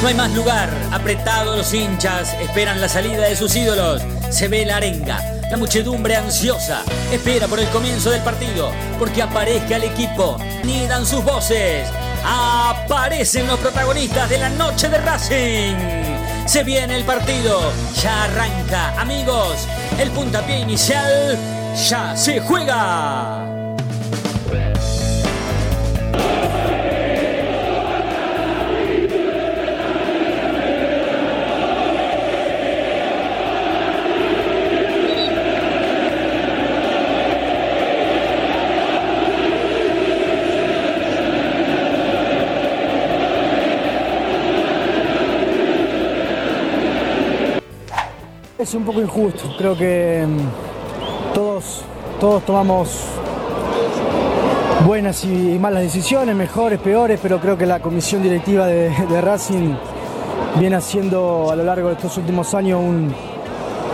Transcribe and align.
No 0.00 0.08
hay 0.08 0.14
más 0.14 0.32
lugar, 0.34 0.70
apretados 0.92 1.56
los 1.56 1.74
hinchas, 1.74 2.34
esperan 2.40 2.80
la 2.80 2.88
salida 2.88 3.22
de 3.22 3.34
sus 3.34 3.56
ídolos. 3.56 4.02
Se 4.30 4.46
ve 4.46 4.64
la 4.64 4.76
arenga, 4.76 5.18
la 5.50 5.56
muchedumbre 5.56 6.14
ansiosa, 6.14 6.82
espera 7.10 7.48
por 7.48 7.58
el 7.58 7.68
comienzo 7.70 8.10
del 8.10 8.22
partido, 8.22 8.70
porque 9.00 9.20
aparezca 9.22 9.76
el 9.76 9.84
equipo. 9.84 10.36
Nidan 10.62 11.04
sus 11.06 11.24
voces, 11.24 11.88
aparecen 12.24 13.48
los 13.48 13.58
protagonistas 13.58 14.30
de 14.30 14.38
la 14.38 14.48
noche 14.50 14.90
de 14.90 14.98
Racing. 14.98 16.46
Se 16.46 16.62
viene 16.62 16.94
el 16.96 17.04
partido, 17.04 17.60
ya 18.00 18.24
arranca, 18.24 19.00
amigos. 19.00 19.66
El 19.98 20.10
puntapié 20.10 20.60
inicial 20.60 21.36
ya 21.88 22.14
se 22.14 22.38
juega. 22.38 23.43
Es 48.64 48.72
un 48.72 48.82
poco 48.82 49.02
injusto, 49.02 49.54
creo 49.58 49.76
que 49.76 50.24
mm, 50.26 51.34
todos, 51.34 51.82
todos 52.18 52.42
tomamos 52.46 52.98
buenas 54.86 55.22
y 55.26 55.58
malas 55.58 55.82
decisiones, 55.82 56.34
mejores, 56.34 56.80
peores, 56.80 57.20
pero 57.22 57.38
creo 57.40 57.58
que 57.58 57.66
la 57.66 57.80
comisión 57.80 58.22
directiva 58.22 58.66
de, 58.66 59.20
Racing 59.20 59.74
viene 60.58 60.76
haciendo 60.76 61.50
a 61.50 61.56
lo 61.56 61.62
largo 61.62 61.88
de 61.88 61.96
estos 61.96 62.16
últimos 62.16 62.54
años 62.54 62.80
un, 62.80 63.12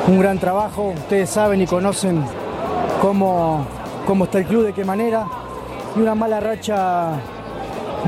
un 0.06 0.20
gran 0.20 0.38
trabajo. 0.38 0.94
Ustedes 0.96 1.30
saben 1.30 1.60
y 1.60 1.66
conocen 1.66 2.22
cómo, 3.02 3.66
cómo 4.06 4.26
está 4.26 4.38
el 4.38 4.46
club, 4.46 4.66
de 4.66 4.72
qué 4.72 4.84
manera. 4.84 5.26
Y 5.96 6.00
una 6.00 6.14
mala 6.14 6.38
racha 6.38 7.14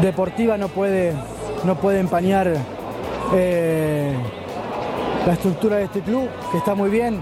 deportiva 0.01 0.57
no 0.57 0.69
puede, 0.69 1.13
no 1.65 1.75
puede 1.75 1.99
empañar 1.99 2.55
eh, 3.35 4.15
la 5.27 5.33
estructura 5.35 5.77
de 5.77 5.85
este 5.85 6.01
club, 6.01 6.29
que 6.51 6.59
está 6.59 6.75
muy 6.75 6.91
bien, 6.91 7.21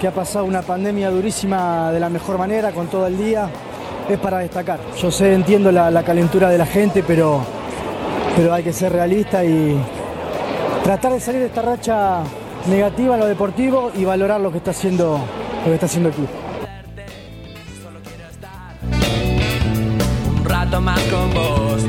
que 0.00 0.08
ha 0.08 0.14
pasado 0.14 0.44
una 0.44 0.62
pandemia 0.62 1.10
durísima 1.10 1.92
de 1.92 2.00
la 2.00 2.08
mejor 2.08 2.38
manera, 2.38 2.72
con 2.72 2.86
todo 2.86 3.06
el 3.06 3.18
día, 3.18 3.48
es 4.08 4.18
para 4.18 4.38
destacar. 4.38 4.80
Yo 4.96 5.10
sé, 5.10 5.34
entiendo 5.34 5.70
la, 5.72 5.90
la 5.90 6.02
calentura 6.02 6.48
de 6.48 6.58
la 6.58 6.66
gente, 6.66 7.02
pero, 7.06 7.40
pero 8.36 8.54
hay 8.54 8.62
que 8.62 8.72
ser 8.72 8.92
realista 8.92 9.44
y 9.44 9.76
tratar 10.84 11.12
de 11.12 11.20
salir 11.20 11.40
de 11.40 11.46
esta 11.46 11.62
racha 11.62 12.22
negativa 12.66 13.14
en 13.14 13.20
lo 13.20 13.26
deportivo 13.26 13.90
y 13.94 14.04
valorar 14.04 14.40
lo 14.40 14.50
que 14.50 14.58
está 14.58 14.70
haciendo, 14.70 15.18
lo 15.64 15.64
que 15.64 15.74
está 15.74 15.86
haciendo 15.86 16.08
el 16.08 16.14
club. 16.14 16.28
un 20.36 20.44
rato 20.44 20.80
más 20.80 21.00
con 21.04 21.34
vos. 21.34 21.82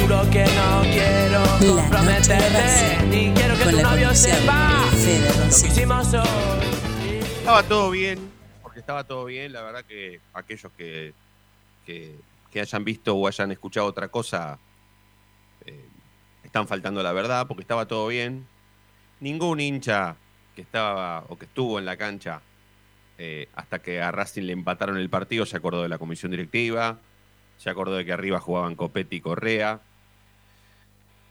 Juro 0.00 0.30
que 0.30 0.44
no 0.44 0.82
quiero 0.82 1.46
Ni 2.16 3.30
quiero 3.34 3.56
que 3.58 3.64
con 3.64 3.72
tu 3.72 3.76
la 3.76 3.82
novio 3.82 4.06
conducción 4.06 4.36
sepa 4.38 4.90
de 4.90 4.96
Fede 4.96 5.28
lo 5.28 5.34
que 5.34 5.40
Rossi. 5.44 5.66
hicimos 5.66 6.14
hoy. 6.14 7.18
Estaba 7.38 7.62
todo 7.62 7.90
bien, 7.90 8.32
porque 8.62 8.80
estaba 8.80 9.04
todo 9.04 9.26
bien. 9.26 9.52
La 9.52 9.60
verdad 9.60 9.84
que 9.84 10.20
aquellos 10.32 10.72
que, 10.78 11.12
que, 11.84 12.18
que 12.50 12.60
hayan 12.60 12.84
visto 12.84 13.14
o 13.14 13.28
hayan 13.28 13.52
escuchado 13.52 13.86
otra 13.86 14.08
cosa 14.08 14.58
eh, 15.66 15.84
están 16.42 16.66
faltando 16.66 17.02
la 17.02 17.12
verdad, 17.12 17.46
porque 17.46 17.60
estaba 17.60 17.86
todo 17.86 18.08
bien. 18.08 18.46
Ningún 19.20 19.60
hincha 19.60 20.16
que 20.54 20.62
estaba 20.62 21.22
o 21.28 21.36
que 21.36 21.44
estuvo 21.44 21.78
en 21.78 21.84
la 21.84 21.98
cancha 21.98 22.40
eh, 23.18 23.48
hasta 23.54 23.80
que 23.80 24.00
a 24.00 24.10
Racing 24.10 24.44
le 24.44 24.54
empataron 24.54 24.96
el 24.96 25.10
partido 25.10 25.44
se 25.44 25.58
acordó 25.58 25.82
de 25.82 25.90
la 25.90 25.98
comisión 25.98 26.30
directiva, 26.30 26.98
se 27.58 27.68
acordó 27.68 27.94
de 27.96 28.06
que 28.06 28.12
arriba 28.14 28.40
jugaban 28.40 28.74
Copetti 28.74 29.16
y 29.16 29.20
Correa, 29.20 29.80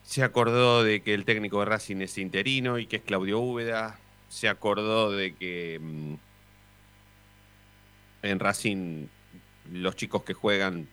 se 0.06 0.24
acordó 0.24 0.84
de 0.84 1.02
que 1.02 1.14
el 1.14 1.26
técnico 1.26 1.60
de 1.60 1.66
Racing 1.66 1.98
es 1.98 2.18
interino 2.18 2.78
y 2.78 2.86
que 2.86 2.98
es 2.98 3.02
Claudio 3.02 3.40
Úbeda, 3.40 4.00
se 4.30 4.48
acordó 4.48 5.12
de 5.12 5.34
que 5.36 5.80
mm, 5.82 6.14
en 8.22 8.40
Racing 8.40 9.08
los 9.74 9.96
chicos 9.96 10.24
que 10.24 10.34
juegan 10.34 10.88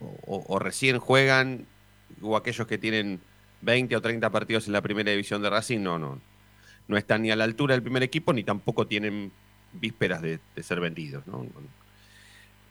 o, 0.00 0.58
recién 0.58 0.98
juegan 0.98 1.66
o 2.20 2.36
aquellos 2.36 2.66
que 2.66 2.76
tienen 2.76 3.20
20 3.62 3.96
o 3.96 4.02
30 4.02 4.28
partidos 4.30 4.66
en 4.66 4.74
la 4.74 4.82
primera 4.82 5.10
división 5.10 5.40
de 5.42 5.48
Racing, 5.48 5.80
no, 5.80 5.98
no. 5.98 6.20
No 6.88 6.96
están 6.96 7.22
ni 7.22 7.30
a 7.30 7.36
la 7.36 7.44
altura 7.44 7.74
del 7.74 7.82
primer 7.82 8.02
equipo 8.02 8.32
ni 8.32 8.44
tampoco 8.44 8.86
tienen 8.86 9.32
vísperas 9.72 10.22
de, 10.22 10.38
ser 10.60 10.80
vendidos. 10.80 11.24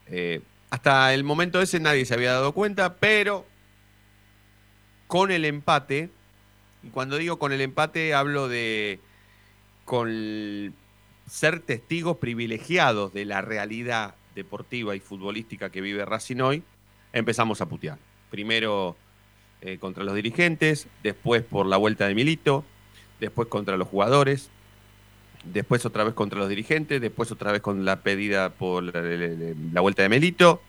Eh, 0.07 0.41
hasta 0.69 1.13
el 1.13 1.23
momento 1.23 1.61
ese 1.61 1.79
nadie 1.79 2.05
se 2.05 2.13
había 2.13 2.33
dado 2.33 2.51
cuenta, 2.51 2.95
pero 2.95 3.45
con 5.07 5.31
el 5.31 5.45
empate, 5.45 6.09
y 6.83 6.89
cuando 6.89 7.17
digo 7.17 7.37
con 7.39 7.51
el 7.51 7.61
empate 7.61 8.13
hablo 8.13 8.47
de 8.47 8.99
con 9.85 10.73
ser 11.29 11.59
testigos 11.59 12.17
privilegiados 12.17 13.13
de 13.13 13.25
la 13.25 13.41
realidad 13.41 14.15
deportiva 14.35 14.95
y 14.95 14.99
futbolística 14.99 15.69
que 15.69 15.81
vive 15.81 16.05
Racing 16.05 16.41
hoy, 16.41 16.63
empezamos 17.13 17.61
a 17.61 17.67
putear. 17.67 17.97
Primero 18.29 18.95
eh, 19.61 19.77
contra 19.77 20.03
los 20.03 20.15
dirigentes, 20.15 20.87
después 21.03 21.43
por 21.43 21.65
la 21.65 21.77
vuelta 21.77 22.07
de 22.07 22.15
Milito, 22.15 22.63
después 23.19 23.47
contra 23.47 23.77
los 23.77 23.87
jugadores, 23.87 24.49
después 25.45 25.85
otra 25.85 26.03
vez 26.03 26.13
contra 26.13 26.39
los 26.39 26.49
dirigentes, 26.49 26.99
después 26.99 27.31
otra 27.31 27.51
vez 27.51 27.61
con 27.61 27.85
la 27.85 28.01
pedida 28.01 28.49
por 28.49 28.83
la, 28.83 29.01
la- 29.01 29.53
la 29.73 29.81
vuelta 29.81 30.03
de 30.03 30.09
Melito, 30.09 30.61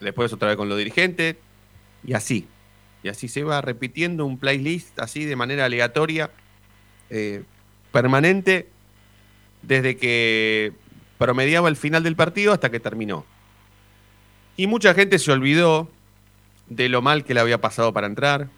después 0.00 0.32
otra 0.32 0.48
vez 0.48 0.56
con 0.56 0.68
los 0.68 0.78
dirigentes, 0.78 1.36
y 2.04 2.12
así. 2.12 2.46
Así 3.08 3.28
se 3.28 3.44
va 3.44 3.60
repitiendo 3.60 4.26
un 4.26 4.38
playlist 4.38 4.98
así 4.98 5.24
de 5.24 5.36
manera 5.36 5.64
aleatoria, 5.64 6.30
eh, 7.10 7.42
permanente, 7.92 8.68
desde 9.62 9.96
que 9.96 10.72
promediaba 11.18 11.68
el 11.68 11.76
final 11.76 12.02
del 12.02 12.16
partido 12.16 12.52
hasta 12.52 12.70
que 12.70 12.80
terminó. 12.80 13.24
Y 14.56 14.66
mucha 14.66 14.94
gente 14.94 15.18
se 15.18 15.32
olvidó 15.32 15.88
de 16.68 16.88
lo 16.88 17.02
mal 17.02 17.24
que 17.24 17.34
le 17.34 17.40
había 17.40 17.60
pasado 17.60 17.92
para 17.92 18.06
entrar, 18.06 18.48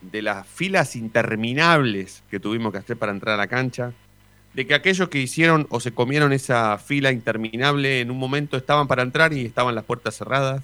de 0.00 0.22
las 0.22 0.46
filas 0.46 0.96
interminables 0.96 2.22
que 2.30 2.40
tuvimos 2.40 2.72
que 2.72 2.78
hacer 2.78 2.96
para 2.96 3.12
entrar 3.12 3.34
a 3.34 3.38
la 3.38 3.46
cancha, 3.46 3.92
de 4.54 4.66
que 4.66 4.74
aquellos 4.74 5.08
que 5.08 5.18
hicieron 5.18 5.66
o 5.70 5.80
se 5.80 5.92
comieron 5.92 6.32
esa 6.32 6.78
fila 6.78 7.12
interminable 7.12 8.00
en 8.00 8.10
un 8.10 8.18
momento 8.18 8.56
estaban 8.56 8.86
para 8.86 9.02
entrar 9.02 9.32
y 9.32 9.44
estaban 9.44 9.74
las 9.74 9.84
puertas 9.84 10.16
cerradas, 10.16 10.62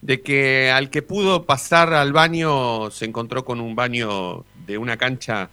de 0.00 0.20
que 0.20 0.70
al 0.70 0.90
que 0.90 1.02
pudo 1.02 1.44
pasar 1.44 1.92
al 1.92 2.12
baño 2.12 2.90
se 2.90 3.04
encontró 3.04 3.44
con 3.44 3.60
un 3.60 3.74
baño 3.74 4.44
de 4.66 4.78
una 4.78 4.96
cancha 4.96 5.50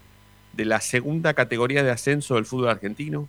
de 0.53 0.65
la 0.65 0.79
segunda 0.81 1.33
categoría 1.33 1.83
de 1.83 1.91
ascenso 1.91 2.35
del 2.35 2.45
fútbol 2.45 2.69
argentino, 2.69 3.27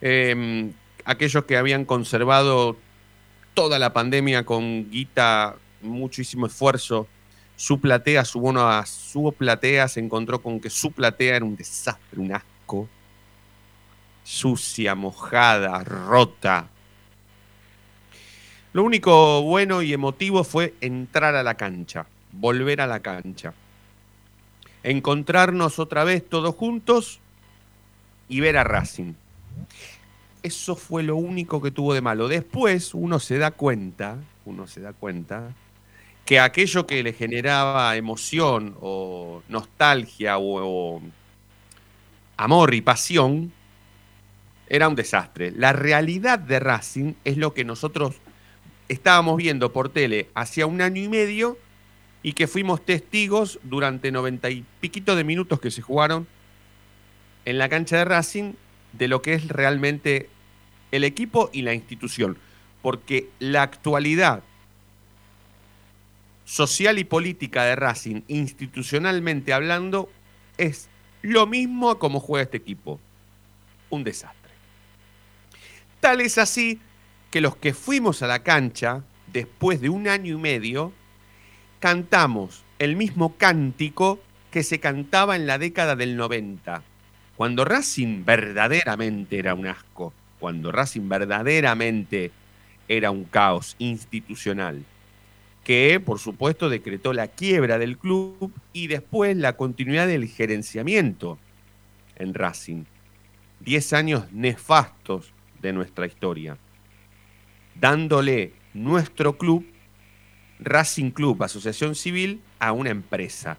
Eh, 0.00 0.70
aquellos 1.04 1.44
que 1.44 1.56
habían 1.56 1.84
conservado 1.84 2.76
toda 3.54 3.80
la 3.80 3.92
pandemia 3.92 4.44
con 4.44 4.90
guita, 4.90 5.56
muchísimo 5.82 6.46
esfuerzo, 6.46 7.08
su 7.56 7.80
platea, 7.80 8.24
su 8.24 8.38
bono 8.38 8.68
a 8.68 8.86
su 8.86 9.34
platea, 9.36 9.88
se 9.88 9.98
encontró 9.98 10.40
con 10.40 10.60
que 10.60 10.70
su 10.70 10.92
platea 10.92 11.36
era 11.36 11.44
un 11.44 11.56
desastre, 11.56 12.20
un 12.20 12.32
asco, 12.32 12.88
sucia, 14.22 14.94
mojada, 14.94 15.82
rota. 15.82 16.68
Lo 18.72 18.84
único 18.84 19.42
bueno 19.42 19.82
y 19.82 19.92
emotivo 19.92 20.44
fue 20.44 20.74
entrar 20.80 21.34
a 21.34 21.42
la 21.42 21.54
cancha, 21.54 22.06
volver 22.32 22.80
a 22.80 22.86
la 22.86 23.00
cancha, 23.00 23.54
encontrarnos 24.82 25.78
otra 25.78 26.04
vez 26.04 26.28
todos 26.28 26.54
juntos 26.54 27.20
y 28.28 28.40
ver 28.40 28.58
a 28.58 28.64
Racing. 28.64 29.14
Eso 30.42 30.76
fue 30.76 31.02
lo 31.02 31.16
único 31.16 31.62
que 31.62 31.70
tuvo 31.70 31.94
de 31.94 32.02
malo. 32.02 32.28
Después 32.28 32.92
uno 32.92 33.18
se 33.18 33.38
da 33.38 33.50
cuenta, 33.52 34.18
uno 34.44 34.66
se 34.66 34.80
da 34.80 34.92
cuenta 34.92 35.54
que 36.26 36.38
aquello 36.38 36.86
que 36.86 37.02
le 37.02 37.14
generaba 37.14 37.96
emoción 37.96 38.76
o 38.82 39.42
nostalgia 39.48 40.36
o, 40.36 40.98
o 40.98 41.02
amor 42.36 42.74
y 42.74 42.82
pasión 42.82 43.50
era 44.68 44.88
un 44.88 44.94
desastre. 44.94 45.52
La 45.52 45.72
realidad 45.72 46.38
de 46.38 46.60
Racing 46.60 47.14
es 47.24 47.38
lo 47.38 47.54
que 47.54 47.64
nosotros 47.64 48.16
estábamos 48.88 49.36
viendo 49.36 49.72
por 49.72 49.88
tele 49.90 50.28
hacia 50.34 50.66
un 50.66 50.80
año 50.80 51.02
y 51.02 51.08
medio 51.08 51.58
y 52.22 52.32
que 52.32 52.46
fuimos 52.46 52.84
testigos 52.84 53.60
durante 53.62 54.10
noventa 54.10 54.50
y 54.50 54.64
piquito 54.80 55.16
de 55.16 55.24
minutos 55.24 55.60
que 55.60 55.70
se 55.70 55.82
jugaron 55.82 56.26
en 57.44 57.58
la 57.58 57.68
cancha 57.68 57.98
de 57.98 58.04
Racing 58.04 58.54
de 58.92 59.08
lo 59.08 59.22
que 59.22 59.34
es 59.34 59.48
realmente 59.48 60.28
el 60.90 61.04
equipo 61.04 61.50
y 61.52 61.62
la 61.62 61.74
institución. 61.74 62.38
porque 62.82 63.28
la 63.40 63.62
actualidad 63.62 64.42
social 66.44 66.98
y 66.98 67.04
política 67.04 67.64
de 67.64 67.76
Racing, 67.76 68.22
institucionalmente 68.28 69.52
hablando, 69.52 70.08
es 70.56 70.88
lo 71.22 71.46
mismo 71.46 71.90
a 71.90 71.98
cómo 71.98 72.20
juega 72.20 72.44
este 72.44 72.56
equipo. 72.56 73.00
Un 73.90 74.04
desastre. 74.04 74.52
Tal 76.00 76.20
es 76.20 76.38
así 76.38 76.80
que 77.30 77.40
los 77.40 77.56
que 77.56 77.74
fuimos 77.74 78.22
a 78.22 78.26
la 78.26 78.42
cancha, 78.42 79.02
después 79.32 79.80
de 79.80 79.88
un 79.88 80.08
año 80.08 80.34
y 80.34 80.40
medio, 80.40 80.92
cantamos 81.80 82.64
el 82.78 82.96
mismo 82.96 83.36
cántico 83.36 84.20
que 84.50 84.62
se 84.62 84.80
cantaba 84.80 85.36
en 85.36 85.46
la 85.46 85.58
década 85.58 85.94
del 85.94 86.16
90, 86.16 86.82
cuando 87.36 87.64
Racing 87.64 88.24
verdaderamente 88.24 89.38
era 89.38 89.54
un 89.54 89.66
asco, 89.66 90.12
cuando 90.40 90.72
Racing 90.72 91.08
verdaderamente 91.08 92.32
era 92.88 93.10
un 93.10 93.24
caos 93.24 93.76
institucional, 93.78 94.82
que 95.64 96.00
por 96.04 96.18
supuesto 96.18 96.70
decretó 96.70 97.12
la 97.12 97.28
quiebra 97.28 97.78
del 97.78 97.98
club 97.98 98.52
y 98.72 98.86
después 98.86 99.36
la 99.36 99.56
continuidad 99.56 100.06
del 100.06 100.26
gerenciamiento 100.26 101.38
en 102.16 102.32
Racing. 102.32 102.84
Diez 103.60 103.92
años 103.92 104.32
nefastos 104.32 105.32
de 105.60 105.72
nuestra 105.72 106.06
historia, 106.06 106.56
dándole 107.80 108.52
nuestro 108.74 109.36
club, 109.36 109.64
Racing 110.60 111.10
Club, 111.10 111.42
Asociación 111.42 111.94
Civil, 111.94 112.40
a 112.58 112.72
una 112.72 112.90
empresa 112.90 113.58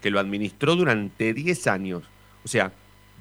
que 0.00 0.10
lo 0.10 0.20
administró 0.20 0.76
durante 0.76 1.32
10 1.32 1.66
años. 1.68 2.02
O 2.44 2.48
sea, 2.48 2.72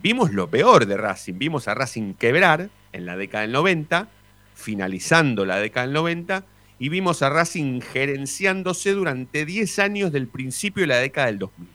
vimos 0.02 0.34
lo 0.34 0.50
peor 0.50 0.86
de 0.86 0.98
Racing, 0.98 1.36
vimos 1.38 1.68
a 1.68 1.76
Racing 1.76 2.14
quebrar 2.16 2.70
en 2.92 3.06
la 3.06 3.16
década 3.16 3.44
del 3.44 3.52
90, 3.52 4.10
finalizando 4.56 5.46
la 5.46 5.58
década 5.58 5.86
del 5.86 5.94
90, 5.94 6.46
y 6.80 6.90
vimos 6.90 7.22
a 7.22 7.30
Racing 7.30 7.82
gerenciándose 7.82 8.92
durante 8.92 9.46
10 9.46 9.80
años 9.80 10.12
del 10.12 10.28
principio 10.28 10.82
de 10.82 10.88
la 10.88 10.98
década 10.98 11.28
del 11.28 11.40
2000. 11.40 11.70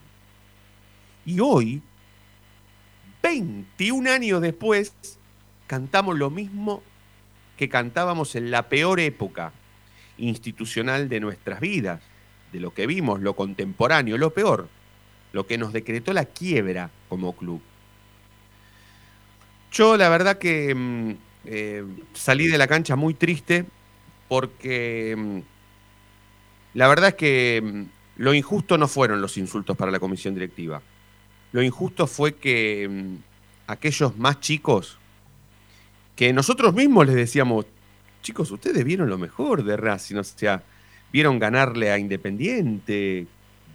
Y 1.26 1.40
hoy, 1.40 1.82
21 3.22 4.10
años 4.10 4.42
después, 4.42 4.92
cantamos 5.66 6.18
lo 6.18 6.30
mismo 6.30 6.82
que 7.58 7.68
cantábamos 7.68 8.36
en 8.36 8.50
la 8.50 8.68
peor 8.68 9.00
época 9.00 9.52
institucional 10.16 11.08
de 11.08 11.20
nuestras 11.20 11.60
vidas, 11.60 12.00
de 12.52 12.60
lo 12.60 12.72
que 12.72 12.86
vimos, 12.86 13.20
lo 13.20 13.34
contemporáneo, 13.34 14.16
lo 14.16 14.32
peor, 14.32 14.68
lo 15.32 15.46
que 15.46 15.58
nos 15.58 15.72
decretó 15.72 16.12
la 16.12 16.24
quiebra 16.24 16.90
como 17.08 17.36
club. 17.36 17.60
Yo 19.72 19.96
la 19.96 20.08
verdad 20.08 20.38
que 20.38 20.74
mm, 20.74 21.10
eh, 21.44 21.84
salí 22.14 22.46
de 22.46 22.58
la 22.58 22.68
cancha 22.68 22.96
muy 22.96 23.12
triste 23.12 23.66
porque 24.28 25.14
mm, 25.18 25.38
la 26.74 26.88
verdad 26.88 27.08
es 27.08 27.14
que 27.16 27.60
mm, 27.62 27.82
lo 28.22 28.34
injusto 28.34 28.78
no 28.78 28.88
fueron 28.88 29.20
los 29.20 29.36
insultos 29.36 29.76
para 29.76 29.90
la 29.90 29.98
comisión 29.98 30.32
directiva. 30.34 30.80
Lo 31.52 31.62
injusto 31.62 32.06
fue 32.06 32.36
que 32.36 33.16
aquellos 33.66 34.16
más 34.16 34.40
chicos 34.40 34.98
que 36.18 36.32
nosotros 36.32 36.74
mismos 36.74 37.06
les 37.06 37.14
decíamos, 37.14 37.64
chicos, 38.22 38.50
ustedes 38.50 38.84
vieron 38.84 39.08
lo 39.08 39.18
mejor 39.18 39.62
de 39.62 39.76
Racing, 39.76 40.16
o 40.16 40.24
sea, 40.24 40.64
vieron 41.12 41.38
ganarle 41.38 41.92
a 41.92 41.98
Independiente, 41.98 43.28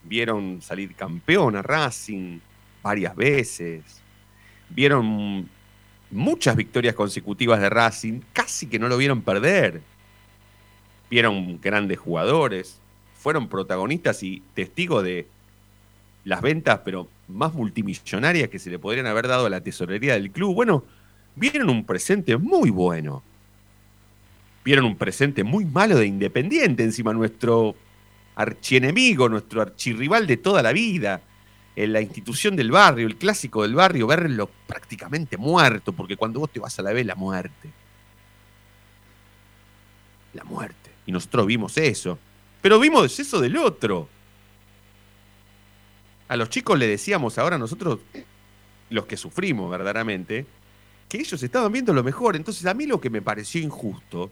vieron 0.04 0.62
salir 0.62 0.94
campeón 0.94 1.56
a 1.56 1.62
Racing 1.62 2.40
varias 2.84 3.16
veces, 3.16 3.86
vieron 4.70 5.50
muchas 6.12 6.58
victorias 6.58 6.96
consecutivas 6.96 7.62
de 7.62 7.70
Racing, 7.70 8.20
casi 8.34 8.68
que 8.68 8.78
no 8.78 8.90
lo 8.90 8.98
vieron 8.98 9.22
perder, 9.22 9.80
vieron 11.10 11.62
grandes 11.62 11.98
jugadores, 11.98 12.78
fueron 13.16 13.48
protagonistas 13.48 14.22
y 14.22 14.44
testigos 14.54 15.02
de 15.02 15.28
las 16.26 16.42
ventas, 16.42 16.82
pero 16.84 17.08
más 17.30 17.54
multimillonarias 17.54 18.50
que 18.50 18.60
se 18.60 18.70
le 18.70 18.80
podrían 18.80 19.08
haber 19.08 19.30
dado 19.30 19.46
a 19.46 19.50
la 19.50 19.62
tesorería 19.62 20.16
del 20.16 20.30
club. 20.30 20.54
Bueno, 20.54 20.84
vieron 21.36 21.70
un 21.70 21.86
presente 21.86 22.38
muy 22.38 22.70
bueno. 22.70 23.24
Vieron 24.64 24.86
un 24.86 24.96
presente 24.96 25.44
muy 25.44 25.66
malo 25.66 25.98
de 25.98 26.06
Independiente, 26.06 26.84
encima 26.84 27.14
nuestro 27.14 27.76
archienemigo, 28.36 29.30
nuestro 29.30 29.62
archirrival 29.62 30.26
de 30.26 30.38
toda 30.38 30.64
la 30.64 30.72
vida, 30.72 31.22
en 31.76 31.94
la 31.94 32.02
institución 32.02 32.56
del 32.56 32.72
barrio, 32.72 33.08
el 33.08 33.18
clásico 33.18 33.64
del 33.64 33.76
barrio, 33.76 34.08
verlo 34.08 34.50
prácticamente 34.68 35.38
muerto, 35.38 35.92
porque 35.92 36.16
cuando 36.16 36.40
vos 36.40 36.52
te 36.52 36.60
vas 36.60 36.78
a 36.80 36.82
la 36.82 36.94
vez, 36.94 37.06
la 37.06 37.16
muerte. 37.16 37.70
La 40.34 40.44
muerte. 40.44 40.92
Y 41.06 41.12
nosotros 41.12 41.46
vimos 41.46 41.78
eso. 41.78 42.18
Pero 42.62 42.80
vimos 42.80 43.20
eso 43.20 43.42
del 43.42 43.58
otro. 43.58 44.08
A 46.28 46.38
los 46.38 46.50
chicos 46.50 46.80
le 46.80 46.88
decíamos 46.88 47.38
ahora 47.38 47.58
nosotros, 47.58 48.00
los 48.90 49.06
que 49.06 49.18
sufrimos 49.18 49.70
verdaderamente, 49.70 50.46
que 51.14 51.20
ellos 51.20 51.44
estaban 51.44 51.72
viendo 51.72 51.94
lo 51.94 52.04
mejor. 52.04 52.36
Entonces 52.36 52.66
a 52.66 52.74
mí 52.74 52.88
lo 52.88 53.00
que 53.00 53.12
me 53.12 53.22
pareció 53.22 53.62
injusto 53.62 54.32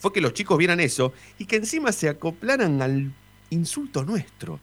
fue 0.00 0.12
que 0.12 0.20
los 0.20 0.34
chicos 0.34 0.58
vieran 0.58 0.80
eso 0.80 1.12
y 1.38 1.44
que 1.44 1.54
encima 1.54 1.92
se 1.92 2.08
acoplaran 2.08 2.82
al 2.82 3.12
insulto 3.50 4.02
nuestro. 4.02 4.58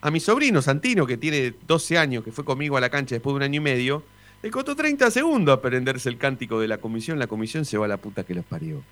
A 0.00 0.12
mi 0.12 0.20
sobrino 0.20 0.62
Santino, 0.62 1.06
que 1.06 1.16
tiene 1.16 1.54
12 1.66 1.98
años, 1.98 2.22
que 2.22 2.30
fue 2.30 2.44
conmigo 2.44 2.76
a 2.76 2.80
la 2.80 2.88
cancha 2.88 3.16
después 3.16 3.32
de 3.32 3.38
un 3.38 3.42
año 3.42 3.56
y 3.56 3.64
medio, 3.64 4.04
le 4.44 4.50
costó 4.52 4.76
30 4.76 5.10
segundos 5.10 5.58
aprenderse 5.58 6.08
el 6.08 6.16
cántico 6.16 6.60
de 6.60 6.68
la 6.68 6.78
comisión. 6.78 7.18
La 7.18 7.26
comisión 7.26 7.64
se 7.64 7.76
va 7.76 7.86
a 7.86 7.88
la 7.88 7.96
puta 7.96 8.22
que 8.22 8.36
los 8.36 8.44
parió. 8.44 8.84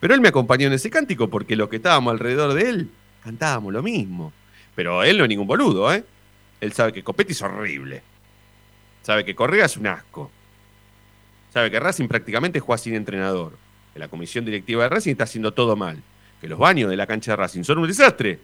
Pero 0.00 0.14
él 0.14 0.22
me 0.22 0.28
acompañó 0.28 0.66
en 0.66 0.72
ese 0.72 0.88
cántico 0.88 1.28
porque 1.28 1.56
los 1.56 1.68
que 1.68 1.76
estábamos 1.76 2.12
alrededor 2.12 2.54
de 2.54 2.70
él 2.70 2.90
cantábamos 3.22 3.70
lo 3.70 3.82
mismo. 3.82 4.32
Pero 4.74 5.02
él 5.02 5.18
no 5.18 5.24
es 5.24 5.28
ningún 5.28 5.46
boludo, 5.46 5.92
¿eh? 5.92 6.04
Él 6.62 6.72
sabe 6.72 6.94
que 6.94 7.02
Copetti 7.02 7.32
es 7.32 7.42
horrible. 7.42 8.02
Sabe 9.02 9.24
que 9.24 9.34
Correa 9.34 9.66
es 9.66 9.76
un 9.76 9.86
asco. 9.86 10.30
Sabe 11.52 11.70
que 11.70 11.80
Racing 11.80 12.08
prácticamente 12.08 12.60
juega 12.60 12.78
sin 12.78 12.94
entrenador. 12.94 13.56
Que 13.92 13.98
la 13.98 14.08
comisión 14.08 14.44
directiva 14.44 14.84
de 14.84 14.88
Racing 14.88 15.12
está 15.12 15.24
haciendo 15.24 15.52
todo 15.52 15.76
mal. 15.76 16.02
Que 16.40 16.48
los 16.48 16.58
baños 16.58 16.90
de 16.90 16.96
la 16.96 17.06
cancha 17.06 17.32
de 17.32 17.36
Racing 17.36 17.64
son 17.64 17.78
un 17.78 17.88
desastre. 17.88 18.38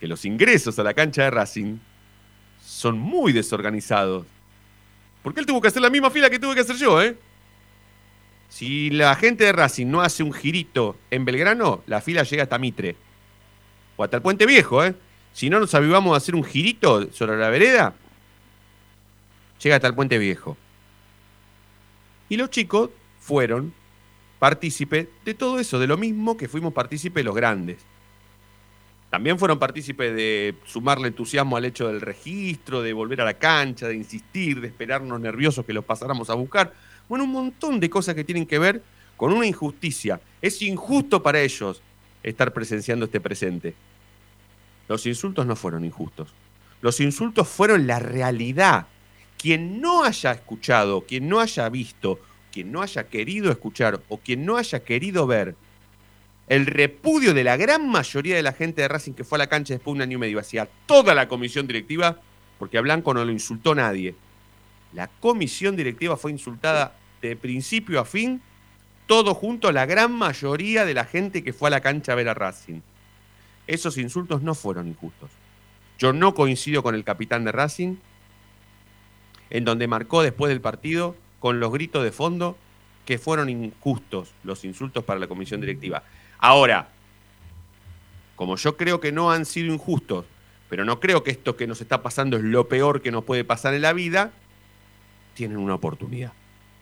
Que 0.00 0.08
los 0.08 0.24
ingresos 0.24 0.78
a 0.78 0.82
la 0.82 0.94
cancha 0.94 1.24
de 1.24 1.30
Racing 1.30 1.78
son 2.64 2.98
muy 2.98 3.32
desorganizados. 3.32 4.26
Porque 5.22 5.40
él 5.40 5.46
tuvo 5.46 5.60
que 5.60 5.68
hacer 5.68 5.82
la 5.82 5.90
misma 5.90 6.10
fila 6.10 6.30
que 6.30 6.38
tuve 6.38 6.54
que 6.54 6.60
hacer 6.60 6.76
yo, 6.76 7.02
¿eh? 7.02 7.16
Si 8.48 8.90
la 8.90 9.14
gente 9.14 9.44
de 9.44 9.52
Racing 9.52 9.86
no 9.86 10.00
hace 10.00 10.22
un 10.22 10.32
girito 10.32 10.96
en 11.10 11.24
Belgrano, 11.24 11.82
la 11.86 12.00
fila 12.00 12.22
llega 12.22 12.44
hasta 12.44 12.58
Mitre. 12.58 12.96
O 13.96 14.04
hasta 14.04 14.16
el 14.16 14.22
Puente 14.22 14.46
Viejo, 14.46 14.84
¿eh? 14.84 14.94
Si 15.32 15.50
no 15.50 15.60
nos 15.60 15.74
avivamos 15.74 16.14
a 16.14 16.16
hacer 16.16 16.34
un 16.34 16.44
girito 16.44 17.12
sobre 17.12 17.36
la 17.36 17.50
vereda, 17.50 17.94
llega 19.62 19.76
hasta 19.76 19.88
el 19.88 19.94
puente 19.94 20.18
viejo. 20.18 20.56
Y 22.28 22.36
los 22.36 22.50
chicos 22.50 22.90
fueron 23.20 23.72
partícipes 24.38 25.08
de 25.24 25.34
todo 25.34 25.58
eso, 25.58 25.78
de 25.78 25.86
lo 25.86 25.96
mismo 25.96 26.36
que 26.36 26.48
fuimos 26.48 26.72
partícipes 26.72 27.24
los 27.24 27.34
grandes. 27.34 27.78
También 29.10 29.38
fueron 29.38 29.58
partícipes 29.58 30.14
de 30.14 30.54
sumarle 30.66 31.08
entusiasmo 31.08 31.56
al 31.56 31.64
hecho 31.64 31.88
del 31.88 32.02
registro, 32.02 32.82
de 32.82 32.92
volver 32.92 33.22
a 33.22 33.24
la 33.24 33.34
cancha, 33.34 33.88
de 33.88 33.94
insistir, 33.94 34.60
de 34.60 34.68
esperarnos 34.68 35.18
nerviosos 35.18 35.64
que 35.64 35.72
los 35.72 35.84
pasáramos 35.84 36.28
a 36.28 36.34
buscar. 36.34 36.74
Bueno, 37.08 37.24
un 37.24 37.32
montón 37.32 37.80
de 37.80 37.88
cosas 37.88 38.14
que 38.14 38.24
tienen 38.24 38.46
que 38.46 38.58
ver 38.58 38.82
con 39.16 39.32
una 39.32 39.46
injusticia. 39.46 40.20
Es 40.42 40.60
injusto 40.60 41.22
para 41.22 41.40
ellos 41.40 41.80
estar 42.22 42.52
presenciando 42.52 43.06
este 43.06 43.20
presente. 43.20 43.74
Los 44.88 45.06
insultos 45.06 45.46
no 45.46 45.56
fueron 45.56 45.86
injustos. 45.86 46.34
Los 46.82 47.00
insultos 47.00 47.48
fueron 47.48 47.86
la 47.86 47.98
realidad 47.98 48.86
quien 49.38 49.80
no 49.80 50.04
haya 50.04 50.32
escuchado, 50.32 51.02
quien 51.02 51.28
no 51.28 51.40
haya 51.40 51.68
visto, 51.68 52.20
quien 52.52 52.72
no 52.72 52.82
haya 52.82 53.08
querido 53.08 53.50
escuchar 53.50 54.02
o 54.08 54.18
quien 54.18 54.44
no 54.44 54.56
haya 54.56 54.80
querido 54.84 55.26
ver 55.26 55.54
el 56.48 56.66
repudio 56.66 57.34
de 57.34 57.44
la 57.44 57.56
gran 57.56 57.88
mayoría 57.88 58.36
de 58.36 58.42
la 58.42 58.52
gente 58.52 58.82
de 58.82 58.88
Racing 58.88 59.12
que 59.12 59.24
fue 59.24 59.36
a 59.36 59.40
la 59.40 59.48
cancha 59.48 59.74
después 59.74 59.92
de 59.94 59.98
un 59.98 60.02
año 60.02 60.16
y 60.16 60.20
medio 60.20 60.38
hacia 60.38 60.66
toda 60.86 61.14
la 61.14 61.28
comisión 61.28 61.66
directiva, 61.66 62.20
porque 62.58 62.78
a 62.78 62.80
Blanco 62.80 63.12
no 63.12 63.24
lo 63.24 63.30
insultó 63.30 63.74
nadie. 63.74 64.14
La 64.94 65.08
comisión 65.08 65.76
directiva 65.76 66.16
fue 66.16 66.30
insultada 66.30 66.96
de 67.20 67.36
principio 67.36 68.00
a 68.00 68.06
fin, 68.06 68.40
todo 69.06 69.34
junto 69.34 69.68
a 69.68 69.72
la 69.72 69.84
gran 69.84 70.12
mayoría 70.12 70.86
de 70.86 70.94
la 70.94 71.04
gente 71.04 71.44
que 71.44 71.52
fue 71.52 71.68
a 71.68 71.70
la 71.70 71.80
cancha 71.80 72.12
a 72.12 72.16
ver 72.16 72.28
a 72.28 72.34
Racing. 72.34 72.80
Esos 73.66 73.98
insultos 73.98 74.42
no 74.42 74.54
fueron 74.54 74.88
injustos. 74.88 75.30
Yo 75.98 76.14
no 76.14 76.34
coincido 76.34 76.82
con 76.82 76.94
el 76.94 77.04
capitán 77.04 77.44
de 77.44 77.52
Racing, 77.52 77.96
en 79.50 79.64
donde 79.64 79.86
marcó 79.86 80.22
después 80.22 80.50
del 80.50 80.60
partido 80.60 81.16
con 81.40 81.60
los 81.60 81.72
gritos 81.72 82.04
de 82.04 82.12
fondo 82.12 82.56
que 83.04 83.18
fueron 83.18 83.48
injustos 83.48 84.32
los 84.44 84.64
insultos 84.64 85.04
para 85.04 85.18
la 85.18 85.28
comisión 85.28 85.60
directiva. 85.60 86.02
Ahora, 86.38 86.88
como 88.36 88.56
yo 88.56 88.76
creo 88.76 89.00
que 89.00 89.12
no 89.12 89.30
han 89.30 89.46
sido 89.46 89.72
injustos, 89.72 90.26
pero 90.68 90.84
no 90.84 91.00
creo 91.00 91.24
que 91.24 91.30
esto 91.30 91.56
que 91.56 91.66
nos 91.66 91.80
está 91.80 92.02
pasando 92.02 92.36
es 92.36 92.42
lo 92.44 92.68
peor 92.68 93.00
que 93.00 93.10
nos 93.10 93.24
puede 93.24 93.44
pasar 93.44 93.74
en 93.74 93.82
la 93.82 93.92
vida, 93.92 94.32
tienen 95.34 95.58
una 95.58 95.74
oportunidad. 95.74 96.32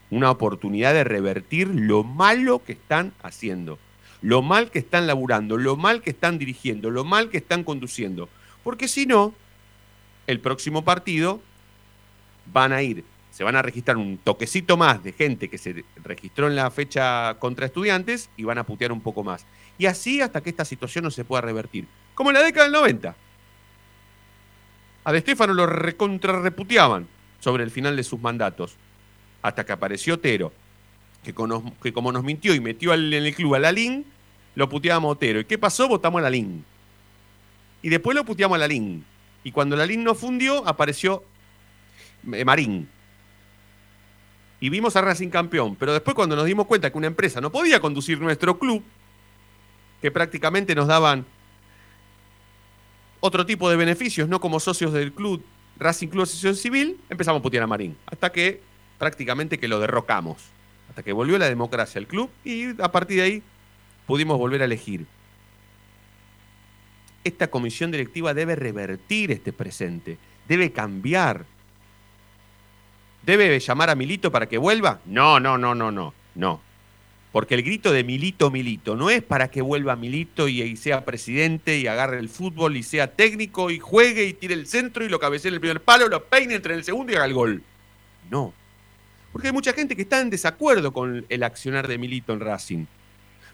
una 0.08 0.30
oportunidad 0.30 0.94
de 0.94 1.02
revertir 1.02 1.68
lo 1.68 2.04
malo 2.04 2.62
que 2.64 2.72
están 2.72 3.12
haciendo, 3.22 3.78
lo 4.22 4.40
mal 4.40 4.70
que 4.70 4.78
están 4.78 5.06
laburando, 5.06 5.56
lo 5.56 5.76
mal 5.76 6.00
que 6.00 6.10
están 6.10 6.38
dirigiendo, 6.38 6.90
lo 6.90 7.04
mal 7.04 7.28
que 7.28 7.38
están 7.38 7.64
conduciendo. 7.64 8.28
Porque 8.62 8.86
si 8.86 9.06
no, 9.06 9.34
el 10.26 10.40
próximo 10.40 10.84
partido 10.84 11.40
van 12.52 12.72
a 12.72 12.82
ir, 12.82 13.04
se 13.30 13.44
van 13.44 13.56
a 13.56 13.62
registrar 13.62 13.96
un 13.96 14.18
toquecito 14.18 14.76
más 14.76 15.04
de 15.04 15.12
gente 15.12 15.50
que 15.50 15.58
se 15.58 15.84
registró 16.02 16.46
en 16.46 16.56
la 16.56 16.70
fecha 16.70 17.34
contra 17.38 17.66
estudiantes 17.66 18.30
y 18.36 18.44
van 18.44 18.58
a 18.58 18.64
putear 18.64 18.92
un 18.92 19.00
poco 19.00 19.22
más. 19.22 19.44
Y 19.78 19.86
así 19.86 20.20
hasta 20.20 20.40
que 20.40 20.50
esta 20.50 20.64
situación 20.64 21.04
no 21.04 21.10
se 21.10 21.24
pueda 21.24 21.42
revertir. 21.42 21.86
Como 22.14 22.30
en 22.30 22.34
la 22.34 22.42
década 22.42 22.64
del 22.64 22.72
90. 22.72 23.14
A 25.04 25.12
De 25.12 25.20
Stefano 25.20 25.52
lo 25.52 25.66
recontrarreputeaban 25.66 27.06
sobre 27.38 27.62
el 27.62 27.70
final 27.70 27.94
de 27.94 28.04
sus 28.04 28.20
mandatos. 28.20 28.76
Hasta 29.42 29.64
que 29.66 29.72
apareció 29.72 30.14
Otero, 30.14 30.52
que, 31.22 31.34
que 31.82 31.92
como 31.92 32.10
nos 32.10 32.24
mintió 32.24 32.54
y 32.54 32.60
metió 32.60 32.94
en 32.94 33.12
el 33.12 33.34
club 33.34 33.54
a 33.54 33.58
Lalín, 33.58 34.06
lo 34.54 34.68
puteábamos 34.68 35.10
a 35.10 35.12
Otero. 35.12 35.40
¿Y 35.40 35.44
qué 35.44 35.58
pasó? 35.58 35.86
Votamos 35.88 36.20
a 36.20 36.22
Lalín. 36.22 36.64
Y 37.82 37.90
después 37.90 38.16
lo 38.16 38.24
puteamos 38.24 38.56
a 38.56 38.60
Lalín. 38.60 39.04
Y 39.44 39.52
cuando 39.52 39.76
Lalín 39.76 40.02
no 40.02 40.14
fundió, 40.14 40.66
apareció 40.66 41.22
Marín. 42.26 42.88
Y 44.60 44.68
vimos 44.68 44.96
a 44.96 45.00
Racing 45.00 45.28
campeón. 45.28 45.76
Pero 45.76 45.92
después 45.92 46.14
cuando 46.14 46.36
nos 46.36 46.44
dimos 46.44 46.66
cuenta 46.66 46.90
que 46.90 46.98
una 46.98 47.06
empresa 47.06 47.40
no 47.40 47.50
podía 47.50 47.80
conducir 47.80 48.20
nuestro 48.20 48.58
club, 48.58 48.82
que 50.00 50.10
prácticamente 50.10 50.74
nos 50.74 50.86
daban 50.86 51.24
otro 53.20 53.46
tipo 53.46 53.70
de 53.70 53.76
beneficios, 53.76 54.28
no 54.28 54.40
como 54.40 54.60
socios 54.60 54.92
del 54.92 55.12
club 55.12 55.44
Racing 55.78 56.08
Club 56.08 56.22
Asociación 56.22 56.56
Civil, 56.56 57.00
empezamos 57.10 57.40
a 57.40 57.42
putear 57.42 57.64
a 57.64 57.66
Marín. 57.66 57.96
Hasta 58.06 58.32
que 58.32 58.60
prácticamente 58.98 59.58
que 59.58 59.68
lo 59.68 59.80
derrocamos. 59.80 60.42
Hasta 60.88 61.02
que 61.02 61.12
volvió 61.12 61.38
la 61.38 61.48
democracia 61.48 61.98
al 61.98 62.06
club 62.06 62.30
y 62.44 62.80
a 62.80 62.90
partir 62.90 63.18
de 63.18 63.22
ahí 63.22 63.42
pudimos 64.06 64.38
volver 64.38 64.62
a 64.62 64.64
elegir. 64.64 65.06
Esta 67.24 67.48
comisión 67.48 67.90
directiva 67.90 68.34
debe 68.34 68.54
revertir 68.54 69.32
este 69.32 69.52
presente, 69.52 70.18
debe 70.48 70.72
cambiar. 70.72 71.44
¿Debe 73.26 73.58
llamar 73.58 73.90
a 73.90 73.96
Milito 73.96 74.30
para 74.30 74.48
que 74.48 74.56
vuelva? 74.56 75.00
No, 75.04 75.40
no, 75.40 75.58
no, 75.58 75.74
no, 75.74 75.90
no, 75.90 76.14
no. 76.36 76.60
Porque 77.32 77.56
el 77.56 77.64
grito 77.64 77.90
de 77.92 78.04
Milito, 78.04 78.52
Milito, 78.52 78.94
no 78.94 79.10
es 79.10 79.20
para 79.20 79.50
que 79.50 79.62
vuelva 79.62 79.96
Milito 79.96 80.46
y, 80.46 80.76
sea 80.76 81.04
presidente 81.04 81.76
y 81.76 81.88
agarre 81.88 82.20
el 82.20 82.28
fútbol 82.28 82.76
y 82.76 82.84
sea 82.84 83.12
técnico 83.12 83.70
y 83.70 83.80
juegue 83.80 84.26
y 84.26 84.32
tire 84.32 84.54
el 84.54 84.68
centro 84.68 85.04
y 85.04 85.08
lo 85.08 85.18
cabecee 85.18 85.48
en 85.48 85.54
el 85.54 85.60
primer 85.60 85.82
palo, 85.82 86.08
lo 86.08 86.24
peine 86.24 86.54
entre 86.54 86.74
el 86.74 86.84
segundo 86.84 87.12
y 87.12 87.16
haga 87.16 87.24
el 87.24 87.34
gol. 87.34 87.62
No. 88.30 88.54
Porque 89.32 89.48
hay 89.48 89.52
mucha 89.52 89.72
gente 89.72 89.96
que 89.96 90.02
está 90.02 90.20
en 90.20 90.30
desacuerdo 90.30 90.92
con 90.92 91.26
el 91.28 91.42
accionar 91.42 91.88
de 91.88 91.98
Milito 91.98 92.32
en 92.32 92.40
Racing. 92.40 92.86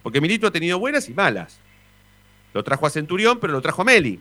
Porque 0.03 0.21
Milito 0.21 0.47
ha 0.47 0.53
tenido 0.53 0.79
buenas 0.79 1.09
y 1.09 1.15
malas. 1.15 1.59
Lo 2.53 2.63
trajo 2.63 2.87
a 2.87 2.91
Centurión, 2.91 3.41
pero 3.41 3.55
lo 3.55 3.63
trajo 3.63 3.81
a 3.81 3.87
Meli. 3.87 4.21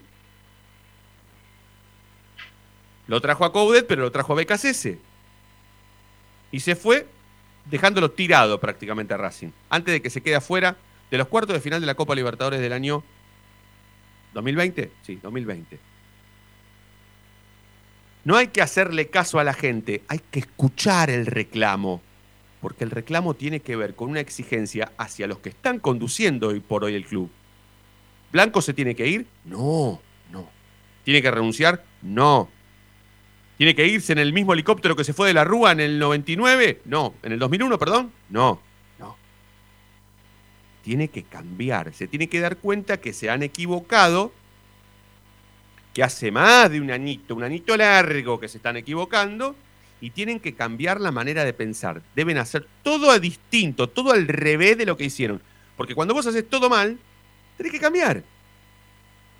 Lo 3.08 3.20
trajo 3.20 3.44
a 3.44 3.52
Coudet, 3.52 3.86
pero 3.86 4.04
lo 4.04 4.12
trajo 4.14 4.32
a 4.32 4.42
BKCS. 4.42 5.11
Y 6.52 6.60
se 6.60 6.76
fue 6.76 7.08
dejándolo 7.66 8.12
tirado 8.12 8.60
prácticamente 8.60 9.14
a 9.14 9.18
Racing, 9.18 9.50
antes 9.70 9.94
de 9.94 10.02
que 10.02 10.10
se 10.10 10.22
quede 10.22 10.36
afuera 10.36 10.78
de 11.10 11.18
los 11.18 11.28
cuartos 11.28 11.54
de 11.54 11.62
final 11.62 11.82
de 11.82 11.88
la 11.88 11.96
Copa 11.96 12.16
Libertadores 12.16 12.60
del 12.60 12.74
año 12.74 13.04
2020. 14.34 14.92
Sí, 15.04 15.20
2020. 15.22 15.80
No 18.24 18.38
hay 18.38 18.48
que 18.48 18.62
hacerle 18.62 19.08
caso 19.10 19.40
a 19.40 19.44
la 19.44 19.54
gente, 19.54 20.04
hay 20.08 20.20
que 20.20 20.40
escuchar 20.40 21.10
el 21.10 21.26
reclamo, 21.26 22.02
porque 22.62 22.84
el 22.84 22.92
reclamo 22.92 23.34
tiene 23.34 23.62
que 23.62 23.76
ver 23.76 23.96
con 23.96 24.10
una 24.10 24.20
exigencia 24.20 24.92
hacia 24.98 25.28
los 25.28 25.40
que 25.40 25.50
están 25.50 25.80
conduciendo 25.80 26.50
hoy 26.50 26.60
por 26.60 26.84
hoy 26.84 26.94
el 26.94 27.06
club. 27.06 27.32
¿Blanco 28.32 28.62
se 28.62 28.74
tiene 28.74 28.96
que 28.96 29.08
ir? 29.08 29.26
No, 29.44 30.00
no. 30.32 30.48
¿Tiene 31.04 31.22
que 31.22 31.32
renunciar? 31.32 31.84
No. 32.02 32.50
¿Tiene 33.62 33.76
que 33.76 33.86
irse 33.86 34.12
en 34.12 34.18
el 34.18 34.34
mismo 34.34 34.54
helicóptero 34.54 34.96
que 34.96 35.04
se 35.04 35.14
fue 35.14 35.28
de 35.28 35.36
la 35.36 35.44
Rúa 35.44 35.72
en 35.72 35.82
el 35.82 36.00
99? 36.00 36.82
No. 36.86 37.14
¿En 37.22 37.34
el 37.34 37.38
2001, 37.38 37.78
perdón? 37.78 38.12
No. 38.32 38.60
No. 38.98 39.16
Tiene 40.82 41.10
que 41.10 41.22
cambiar. 41.22 41.94
Se 41.94 42.08
tiene 42.08 42.28
que 42.28 42.40
dar 42.40 42.58
cuenta 42.58 42.98
que 42.98 43.14
se 43.14 43.30
han 43.30 43.44
equivocado, 43.44 44.32
que 45.94 46.02
hace 46.02 46.32
más 46.32 46.72
de 46.72 46.82
un 46.82 46.90
añito, 46.90 47.36
un 47.36 47.44
añito 47.44 47.78
largo 47.78 48.40
que 48.40 48.48
se 48.48 48.58
están 48.58 48.78
equivocando 48.78 49.56
y 50.00 50.10
tienen 50.10 50.40
que 50.40 50.56
cambiar 50.56 51.00
la 51.00 51.12
manera 51.12 51.46
de 51.46 51.54
pensar. 51.54 52.02
Deben 52.16 52.40
hacer 52.40 52.66
todo 52.82 53.20
distinto, 53.20 53.88
todo 53.88 54.12
al 54.12 54.28
revés 54.28 54.76
de 54.76 54.88
lo 54.88 54.98
que 54.98 55.06
hicieron. 55.06 55.40
Porque 55.78 55.94
cuando 55.94 56.16
vos 56.16 56.26
haces 56.26 56.50
todo 56.50 56.68
mal, 56.68 56.98
tenés 57.58 57.72
que 57.72 57.80
cambiar 57.80 58.24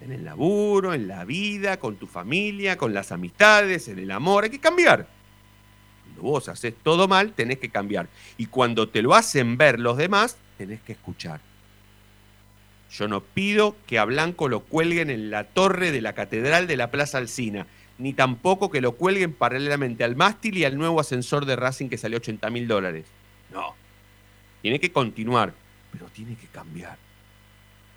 en 0.02 0.12
el 0.12 0.26
laburo, 0.26 0.94
en 0.94 1.08
la 1.08 1.26
vida, 1.26 1.78
con 1.78 1.96
tu 1.96 2.08
familia, 2.08 2.78
con 2.78 2.94
las 2.94 3.12
amistades, 3.12 3.88
en 3.88 4.00
el 4.00 4.12
amor. 4.12 4.44
Hay 4.44 4.50
que 4.50 4.60
cambiar. 4.60 5.08
Cuando 6.04 6.22
vos 6.24 6.50
haces 6.50 6.74
todo 6.84 7.08
mal, 7.08 7.34
tenés 7.34 7.60
que 7.60 7.70
cambiar. 7.70 8.08
Y 8.38 8.48
cuando 8.48 8.90
te 8.90 9.02
lo 9.02 9.14
hacen 9.14 9.58
ver 9.58 9.80
los 9.80 9.98
demás, 9.98 10.38
tenés 10.58 10.82
que 10.82 10.94
escuchar. 10.94 11.40
Yo 12.92 13.08
no 13.08 13.22
pido 13.22 13.78
que 13.88 14.00
a 14.00 14.06
Blanco 14.06 14.50
lo 14.50 14.62
cuelguen 14.62 15.10
en 15.10 15.32
la 15.32 15.46
torre 15.46 15.92
de 15.92 16.02
la 16.02 16.14
Catedral 16.14 16.68
de 16.68 16.76
la 16.76 16.92
Plaza 16.92 17.20
Alcina, 17.20 17.68
ni 17.98 18.14
tampoco 18.14 18.70
que 18.70 18.82
lo 18.82 18.94
cuelguen 18.94 19.32
paralelamente 19.32 20.04
al 20.04 20.16
mástil 20.16 20.58
y 20.58 20.66
al 20.66 20.78
nuevo 20.78 21.00
ascensor 21.00 21.46
de 21.46 21.56
Racing 21.56 21.88
que 21.88 21.98
salió 21.98 22.18
80 22.18 22.50
mil 22.50 22.68
dólares. 22.68 23.06
No. 23.54 23.76
Tiene 24.62 24.80
que 24.80 24.92
continuar, 24.92 25.54
pero 25.92 26.08
tiene 26.08 26.36
que 26.36 26.48
cambiar. 26.48 26.98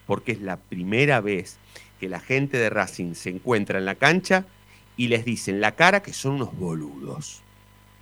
Porque 0.06 0.32
es 0.32 0.40
la 0.40 0.58
primera 0.58 1.20
vez 1.20 1.58
que 2.04 2.10
la 2.10 2.20
gente 2.20 2.58
de 2.58 2.68
Racing 2.68 3.14
se 3.14 3.30
encuentra 3.30 3.78
en 3.78 3.86
la 3.86 3.94
cancha 3.94 4.44
y 4.94 5.08
les 5.08 5.24
dicen 5.24 5.62
la 5.62 5.72
cara 5.72 6.02
que 6.02 6.12
son 6.12 6.34
unos 6.34 6.54
boludos. 6.54 7.40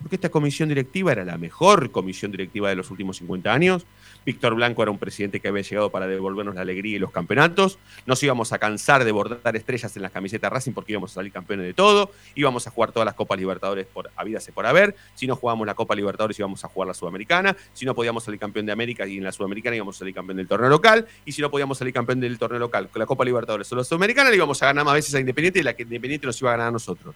Porque 0.01 0.17
esta 0.17 0.27
comisión 0.27 0.67
directiva 0.67 1.13
era 1.13 1.23
la 1.23 1.37
mejor 1.37 1.89
comisión 1.89 2.29
directiva 2.29 2.67
de 2.67 2.75
los 2.75 2.91
últimos 2.91 3.15
50 3.15 3.53
años, 3.53 3.85
Víctor 4.25 4.55
Blanco 4.55 4.83
era 4.83 4.91
un 4.91 4.97
presidente 4.97 5.39
que 5.39 5.47
había 5.47 5.63
llegado 5.63 5.89
para 5.89 6.07
devolvernos 6.07 6.55
la 6.55 6.61
alegría 6.61 6.95
y 6.95 6.99
los 6.99 7.11
campeonatos. 7.11 7.79
Nos 8.05 8.21
íbamos 8.23 8.53
a 8.53 8.59
cansar 8.59 9.03
de 9.03 9.11
bordar 9.11 9.55
estrellas 9.55 9.95
en 9.95 10.03
las 10.03 10.11
camisetas 10.11 10.51
Racing 10.51 10.71
porque 10.73 10.93
íbamos 10.93 11.11
a 11.11 11.15
salir 11.15 11.31
campeones 11.31 11.65
de 11.65 11.73
todo. 11.73 12.11
Íbamos 12.35 12.67
a 12.67 12.71
jugar 12.71 12.91
todas 12.91 13.05
las 13.05 13.15
Copas 13.15 13.37
Libertadores 13.37 13.85
por 13.85 14.11
habidas 14.15 14.47
y 14.47 14.51
por 14.51 14.65
haber. 14.65 14.95
Si 15.15 15.27
no 15.27 15.35
jugábamos 15.35 15.67
la 15.67 15.75
Copa 15.75 15.95
Libertadores 15.95 16.37
íbamos 16.39 16.63
a 16.63 16.67
jugar 16.67 16.87
la 16.87 16.93
Sudamericana. 16.93 17.55
Si 17.73 17.85
no 17.85 17.95
podíamos 17.95 18.23
salir 18.23 18.39
campeón 18.39 18.65
de 18.65 18.71
América 18.71 19.05
y 19.05 19.17
en 19.17 19.23
la 19.23 19.31
Sudamericana 19.31 19.75
íbamos 19.75 19.95
a 19.97 19.99
salir 19.99 20.13
campeón 20.13 20.37
del 20.37 20.47
torneo 20.47 20.69
local. 20.69 21.07
Y 21.25 21.31
si 21.31 21.41
no 21.41 21.51
podíamos 21.51 21.77
salir 21.77 21.93
campeón 21.93 22.19
del 22.19 22.37
torneo 22.37 22.59
local 22.59 22.89
con 22.89 22.99
la 22.99 23.05
Copa 23.05 23.25
Libertadores 23.25 23.71
o 23.71 23.75
la 23.75 23.83
Sudamericana, 23.83 24.29
le 24.29 24.37
íbamos 24.37 24.61
a 24.63 24.67
ganar 24.67 24.85
más 24.85 24.93
veces 24.93 25.13
a 25.15 25.19
Independiente 25.19 25.59
y 25.59 25.63
la 25.63 25.73
que 25.73 25.83
Independiente 25.83 26.27
nos 26.27 26.39
iba 26.41 26.51
a 26.51 26.53
ganar 26.53 26.67
a 26.69 26.71
nosotros. 26.71 27.15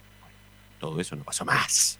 Todo 0.78 1.00
eso 1.00 1.16
no 1.16 1.24
pasó 1.24 1.44
más 1.44 1.98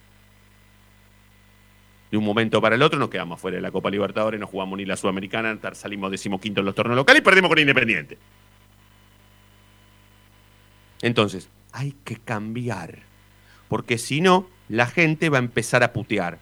de 2.10 2.16
un 2.16 2.24
momento 2.24 2.60
para 2.60 2.74
el 2.74 2.82
otro 2.82 2.98
nos 2.98 3.10
quedamos 3.10 3.40
fuera 3.40 3.56
de 3.56 3.62
la 3.62 3.70
Copa 3.70 3.90
Libertadores, 3.90 4.40
no 4.40 4.46
jugamos 4.46 4.78
ni 4.78 4.84
la 4.84 4.96
Sudamericana, 4.96 5.58
salimos 5.74 6.10
decimoquinto 6.10 6.60
en 6.60 6.66
los 6.66 6.74
torneos 6.74 6.96
locales 6.96 7.20
y 7.20 7.24
perdimos 7.24 7.50
con 7.50 7.58
Independiente. 7.58 8.18
Entonces, 11.02 11.48
hay 11.72 11.94
que 12.04 12.16
cambiar, 12.16 13.00
porque 13.68 13.98
si 13.98 14.20
no, 14.20 14.48
la 14.68 14.86
gente 14.86 15.28
va 15.28 15.38
a 15.38 15.40
empezar 15.40 15.82
a 15.82 15.92
putear. 15.92 16.38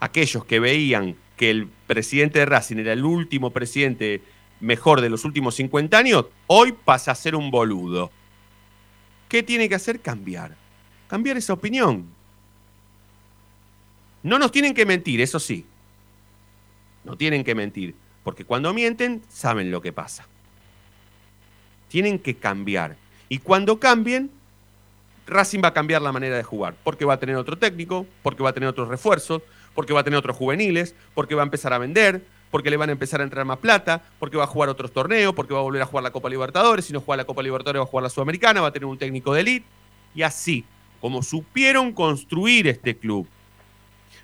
Aquellos 0.00 0.44
que 0.44 0.60
veían 0.60 1.16
que 1.36 1.50
el 1.50 1.68
presidente 1.86 2.40
de 2.40 2.46
Racing 2.46 2.78
era 2.78 2.92
el 2.92 3.04
último 3.04 3.50
presidente 3.50 4.22
mejor 4.60 5.00
de 5.00 5.10
los 5.10 5.24
últimos 5.24 5.54
50 5.54 5.96
años, 5.96 6.26
hoy 6.46 6.72
pasa 6.72 7.12
a 7.12 7.14
ser 7.14 7.34
un 7.36 7.50
boludo. 7.50 8.10
¿Qué 9.28 9.42
tiene 9.42 9.68
que 9.68 9.74
hacer? 9.74 10.00
Cambiar. 10.00 10.56
Cambiar 11.06 11.36
esa 11.36 11.52
opinión. 11.52 12.17
No 14.28 14.38
nos 14.38 14.52
tienen 14.52 14.74
que 14.74 14.84
mentir, 14.84 15.22
eso 15.22 15.40
sí. 15.40 15.64
No 17.02 17.16
tienen 17.16 17.44
que 17.44 17.54
mentir, 17.54 17.94
porque 18.22 18.44
cuando 18.44 18.74
mienten 18.74 19.22
saben 19.30 19.70
lo 19.70 19.80
que 19.80 19.90
pasa. 19.90 20.26
Tienen 21.88 22.18
que 22.18 22.36
cambiar. 22.36 22.96
Y 23.30 23.38
cuando 23.38 23.80
cambien, 23.80 24.30
Racing 25.26 25.60
va 25.64 25.68
a 25.68 25.72
cambiar 25.72 26.02
la 26.02 26.12
manera 26.12 26.36
de 26.36 26.42
jugar, 26.42 26.74
porque 26.84 27.06
va 27.06 27.14
a 27.14 27.18
tener 27.18 27.36
otro 27.36 27.56
técnico, 27.56 28.06
porque 28.22 28.42
va 28.42 28.50
a 28.50 28.52
tener 28.52 28.68
otros 28.68 28.88
refuerzos, 28.88 29.40
porque 29.74 29.94
va 29.94 30.00
a 30.00 30.04
tener 30.04 30.18
otros 30.18 30.36
juveniles, 30.36 30.94
porque 31.14 31.34
va 31.34 31.40
a 31.40 31.44
empezar 31.44 31.72
a 31.72 31.78
vender, 31.78 32.22
porque 32.50 32.68
le 32.68 32.76
van 32.76 32.90
a 32.90 32.92
empezar 32.92 33.22
a 33.22 33.24
entrar 33.24 33.46
más 33.46 33.58
plata, 33.58 34.02
porque 34.18 34.36
va 34.36 34.44
a 34.44 34.46
jugar 34.46 34.68
otros 34.68 34.92
torneos, 34.92 35.34
porque 35.34 35.54
va 35.54 35.60
a 35.60 35.62
volver 35.62 35.80
a 35.80 35.86
jugar 35.86 36.02
la 36.02 36.10
Copa 36.10 36.28
Libertadores, 36.28 36.84
si 36.84 36.92
no 36.92 37.00
juega 37.00 37.22
la 37.22 37.24
Copa 37.24 37.42
Libertadores 37.42 37.80
va 37.80 37.84
a 37.84 37.86
jugar 37.86 38.02
la 38.02 38.10
Sudamericana, 38.10 38.60
va 38.60 38.68
a 38.68 38.72
tener 38.72 38.84
un 38.84 38.98
técnico 38.98 39.32
de 39.32 39.40
elite, 39.40 39.66
y 40.14 40.20
así, 40.20 40.66
como 41.00 41.22
supieron 41.22 41.92
construir 41.92 42.68
este 42.68 42.94
club, 42.94 43.26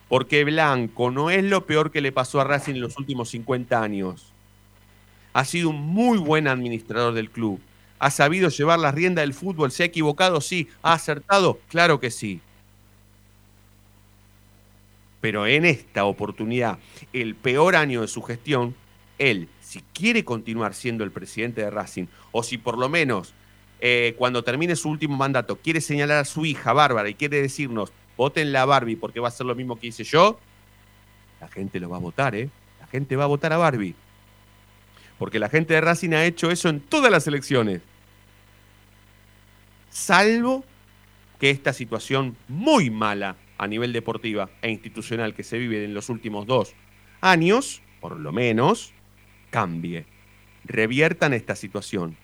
porque 0.09 0.45
Blanco 0.45 1.11
no 1.11 1.31
es 1.31 1.45
lo 1.45 1.67
peor 1.67 1.91
que 1.91 2.01
le 2.01 2.13
pasó 2.13 2.41
a 2.41 2.45
Racing 2.45 2.75
en 2.75 2.81
los 2.81 2.99
últimos 2.99 3.31
50 3.31 3.83
años. 3.83 4.33
Ha 5.33 5.45
sido 5.45 5.71
un 5.71 5.81
muy 5.81 6.19
buen 6.19 6.47
administrador 6.47 7.15
del 7.15 7.31
club. 7.31 7.61
Ha 7.99 8.11
sabido 8.11 8.49
llevar 8.49 8.79
la 8.79 8.93
rienda 8.93 9.23
del 9.23 9.35
fútbol. 9.35 9.73
¿Se 9.73 9.83
ha 9.83 9.87
equivocado? 9.87 10.41
Sí. 10.41 10.69
¿Ha 10.83 10.93
acertado? 10.93 11.59
Claro 11.69 11.99
que 11.99 12.11
sí. 12.11 12.41
Pero 15.21 15.47
en 15.47 15.65
esta 15.65 16.05
oportunidad, 16.05 16.79
el 17.13 17.35
peor 17.35 17.77
año 17.77 18.03
de 18.03 18.09
su 18.09 18.21
gestión, 18.23 18.75
él, 19.19 19.49
si 19.61 19.81
quiere 19.95 20.25
continuar 20.25 20.75
siendo 20.75 21.03
el 21.03 21.13
presidente 21.13 21.63
de 21.63 21.71
Racing, 21.71 22.07
o 22.31 22.43
si 22.43 22.59
por 22.59 22.77
lo 22.77 22.89
menos 22.89 23.33
eh, 23.81 24.15
cuando 24.19 24.45
termine 24.45 24.77
su 24.77 24.89
último 24.89 25.17
mandato 25.17 25.57
quiere 25.57 25.81
señalar 25.81 26.19
a 26.19 26.25
su 26.25 26.45
hija 26.47 26.73
Bárbara 26.73 27.09
y 27.09 27.15
quiere 27.15 27.41
decirnos, 27.41 27.93
voten 28.16 28.54
a 28.54 28.64
Barbie 28.64 28.97
porque 28.97 29.21
va 29.21 29.28
a 29.28 29.30
ser 29.30 29.47
lo 29.47 29.54
mismo 29.54 29.78
que 29.78 29.88
hice 29.88 30.04
yo, 30.04 30.38
la 31.40 31.49
gente 31.49 31.80
lo 31.80 31.88
va 31.90 31.97
a 31.97 32.00
votar, 32.00 32.35
¿eh? 32.35 32.49
La 32.80 32.87
gente 32.87 33.16
va 33.16 33.25
a 33.25 33.28
votar 33.28 33.52
a 33.52 33.56
Barbie. 33.56 33.94
Porque 35.18 35.38
la 35.38 35.49
gente 35.49 35.75
de 35.75 35.80
Racing 35.80 36.12
ha 36.12 36.25
hecho 36.25 36.50
eso 36.50 36.68
en 36.68 36.80
todas 36.80 37.11
las 37.11 37.26
elecciones. 37.26 37.83
Salvo 39.90 40.64
que 41.38 41.50
esta 41.50 41.73
situación 41.73 42.37
muy 42.49 42.90
mala 42.90 43.37
a 43.59 43.66
nivel 43.66 43.92
deportiva 43.92 44.50
e 44.62 44.71
institucional 44.71 45.35
que 45.35 45.42
se 45.42 45.59
vive 45.59 45.85
en 45.85 45.94
los 45.94 46.09
últimos 46.09 46.47
dos 46.47 46.75
años, 47.21 47.83
por 48.00 48.18
lo 48.18 48.33
menos, 48.33 48.92
cambie. 49.50 50.06
Reviertan 50.64 51.33
esta 51.33 51.54
situación. 51.56 52.16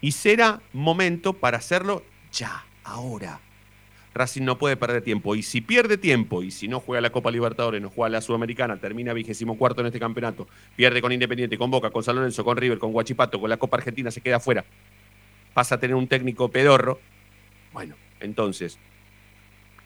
Y 0.00 0.12
será 0.12 0.60
momento 0.72 1.32
para 1.32 1.58
hacerlo 1.58 2.04
ya, 2.32 2.66
ahora. 2.84 3.40
Racing 4.14 4.42
no 4.42 4.58
puede 4.58 4.76
perder 4.76 5.02
tiempo. 5.02 5.34
Y 5.34 5.42
si 5.42 5.60
pierde 5.60 5.98
tiempo, 5.98 6.42
y 6.42 6.50
si 6.50 6.68
no 6.68 6.80
juega 6.80 7.00
la 7.00 7.10
Copa 7.10 7.30
Libertadores, 7.30 7.80
no 7.80 7.90
juega 7.90 8.08
la 8.10 8.20
Sudamericana, 8.20 8.78
termina 8.78 9.12
vigésimo 9.12 9.56
cuarto 9.56 9.80
en 9.80 9.88
este 9.88 10.00
campeonato, 10.00 10.48
pierde 10.76 11.00
con 11.00 11.12
Independiente, 11.12 11.58
con 11.58 11.70
Boca, 11.70 11.90
con 11.90 12.02
San 12.02 12.16
Lorenzo, 12.16 12.44
con 12.44 12.56
River, 12.56 12.78
con 12.78 12.92
Guachipato, 12.92 13.40
con 13.40 13.50
la 13.50 13.56
Copa 13.56 13.76
Argentina, 13.76 14.10
se 14.10 14.20
queda 14.20 14.36
afuera, 14.36 14.64
pasa 15.54 15.76
a 15.76 15.80
tener 15.80 15.96
un 15.96 16.08
técnico 16.08 16.48
pedorro. 16.50 17.00
Bueno, 17.72 17.94
entonces, 18.20 18.78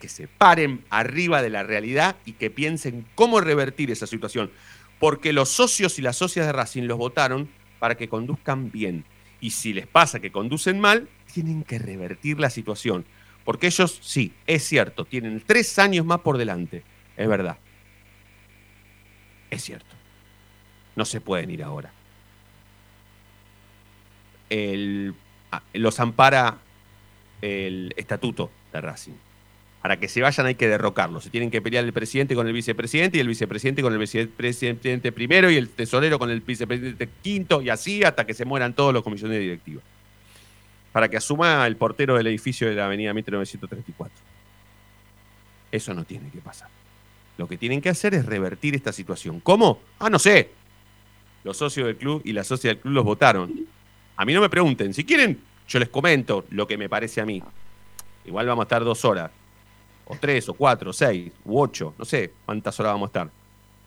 que 0.03 0.09
se 0.09 0.27
paren 0.27 0.85
arriba 0.91 1.43
de 1.43 1.51
la 1.51 1.63
realidad 1.63 2.17
y 2.25 2.33
que 2.33 2.51
piensen 2.51 3.07
cómo 3.15 3.41
revertir 3.41 3.91
esa 3.91 4.07
situación. 4.09 4.51
Porque 4.99 5.33
los 5.33 5.49
socios 5.49 5.99
y 5.99 6.03
las 6.03 6.17
socias 6.17 6.47
de 6.47 6.53
Racing 6.53 6.85
los 6.85 6.99
votaron 6.99 7.49
para 7.79 7.97
que 7.97 8.09
conduzcan 8.09 8.71
bien. 8.71 9.05
Y 9.41 9.51
si 9.51 9.73
les 9.73 9.87
pasa 9.87 10.21
que 10.21 10.33
conducen 10.33 10.81
mal, 10.81 11.09
tienen 11.33 11.63
que 11.65 11.79
revertir 11.79 12.39
la 12.39 12.51
situación. 12.51 13.05
Porque 13.45 13.67
ellos, 13.67 13.99
sí, 14.03 14.33
es 14.47 14.65
cierto, 14.65 15.05
tienen 15.05 15.43
tres 15.45 15.79
años 15.79 16.07
más 16.07 16.21
por 16.21 16.39
delante. 16.39 16.83
Es 17.17 17.29
verdad. 17.29 17.59
Es 19.51 19.63
cierto. 19.63 19.95
No 20.95 21.05
se 21.05 21.21
pueden 21.21 21.51
ir 21.51 21.63
ahora. 21.63 21.93
El, 24.49 25.15
ah, 25.51 25.63
los 25.73 25.99
ampara 25.99 26.59
el 27.41 27.93
estatuto 27.97 28.51
de 28.73 28.81
Racing. 28.81 29.15
Para 29.81 29.99
que 29.99 30.07
se 30.07 30.21
vayan 30.21 30.47
hay 30.47 30.55
que 30.55 30.69
derrocarlos. 30.69 31.25
Se 31.25 31.31
tienen 31.31 31.51
que 31.51 31.61
pelear 31.61 31.85
el 31.85 31.93
presidente 31.93 32.37
con 32.37 32.47
el 32.47 32.53
vicepresidente 32.53 33.19
y 33.19 33.21
el 33.21 33.29
vicepresidente 33.29 33.83
con 33.83 33.93
el 33.93 33.99
vicepresidente 33.99 35.11
primero 35.11 35.51
y 35.51 35.57
el 35.57 35.69
tesorero 35.71 36.21
con 36.21 36.31
el 36.31 36.41
vicepresidente 36.41 37.09
quinto 37.23 37.61
y 37.63 37.71
así 37.71 38.05
hasta 38.05 38.25
que 38.25 38.35
se 38.35 38.45
mueran 38.45 38.75
todos 38.75 38.95
los 38.95 39.03
comisiones 39.03 39.41
directivos 39.41 39.83
para 40.93 41.09
que 41.09 41.17
asuma 41.17 41.67
el 41.67 41.77
portero 41.77 42.17
del 42.17 42.27
edificio 42.27 42.69
de 42.69 42.75
la 42.75 42.87
avenida 42.87 43.15
1934. 43.15 44.17
Eso 45.71 45.95
no 45.95 46.05
tiene 46.05 46.31
que 46.31 46.39
pasar. 46.39 46.69
Lo 47.39 47.49
que 47.49 47.57
tienen 47.57 47.81
que 47.81 47.89
hacer 47.89 48.15
es 48.15 48.27
revertir 48.27 48.75
esta 48.75 48.93
situación. 48.93 49.41
¿Cómo? 49.41 49.81
Ah, 49.99 50.11
no 50.11 50.19
sé. 50.19 50.51
Los 51.45 51.57
socios 51.57 51.87
del 51.87 51.97
club 51.97 52.21
y 52.25 52.33
las 52.33 52.47
socias 52.47 52.75
del 52.75 52.81
club 52.81 52.95
los 52.95 53.05
votaron. 53.05 53.67
A 54.17 54.25
mí 54.25 54.35
no 54.35 54.43
me 54.43 54.51
pregunten. 54.51 54.93
Si 54.93 55.05
quieren, 55.05 55.41
yo 55.67 55.79
les 55.79 55.89
comento 55.89 56.45
lo 56.51 56.67
que 56.67 56.77
me 56.77 56.89
parece 56.89 57.23
a 57.23 57.25
mí. 57.25 57.43
Igual 58.27 58.47
vamos 58.47 58.63
a 58.63 58.67
estar 58.67 58.85
dos 58.85 59.05
horas. 59.05 59.31
O 60.05 60.17
tres, 60.17 60.49
o 60.51 60.55
cuatro, 60.55 60.91
o 60.91 60.93
seis, 60.93 61.33
u 61.45 61.59
ocho. 61.59 61.95
No 61.99 62.05
sé 62.05 62.33
cuántas 62.45 62.79
horas 62.79 62.93
vamos 62.93 63.07
a 63.07 63.11
estar. 63.11 63.31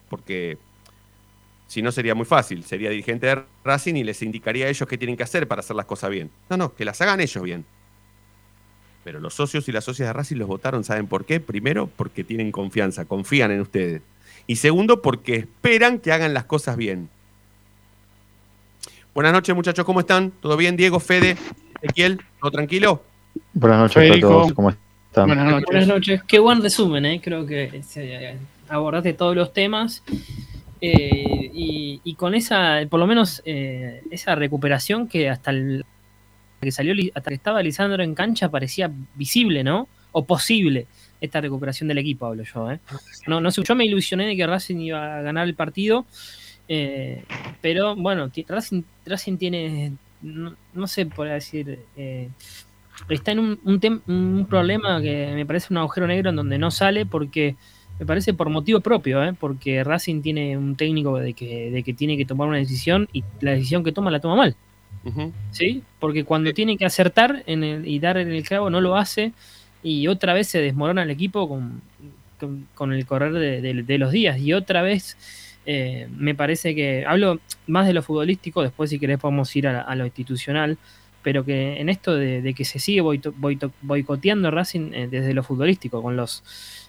Porque 0.08 0.58
si 1.66 1.82
no, 1.82 1.90
sería 1.90 2.14
muy 2.14 2.26
fácil. 2.26 2.64
Sería 2.64 2.90
dirigente 2.90 3.26
de 3.26 3.42
Racing 3.64 3.94
y 3.96 4.04
les 4.04 4.22
indicaría 4.22 4.66
a 4.66 4.68
ellos 4.68 4.88
qué 4.88 4.96
tienen 4.96 5.16
que 5.16 5.24
hacer 5.24 5.48
para 5.48 5.60
hacer 5.60 5.76
las 5.76 5.86
cosas 5.86 6.10
bien. 6.10 6.30
No, 6.48 6.56
no, 6.56 6.74
que 6.74 6.84
las 6.84 7.00
hagan 7.00 7.20
ellos 7.20 7.42
bien. 7.42 7.64
Pero 9.02 9.20
los 9.20 9.34
socios 9.34 9.68
y 9.68 9.72
las 9.72 9.84
socias 9.84 10.08
de 10.08 10.12
Racing 10.12 10.36
los 10.36 10.48
votaron, 10.48 10.84
¿saben 10.84 11.06
por 11.06 11.24
qué? 11.24 11.40
Primero, 11.40 11.88
porque 11.96 12.24
tienen 12.24 12.52
confianza, 12.52 13.04
confían 13.04 13.50
en 13.50 13.60
ustedes. 13.60 14.02
Y 14.46 14.56
segundo, 14.56 15.02
porque 15.02 15.36
esperan 15.36 15.98
que 15.98 16.12
hagan 16.12 16.34
las 16.34 16.44
cosas 16.44 16.76
bien. 16.76 17.08
Buenas 19.14 19.32
noches, 19.32 19.54
muchachos, 19.54 19.84
¿cómo 19.84 20.00
están? 20.00 20.30
¿Todo 20.30 20.56
bien, 20.56 20.76
Diego, 20.76 21.00
Fede, 21.00 21.36
Ezequiel? 21.80 22.20
¿Todo 22.40 22.50
tranquilo? 22.50 23.02
Buenas 23.54 23.78
noches 23.78 24.10
a 24.10 24.20
todos, 24.20 24.52
¿cómo 24.52 24.70
están? 24.70 25.26
Buenas 25.26 25.46
noches. 25.46 25.66
Buenas 25.66 25.88
noches. 25.88 26.22
Qué 26.24 26.38
buen 26.38 26.62
resumen, 26.62 27.06
¿eh? 27.06 27.20
Creo 27.22 27.46
que 27.46 27.80
abordaste 28.68 29.14
todos 29.14 29.34
los 29.34 29.52
temas. 29.52 30.02
Eh, 30.80 31.50
y, 32.04 32.14
con 32.14 32.34
esa, 32.34 32.80
por 32.88 33.00
lo 33.00 33.06
menos, 33.06 33.42
eh, 33.44 34.02
esa 34.10 34.34
recuperación 34.34 35.08
que 35.08 35.28
hasta 35.28 35.50
el 35.50 35.84
que 36.60 36.72
salió, 36.72 36.94
hasta 37.14 37.28
que 37.28 37.34
estaba 37.34 37.62
Lisandro 37.62 38.02
en 38.02 38.14
cancha 38.14 38.50
parecía 38.50 38.90
visible, 39.14 39.62
¿no? 39.62 39.88
O 40.12 40.24
posible 40.24 40.86
esta 41.20 41.40
recuperación 41.40 41.88
del 41.88 41.98
equipo, 41.98 42.26
hablo 42.26 42.42
yo, 42.42 42.70
¿eh? 42.70 42.80
No, 43.26 43.40
no 43.40 43.50
sé, 43.50 43.62
yo 43.62 43.74
me 43.74 43.84
ilusioné 43.84 44.26
de 44.26 44.36
que 44.36 44.46
Racing 44.46 44.78
iba 44.78 45.18
a 45.18 45.22
ganar 45.22 45.46
el 45.46 45.54
partido, 45.54 46.06
pero 47.60 47.94
bueno, 47.94 48.30
Racing, 48.48 48.82
Racing 49.04 49.36
tiene, 49.36 49.92
no, 50.22 50.86
sé, 50.86 51.06
por 51.06 51.28
decir, 51.28 51.78
está 53.08 53.32
en 53.32 53.38
un, 53.38 53.60
un, 53.64 54.02
un 54.06 54.46
problema 54.48 55.00
que 55.00 55.32
me 55.34 55.44
parece 55.46 55.68
un 55.70 55.78
agujero 55.78 56.06
negro 56.06 56.30
en 56.30 56.36
donde 56.36 56.58
no 56.58 56.70
sale 56.70 57.04
porque 57.04 57.56
me 57.98 58.06
parece 58.06 58.34
por 58.34 58.50
motivo 58.50 58.80
propio, 58.80 59.22
¿eh? 59.24 59.32
porque 59.38 59.82
Racing 59.82 60.20
tiene 60.22 60.56
un 60.56 60.76
técnico 60.76 61.18
de 61.18 61.32
que, 61.32 61.70
de 61.70 61.82
que 61.82 61.94
tiene 61.94 62.16
que 62.16 62.26
tomar 62.26 62.48
una 62.48 62.58
decisión 62.58 63.08
y 63.12 63.24
la 63.40 63.52
decisión 63.52 63.84
que 63.84 63.92
toma 63.92 64.10
la 64.10 64.20
toma 64.20 64.36
mal. 64.36 64.56
¿Sí? 65.52 65.84
Porque 66.00 66.24
cuando 66.24 66.52
tiene 66.52 66.76
que 66.76 66.84
acertar 66.84 67.44
en 67.46 67.62
el, 67.62 67.86
y 67.86 68.00
dar 68.00 68.16
en 68.16 68.32
el 68.32 68.42
clavo 68.42 68.70
no 68.70 68.80
lo 68.80 68.96
hace 68.96 69.32
y 69.80 70.08
otra 70.08 70.34
vez 70.34 70.48
se 70.48 70.60
desmorona 70.60 71.04
el 71.04 71.10
equipo 71.10 71.48
con, 71.48 71.80
con, 72.74 72.92
el 72.92 73.06
correr 73.06 73.32
de, 73.32 73.98
los 73.98 74.10
días 74.10 74.40
y 74.40 74.52
otra 74.52 74.82
vez 74.82 75.16
eh, 75.64 76.08
me 76.16 76.34
parece 76.34 76.74
que 76.74 77.04
hablo 77.06 77.38
más 77.68 77.86
de 77.86 77.92
lo 77.92 78.02
futbolístico, 78.02 78.62
después 78.62 78.90
si 78.90 78.98
querés 78.98 79.18
podemos 79.18 79.54
ir 79.54 79.68
a, 79.68 79.94
lo 79.94 80.04
institucional, 80.04 80.76
pero 81.26 81.44
que 81.44 81.80
en 81.80 81.88
esto 81.88 82.14
de, 82.14 82.54
que 82.54 82.64
se 82.64 82.78
sigue 82.78 83.00
boicoteando 83.00 84.48
Racing 84.52 84.92
eh, 84.94 85.08
desde 85.10 85.34
lo 85.34 85.42
futbolístico, 85.42 86.00
con 86.00 86.14
los 86.14 86.44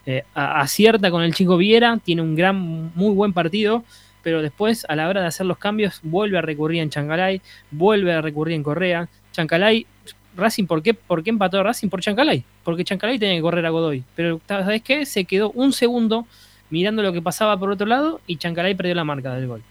eh, 0.06 0.26
acierta 0.36 1.10
con 1.10 1.23
el 1.23 1.34
chico 1.34 1.58
Viera, 1.58 1.97
tiene 1.97 2.21
un 2.21 2.36
gran, 2.36 2.91
muy 2.93 3.15
buen 3.15 3.34
partido, 3.34 3.84
pero 4.21 4.43
después 4.43 4.86
a 4.89 4.95
la 4.95 5.10
hora 5.10 5.21
de 5.21 5.28
hacer 5.28 5.47
los 5.47 5.58
cambios 5.58 6.02
vuelve 6.04 6.38
a 6.38 6.41
recurrir 6.43 6.84
en 6.84 6.91
Chancalay, 6.91 7.41
vuelve 7.71 8.13
a 8.13 8.21
recurrir 8.21 8.54
en 8.54 8.62
Correa. 8.62 9.10
Chancalay, 9.32 9.88
Racing, 10.36 10.65
¿por 10.67 10.84
qué, 10.84 10.93
¿por 10.93 11.23
qué 11.23 11.32
empató 11.32 11.63
Racing? 11.63 11.89
Por 11.89 12.02
Chancalay, 12.02 12.43
porque 12.63 12.84
Chancalay 12.84 13.17
tenía 13.17 13.38
que 13.38 13.41
correr 13.41 13.65
a 13.65 13.71
Godoy, 13.71 14.04
pero 14.15 14.39
¿sabes 14.47 14.84
qué? 14.84 15.08
Se 15.08 15.26
quedó 15.26 15.50
un 15.50 15.73
segundo 15.73 16.28
mirando 16.69 17.02
lo 17.02 17.12
que 17.12 17.23
pasaba 17.23 17.58
por 17.58 17.71
otro 17.71 17.88
lado 17.88 18.21
y 18.28 18.38
Chancalay 18.38 18.76
perdió 18.76 18.93
la 18.93 19.04
marca 19.04 19.34
del 19.34 19.47
gol. 19.47 19.63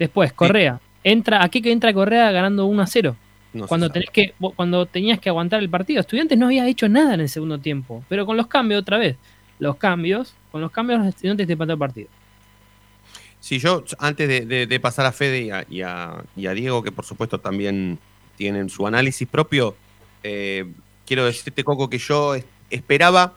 Después, 0.00 0.32
Correa, 0.32 0.80
entra, 1.04 1.44
¿a 1.44 1.48
qué 1.48 1.62
que 1.62 1.70
entra 1.70 1.94
Correa 1.94 2.32
ganando 2.32 2.66
1 2.66 2.82
a 2.82 2.86
0? 2.88 3.16
Cuando, 3.68 3.90
tenés 3.90 4.10
que, 4.10 4.34
cuando 4.56 4.86
tenías 4.86 5.18
que 5.20 5.28
aguantar 5.28 5.60
el 5.60 5.68
partido. 5.68 6.00
Estudiantes 6.00 6.36
no 6.36 6.46
había 6.46 6.66
hecho 6.66 6.88
nada 6.88 7.14
en 7.14 7.20
el 7.20 7.28
segundo 7.28 7.58
tiempo, 7.58 8.04
pero 8.08 8.26
con 8.26 8.36
los 8.36 8.46
cambios 8.46 8.82
otra 8.82 8.98
vez 8.98 9.16
los 9.58 9.76
cambios, 9.76 10.34
con 10.50 10.60
los 10.60 10.70
cambios 10.70 11.00
los 11.00 11.08
estudiantes 11.08 11.46
te 11.46 11.52
empató 11.52 11.72
el 11.72 11.78
partido. 11.78 12.08
Sí, 13.40 13.58
yo 13.58 13.84
antes 13.98 14.48
de, 14.48 14.80
pasar 14.80 15.06
a 15.06 15.12
Fede 15.12 15.64
y 15.68 15.82
a, 15.82 16.24
Diego, 16.34 16.82
que 16.82 16.92
por 16.92 17.04
supuesto 17.04 17.40
también 17.40 17.98
tienen 18.36 18.70
su 18.70 18.86
análisis 18.86 19.28
propio, 19.28 19.76
eh, 20.22 20.64
quiero 21.06 21.26
decirte, 21.26 21.62
Coco, 21.62 21.90
que 21.90 21.98
yo 21.98 22.34
esperaba, 22.70 23.34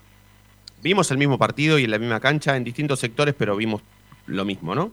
vimos 0.82 1.12
el 1.12 1.18
mismo 1.18 1.38
partido 1.38 1.78
y 1.78 1.84
en 1.84 1.92
la 1.92 2.00
misma 2.00 2.22
cancha, 2.22 2.56
en 2.56 2.64
distintos 2.64 3.00
sectores, 3.00 3.36
pero 3.38 3.58
vimos 3.58 3.82
lo 4.28 4.46
mismo, 4.46 4.74
¿no? 4.76 4.92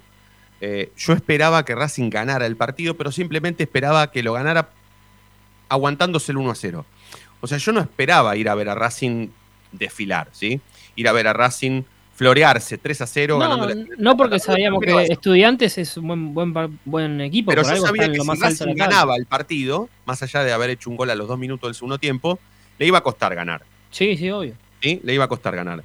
Eh, 0.60 0.92
yo 0.96 1.12
esperaba 1.12 1.64
que 1.64 1.74
Racing 1.74 2.10
ganara 2.10 2.46
el 2.46 2.56
partido, 2.56 2.96
pero 2.96 3.12
simplemente 3.12 3.62
esperaba 3.62 4.10
que 4.10 4.22
lo 4.22 4.32
ganara 4.32 4.70
aguantándose 5.68 6.32
el 6.32 6.38
1 6.38 6.50
a 6.50 6.54
0. 6.54 6.86
O 7.40 7.46
sea, 7.46 7.58
yo 7.58 7.72
no 7.72 7.80
esperaba 7.80 8.36
ir 8.36 8.48
a 8.48 8.54
ver 8.54 8.68
a 8.68 8.74
Racing 8.74 9.28
desfilar, 9.72 10.28
¿sí? 10.32 10.60
ir 10.96 11.08
a 11.08 11.12
ver 11.12 11.26
a 11.26 11.32
Racing 11.32 11.82
florearse 12.14 12.78
3 12.78 13.00
a 13.00 13.06
0. 13.06 13.38
No, 13.38 13.66
no 13.98 14.16
porque 14.16 14.38
sabíamos 14.38 14.80
que 14.80 15.02
Estudiantes 15.10 15.78
es 15.78 15.96
un 15.96 16.32
buen, 16.34 16.52
buen, 16.54 16.78
buen 16.84 17.20
equipo. 17.20 17.50
Pero 17.50 17.62
yo 17.62 17.76
sabía 17.76 18.10
que 18.10 18.20
si 18.20 18.40
Racing 18.40 18.74
ganaba 18.74 19.16
el 19.16 19.26
partido, 19.26 19.88
más 20.06 20.22
allá 20.22 20.44
de 20.44 20.52
haber 20.52 20.70
hecho 20.70 20.90
un 20.90 20.96
gol 20.96 21.10
a 21.10 21.14
los 21.14 21.28
dos 21.28 21.38
minutos 21.38 21.68
del 21.68 21.74
segundo 21.74 21.98
tiempo, 21.98 22.38
le 22.78 22.86
iba 22.86 22.98
a 22.98 23.02
costar 23.02 23.34
ganar. 23.34 23.62
Sí, 23.90 24.16
sí, 24.16 24.30
obvio. 24.30 24.54
Sí, 24.80 25.00
le 25.02 25.14
iba 25.14 25.24
a 25.24 25.28
costar 25.28 25.56
ganar. 25.56 25.82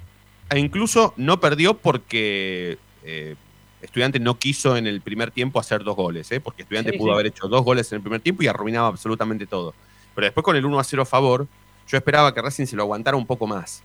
E 0.49 0.59
incluso 0.59 1.13
no 1.17 1.39
perdió 1.39 1.75
porque 1.75 2.77
eh, 3.03 3.35
Estudiantes 3.81 4.21
no 4.21 4.37
quiso 4.37 4.75
en 4.75 4.87
el 4.87 5.01
primer 5.01 5.31
tiempo 5.31 5.59
hacer 5.59 5.83
dos 5.83 5.95
goles, 5.95 6.31
¿eh? 6.31 6.39
porque 6.41 6.63
Estudiantes 6.63 6.97
pudo 6.97 7.13
haber 7.13 7.27
hecho 7.27 7.47
dos 7.47 7.63
goles 7.63 7.91
en 7.91 7.97
el 7.97 8.01
primer 8.01 8.19
tiempo 8.19 8.43
y 8.43 8.47
arruinaba 8.47 8.87
absolutamente 8.87 9.47
todo. 9.47 9.73
Pero 10.15 10.25
después 10.25 10.43
con 10.43 10.55
el 10.55 10.65
1 10.65 10.79
a 10.79 10.83
0 10.83 11.03
a 11.03 11.05
favor, 11.05 11.47
yo 11.87 11.97
esperaba 11.97 12.33
que 12.33 12.41
Racing 12.41 12.65
se 12.65 12.75
lo 12.75 12.83
aguantara 12.83 13.17
un 13.17 13.25
poco 13.25 13.47
más 13.47 13.81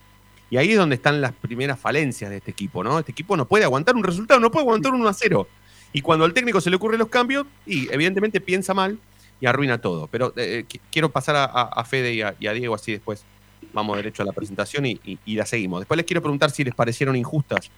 Y 0.51 0.57
ahí 0.57 0.73
es 0.73 0.77
donde 0.77 0.97
están 0.97 1.21
las 1.21 1.33
primeras 1.33 1.79
falencias 1.79 2.31
de 2.31 2.37
este 2.37 2.51
equipo, 2.51 2.85
¿no? 2.85 2.99
Este 2.99 3.13
equipo 3.13 3.37
no 3.37 3.47
puede 3.47 3.65
aguantar 3.65 3.95
un 3.95 4.05
resultado, 4.05 4.41
no 4.41 4.51
puede 4.51 4.65
aguantar 4.65 4.93
un 4.93 5.01
1 5.01 5.09
a 5.09 5.15
0. 5.15 5.49
Y 5.93 6.01
cuando 6.01 6.25
al 6.25 6.35
técnico 6.35 6.61
se 6.61 6.71
le 6.71 6.77
ocurren 6.77 6.99
los 6.99 7.09
cambios, 7.09 7.47
y 7.65 7.93
evidentemente 7.93 8.41
piensa 8.41 8.75
mal 8.75 8.99
y 9.41 9.47
arruina 9.47 9.81
todo. 9.81 10.09
Pero 10.09 10.35
eh, 10.37 10.65
eh, 10.69 10.79
quiero 10.91 11.11
pasar 11.11 11.37
a, 11.37 11.85
Fede 11.85 12.15
y 12.15 12.21
a, 12.23 12.53
Diego, 12.53 12.75
así 12.75 12.93
después 12.93 13.25
vamos 13.73 13.97
derecho 13.97 14.23
a 14.23 14.27
la 14.27 14.33
presentación 14.33 14.87
y, 14.87 15.19
la 15.27 15.47
seguimos. 15.47 15.81
Después 15.81 15.97
les 15.97 16.07
quiero 16.07 16.21
preguntar 16.21 16.51
si 16.51 16.65
les 16.65 16.75
parecieron 16.75 17.17
injustas 17.17 17.71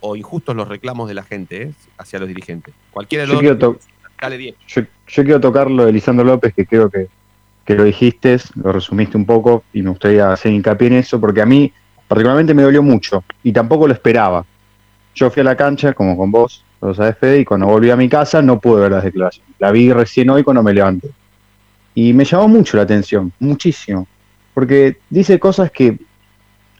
o 0.00 0.16
injustos 0.16 0.54
los 0.54 0.68
reclamos 0.68 1.08
de 1.08 1.14
la 1.14 1.22
gente 1.22 1.62
¿eh? 1.62 1.72
hacia 1.98 2.18
los 2.18 2.28
dirigentes. 2.28 2.74
Cualquiera 2.90 3.26
de 3.26 3.32
los 3.32 3.58
dos. 3.58 3.76
Dale, 4.20 4.54
Yo, 4.68 4.84
quiero 5.06 5.40
tocar 5.40 5.68
lo 5.68 5.84
de 5.84 5.92
Lisandro 5.92 6.24
López, 6.24 6.54
que 6.54 6.64
creo 6.64 6.88
que, 6.88 7.08
que 7.64 7.74
lo 7.74 7.82
dijiste, 7.82 8.38
lo 8.54 8.70
resumiste 8.70 9.16
un 9.16 9.26
poco, 9.26 9.64
y 9.72 9.82
me 9.82 9.90
gustaría 9.90 10.32
hacer 10.32 10.52
hincapié 10.52 10.86
en 10.86 10.94
eso, 10.94 11.20
porque 11.20 11.42
a 11.42 11.46
mí 11.46 11.72
particularmente 12.06 12.54
me 12.54 12.62
dolió 12.62 12.82
mucho 12.82 13.24
y 13.42 13.52
tampoco 13.52 13.88
lo 13.88 13.92
esperaba. 13.92 14.46
Yo 15.14 15.28
fui 15.28 15.40
a 15.40 15.44
la 15.44 15.56
cancha, 15.56 15.92
como 15.92 16.16
con 16.16 16.30
vos, 16.30 16.64
lo 16.80 16.94
sabes, 16.94 17.18
Fede, 17.18 17.40
y 17.40 17.44
cuando 17.44 17.66
volví 17.66 17.90
a 17.90 17.96
mi 17.96 18.08
casa 18.08 18.40
no 18.42 18.60
pude 18.60 18.82
ver 18.82 18.92
las 18.92 19.04
declaraciones. 19.04 19.54
La 19.58 19.72
vi 19.72 19.92
recién 19.92 20.30
hoy 20.30 20.44
cuando 20.44 20.62
me 20.62 20.72
levanté. 20.72 21.10
Y 21.94 22.12
me 22.12 22.24
llamó 22.24 22.48
mucho 22.48 22.76
la 22.76 22.84
atención, 22.84 23.32
muchísimo. 23.40 24.06
Porque 24.54 24.98
dice 25.10 25.38
cosas 25.38 25.70
que 25.70 25.98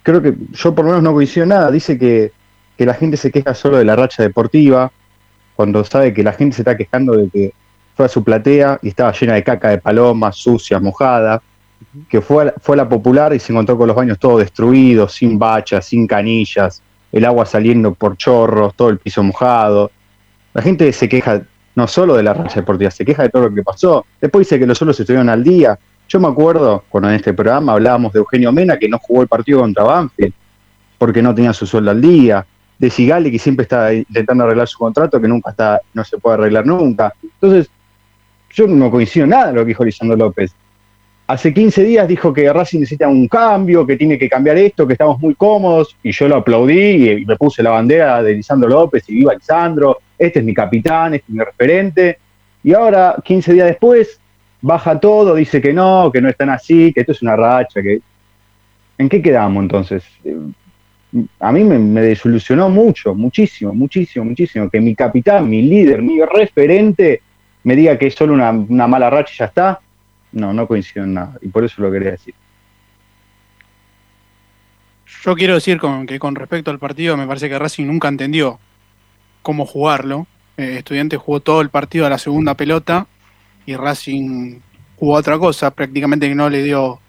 creo 0.03 0.23
que 0.23 0.35
yo 0.53 0.75
por 0.75 0.85
lo 0.85 0.93
menos 0.93 1.03
no 1.03 1.13
coincido 1.13 1.47
nada. 1.47 1.71
Dice 1.71 1.99
que, 1.99 2.33
que 2.83 2.87
la 2.87 2.95
gente 2.95 3.17
se 3.17 3.31
queja 3.31 3.55
solo 3.55 3.79
de 3.79 3.85
la 3.85 3.95
racha 3.95 4.25
deportiva, 4.25 4.91
cuando 5.55 5.85
sabe 5.85 6.13
que 6.13 6.25
la 6.25 6.33
gente 6.33 6.57
se 6.57 6.63
está 6.63 6.77
quejando 6.77 7.13
de 7.17 7.29
que 7.31 7.53
fue 7.95 8.07
a 8.07 8.09
su 8.09 8.25
platea 8.25 8.81
y 8.83 8.89
estaba 8.89 9.13
llena 9.13 9.35
de 9.35 9.45
caca 9.45 9.69
de 9.69 9.79
palomas, 9.79 10.35
sucia, 10.35 10.81
mojada 10.81 11.41
que 12.09 12.21
fue 12.21 12.49
a, 12.49 12.55
fue 12.61 12.77
la 12.77 12.89
popular 12.89 13.33
y 13.35 13.39
se 13.39 13.53
encontró 13.53 13.79
con 13.79 13.87
los 13.87 13.95
baños 13.95 14.19
todos 14.19 14.41
destruidos, 14.41 15.13
sin 15.13 15.39
bachas, 15.39 15.87
sin 15.87 16.09
canillas, 16.09 16.83
el 17.13 17.25
agua 17.25 17.47
saliendo 17.47 17.95
por 17.95 18.17
chorros, 18.17 18.75
todo 18.75 18.89
el 18.89 18.99
piso 18.99 19.23
mojado. 19.23 19.93
La 20.53 20.63
gente 20.63 20.93
se 20.93 21.09
queja 21.09 21.43
no 21.77 21.87
solo 21.87 22.17
de 22.17 22.25
la 22.25 22.35
racha 22.35 22.57
deportiva, 22.57 22.91
se 22.91 23.05
queja 23.05 23.23
de 23.23 23.29
todo 23.29 23.49
lo 23.49 23.55
que 23.55 23.63
pasó. 23.63 24.05
Después 24.21 24.49
dice 24.49 24.59
que 24.59 24.67
los 24.67 24.77
solos 24.77 24.99
estuvieron 24.99 25.29
al 25.29 25.45
día. 25.45 25.79
Yo 26.09 26.19
me 26.19 26.27
acuerdo 26.27 26.83
cuando 26.89 27.11
en 27.11 27.15
este 27.15 27.33
programa 27.33 27.75
hablábamos 27.75 28.13
de 28.13 28.19
Eugenio 28.19 28.51
Mena 28.51 28.77
que 28.77 28.89
no 28.89 28.99
jugó 28.99 29.23
el 29.23 29.29
partido 29.29 29.61
contra 29.61 29.85
Banfield 29.85 30.35
porque 30.99 31.23
no 31.23 31.33
tenía 31.33 31.53
su 31.53 31.67
sueldo 31.67 31.91
al 31.91 32.01
día. 32.01 32.45
De 32.83 32.91
Sigali 32.91 33.31
que 33.31 33.39
siempre 33.39 33.63
está 33.63 33.95
intentando 33.95 34.43
arreglar 34.43 34.67
su 34.67 34.77
contrato 34.77 35.21
que 35.21 35.29
nunca 35.29 35.51
está, 35.51 35.81
no 35.95 36.03
se 36.03 36.19
puede 36.19 36.35
arreglar 36.35 36.67
nunca. 36.67 37.15
Entonces, 37.23 37.71
yo 38.51 38.67
no 38.67 38.91
coincido 38.91 39.25
nada 39.25 39.51
en 39.51 39.55
lo 39.55 39.61
que 39.63 39.69
dijo 39.69 39.85
Lisandro 39.85 40.17
López. 40.17 40.53
Hace 41.29 41.55
15 41.55 41.85
días 41.85 42.09
dijo 42.09 42.33
que 42.33 42.53
Racing 42.53 42.81
necesita 42.81 43.07
un 43.07 43.29
cambio, 43.29 43.87
que 43.87 43.97
tiene 43.97 44.19
que 44.19 44.29
cambiar 44.29 44.59
esto, 44.59 44.85
que 44.85 44.95
estamos 44.95 45.21
muy 45.21 45.37
cómodos, 45.37 45.97
y 46.03 46.11
yo 46.11 46.27
lo 46.27 46.39
aplaudí 46.39 47.09
y 47.09 47.25
me 47.25 47.37
puse 47.37 47.63
la 47.63 47.71
bandera 47.71 48.21
de 48.21 48.35
Lisandro 48.35 48.69
López 48.69 49.09
y 49.09 49.15
viva 49.15 49.35
Lisandro, 49.35 50.01
este 50.19 50.41
es 50.41 50.45
mi 50.45 50.53
capitán, 50.53 51.15
este 51.15 51.27
es 51.29 51.37
mi 51.37 51.45
referente. 51.45 52.19
Y 52.65 52.75
ahora, 52.75 53.15
15 53.25 53.53
días 53.53 53.69
después, 53.69 54.19
baja 54.61 54.99
todo, 54.99 55.37
dice 55.37 55.61
que 55.61 55.73
no, 55.73 56.11
que 56.13 56.21
no 56.21 56.29
están 56.29 56.51
así, 56.51 56.93
que 56.93 57.03
esto 57.03 57.13
es 57.13 57.23
una 57.23 57.37
racha, 57.37 57.81
que... 57.81 58.01
¿En 58.99 59.09
qué 59.09 59.23
quedamos 59.23 59.63
entonces? 59.63 60.03
A 61.41 61.53
mí 61.53 61.63
me, 61.65 62.01
desilusionó 62.01 62.71
mucho, 62.71 63.15
muchísimo, 63.15 63.75
muchísimo, 63.75 64.25
muchísimo, 64.25 64.71
que 64.71 64.81
mi 64.81 64.95
capitán, 64.95 65.49
mi 65.49 65.63
líder, 65.63 66.01
mi 66.01 66.21
referente, 66.23 67.21
me 67.65 67.77
diga 67.77 67.99
que 67.99 68.07
es 68.07 68.15
solo 68.15 68.33
una, 68.33 68.53
mala 68.53 69.11
racha 69.11 69.33
y 69.35 69.39
ya 69.39 69.45
está 69.47 69.81
no, 70.33 70.53
no 70.53 70.67
coincido 70.67 71.05
en 71.05 71.15
nada. 71.15 71.39
Y 71.43 71.49
por 71.49 71.65
eso 71.65 71.83
lo 71.83 71.93
quería 71.93 72.13
decir. 72.13 72.35
Yo 75.25 75.35
quiero 75.35 75.55
decir 75.55 75.79
con, 75.79 76.07
que 76.07 76.19
con 76.19 76.35
respecto 76.35 76.71
al 76.71 76.79
partido, 76.79 77.17
me 77.17 77.27
parece 77.27 77.49
que 77.49 77.59
Racing 77.59 77.87
nunca 77.87 78.09
entendió 78.09 78.59
cómo 79.43 79.67
jugarlo. 79.67 80.27
Eh, 80.57 80.77
Estudiante 80.79 81.17
jugó 81.17 81.41
todo 81.41 81.61
el 81.61 81.69
partido 81.69 82.07
a 82.07 82.11
la 82.11 82.19
segunda 82.19 82.55
pelota 82.55 83.07
y 83.67 83.77
Racing 83.77 84.61
jugó 84.97 85.15
otra 85.15 85.39
cosa, 85.39 85.71
prácticamente 85.71 86.29
que 86.29 86.35
no 86.35 86.49
le 86.49 86.63
dio 86.63 87.02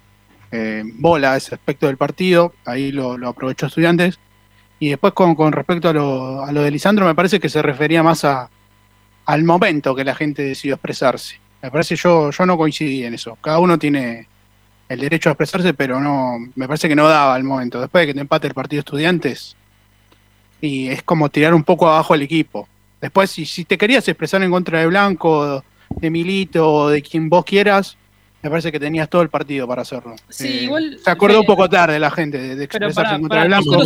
eh, 0.56 0.84
bola 0.86 1.36
ese 1.36 1.56
aspecto 1.56 1.88
del 1.88 1.98
partido. 1.98 2.54
Ahí 2.66 2.92
lo, 2.92 3.18
aprovechó 3.28 3.66
Estudiantes. 3.66 4.20
Y 4.80 4.90
después 4.90 5.14
con, 5.14 5.34
con 5.34 5.52
respecto 5.52 5.90
a 5.90 5.94
lo, 5.94 6.44
a 6.44 6.52
lo 6.52 6.62
de 6.62 6.70
Lisandro, 6.70 7.08
me 7.08 7.16
parece 7.16 7.40
que 7.40 7.50
se 7.50 7.62
refería 7.64 8.04
más 8.04 8.24
a, 8.24 8.50
al 9.26 9.44
momento 9.44 9.96
que 9.96 10.04
la 10.04 10.14
gente 10.14 10.44
decidió 10.44 10.76
expresarse. 10.76 11.40
Me 11.62 11.72
parece 11.72 11.96
yo, 11.96 12.30
yo 12.30 12.46
no 12.46 12.56
coincidí 12.56 13.04
en 13.04 13.16
eso. 13.16 13.36
Cada 13.42 13.58
uno 13.58 13.80
tiene 13.80 14.28
el 14.90 15.00
derecho 15.00 15.30
a 15.30 15.32
expresarse, 15.32 15.74
pero 15.74 16.00
no, 16.00 16.38
me 16.56 16.68
parece 16.68 16.88
que 16.88 16.96
no 16.96 17.08
daba 17.08 17.36
el 17.36 17.44
momento. 17.44 17.82
Después 17.82 18.04
de 18.04 18.08
que 18.08 18.14
te 18.14 18.20
empate 18.20 18.48
el 18.48 18.54
partido 18.54 18.82
estudiantes, 18.82 19.56
y 20.62 20.90
es 20.90 21.02
como 21.02 21.30
tirar 21.30 21.56
un 21.56 21.64
poco 21.64 21.88
abajo 21.88 22.14
al 22.14 22.22
equipo. 22.22 22.68
Después, 23.02 23.32
si, 23.32 23.46
si 23.46 23.66
te 23.66 23.78
querías 23.78 24.08
expresar 24.08 24.44
en 24.44 24.52
contra 24.52 24.80
de 24.80 24.88
Blanco, 24.88 25.64
de 25.90 26.10
Milito 26.10 26.90
de 26.90 27.02
quien 27.02 27.30
vos 27.30 27.44
quieras, 27.44 27.98
me 28.44 28.50
parece 28.50 28.74
que 28.74 28.80
tenías 28.80 29.10
todo 29.10 29.22
el 29.22 29.30
partido 29.30 29.66
para 29.66 29.84
hacerlo. 29.84 30.18
Sí, 30.28 30.48
eh, 30.48 30.64
igual. 30.64 31.00
Se 31.02 31.10
acordó 31.10 31.40
un 31.40 31.46
poco 31.46 31.70
tarde 31.70 31.98
la 31.98 32.12
gente 32.12 32.56
de, 32.56 32.66
expresarse 32.66 33.18
contra 33.22 33.44
el 33.44 33.48
blanco. 33.48 33.84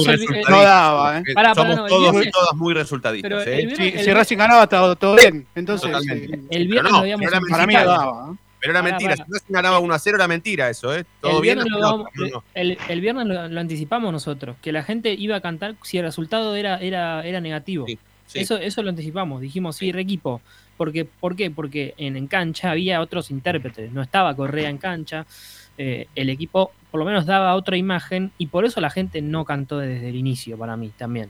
No 0.49 0.61
daba, 0.63 1.19
¿eh? 1.19 1.23
Somos 1.53 1.87
todos 1.87 2.25
y 2.25 2.31
todas 2.31 2.55
muy 2.55 2.73
resultadistas. 2.73 3.45
¿eh? 3.45 4.01
si 4.03 4.11
Racing 4.11 4.37
ganaba, 4.37 4.63
estaba 4.63 4.95
todo 4.95 5.15
bien. 5.15 5.45
Entonces, 5.53 5.91
eh, 6.09 6.41
el 6.49 6.67
viernes 6.67 6.91
lo 6.91 6.97
habíamos 6.97 7.31
Para 7.51 7.67
mí 7.67 7.73
no 7.75 7.85
daba. 7.85 8.31
¿eh? 8.31 8.35
Pero 8.59 8.73
era 8.73 8.81
mentira. 8.81 9.15
Si 9.15 9.21
Racing 9.21 9.53
ganaba 9.53 9.77
1 9.77 9.93
a 9.93 9.99
0, 9.99 10.17
era 10.17 10.27
mentira 10.27 10.69
eso, 10.71 10.95
¿eh? 10.95 11.05
Todo 11.21 11.35
el 11.35 11.41
bien. 11.43 11.59
Lo 11.59 12.07
el, 12.55 12.79
el, 12.89 13.01
viernes 13.01 13.27
lo, 13.27 13.59
anticipamos 13.59 14.11
nosotros. 14.11 14.55
Que 14.63 14.71
la 14.71 14.81
gente 14.81 15.13
iba 15.13 15.35
a 15.35 15.41
cantar 15.41 15.75
si 15.83 15.99
el 15.99 16.03
resultado 16.03 16.55
era, 16.55 16.79
era, 16.79 17.23
era 17.23 17.41
negativo. 17.41 17.85
Eso, 18.33 18.57
eso 18.57 18.81
lo 18.81 18.89
anticipamos. 18.89 19.39
Dijimos, 19.39 19.75
sí, 19.75 19.91
re 19.91 20.01
equipo 20.01 20.41
porque, 20.77 21.05
¿Por 21.05 21.35
qué? 21.35 21.51
Porque 21.51 21.93
en, 21.97 22.27
cancha 22.27 22.71
había 22.71 23.01
otros 23.01 23.31
intérpretes, 23.31 23.91
no 23.91 24.01
estaba 24.01 24.35
Correa 24.35 24.69
en 24.69 24.77
cancha, 24.77 25.25
eh, 25.77 26.07
el 26.15 26.29
equipo 26.29 26.71
por 26.91 26.99
lo 26.99 27.05
menos 27.05 27.25
daba 27.25 27.55
otra 27.55 27.77
imagen 27.77 28.31
y 28.37 28.47
por 28.47 28.65
eso 28.65 28.79
la 28.81 28.89
gente 28.89 29.21
no 29.21 29.45
cantó 29.45 29.77
desde 29.79 30.09
el 30.09 30.15
inicio 30.15 30.57
para 30.57 30.77
mí 30.77 30.91
también. 30.95 31.29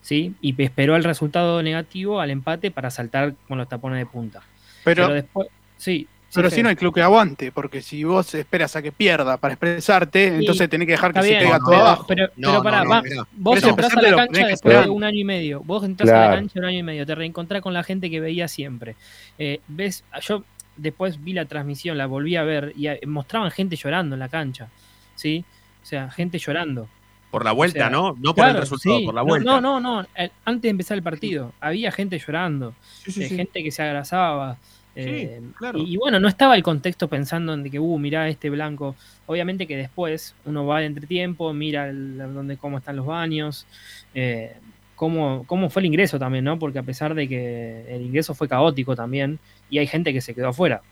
¿Sí? 0.00 0.34
Y 0.40 0.60
esperó 0.62 0.96
el 0.96 1.04
resultado 1.04 1.62
negativo 1.62 2.20
al 2.20 2.30
empate 2.30 2.70
para 2.70 2.90
saltar 2.90 3.34
con 3.48 3.56
los 3.56 3.68
tapones 3.68 3.98
de 3.98 4.06
punta. 4.06 4.42
Pero, 4.84 5.04
Pero 5.04 5.14
después, 5.14 5.48
sí, 5.78 6.08
pero 6.34 6.50
si 6.50 6.62
no 6.62 6.68
hay 6.68 6.76
club 6.76 6.94
que 6.94 7.02
aguante, 7.02 7.52
porque 7.52 7.80
si 7.82 8.04
vos 8.04 8.34
esperas 8.34 8.74
a 8.76 8.82
que 8.82 8.92
pierda 8.92 9.36
para 9.36 9.54
expresarte, 9.54 10.26
entonces 10.26 10.68
tenés 10.68 10.86
que 10.86 10.92
dejar 10.92 11.12
que 11.12 11.22
se 11.22 11.32
caiga 11.34 11.58
todo 11.58 11.74
abajo. 11.74 12.06
Pero, 12.06 12.28
pero 12.36 12.62
pará, 12.62 13.02
vos 13.32 13.62
entras 13.62 13.96
a 13.96 14.02
la 14.02 14.16
cancha 14.16 14.46
después 14.46 14.84
de 14.84 14.90
un 14.90 15.04
año 15.04 15.18
y 15.18 15.24
medio. 15.24 15.60
Vos 15.64 15.84
entras 15.84 16.10
a 16.10 16.28
la 16.28 16.36
cancha 16.36 16.58
un 16.58 16.64
año 16.64 16.78
y 16.78 16.82
medio, 16.82 17.06
te 17.06 17.14
reencontrás 17.14 17.62
con 17.62 17.72
la 17.72 17.82
gente 17.82 18.10
que 18.10 18.20
veía 18.20 18.48
siempre. 18.48 18.96
Eh, 19.38 19.60
ves, 19.68 20.04
yo 20.22 20.44
después 20.76 21.22
vi 21.22 21.32
la 21.32 21.44
transmisión, 21.44 21.96
la 21.98 22.06
volví 22.06 22.36
a 22.36 22.42
ver 22.42 22.72
y 22.76 22.88
eh, 22.88 23.00
mostraban 23.06 23.50
gente 23.50 23.76
llorando 23.76 24.16
en 24.16 24.20
la 24.20 24.28
cancha. 24.28 24.68
¿Sí? 25.14 25.44
O 25.82 25.86
sea, 25.86 26.10
gente 26.10 26.38
llorando. 26.38 26.88
Por 27.30 27.44
la 27.44 27.52
vuelta, 27.52 27.90
¿no? 27.90 28.14
No 28.20 28.32
por 28.32 28.46
el 28.46 28.56
resultado, 28.56 29.04
por 29.04 29.14
la 29.14 29.22
vuelta. 29.22 29.50
No, 29.50 29.60
no, 29.60 29.80
no. 29.80 30.06
Antes 30.44 30.62
de 30.62 30.68
empezar 30.68 30.96
el 30.96 31.02
partido, 31.02 31.52
había 31.60 31.90
gente 31.90 32.16
llorando. 32.18 32.74
Eh, 33.06 33.28
gente 33.28 33.62
que 33.64 33.72
se 33.72 33.82
abrazaba. 33.82 34.56
Eh, 34.96 35.40
y, 35.74 35.96
bueno, 35.96 36.20
no 36.20 36.28
estaba 36.28 36.54
el 36.54 36.62
contexto 36.62 37.08
pensando 37.08 37.52
en 37.52 37.68
que, 37.70 37.78
uh, 37.78 37.98
mirá 37.98 38.28
este 38.28 38.50
blanco. 38.50 38.94
Obviamente 39.26 39.66
que 39.66 39.76
después 39.76 40.34
uno 40.44 40.66
va 40.66 40.78
al 40.78 40.84
entretiempo, 40.84 41.52
mira 41.52 41.92
donde, 41.92 42.56
cómo 42.56 42.78
están 42.78 42.96
los 42.96 43.06
baños, 43.06 43.66
eh, 44.14 44.56
cómo, 44.94 45.44
cómo 45.46 45.70
fue 45.70 45.82
el 45.82 45.86
ingreso 45.86 46.18
también, 46.18 46.44
¿no? 46.44 46.58
Porque 46.58 46.78
a 46.78 46.82
pesar 46.82 47.14
de 47.14 47.28
que 47.28 47.84
el 47.88 48.02
ingreso 48.02 48.34
fue 48.34 48.48
caótico 48.48 48.94
también, 48.94 49.38
y 49.70 49.78
hay 49.78 49.86
gente 49.86 50.12
que 50.12 50.20
se 50.20 50.34
quedó 50.34 50.48
afuera. 50.48 50.82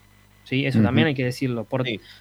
Sí, 0.45 0.67
eso 0.67 0.83
también 0.83 1.07
hay 1.07 1.15
que 1.15 1.25
decirlo. 1.25 1.67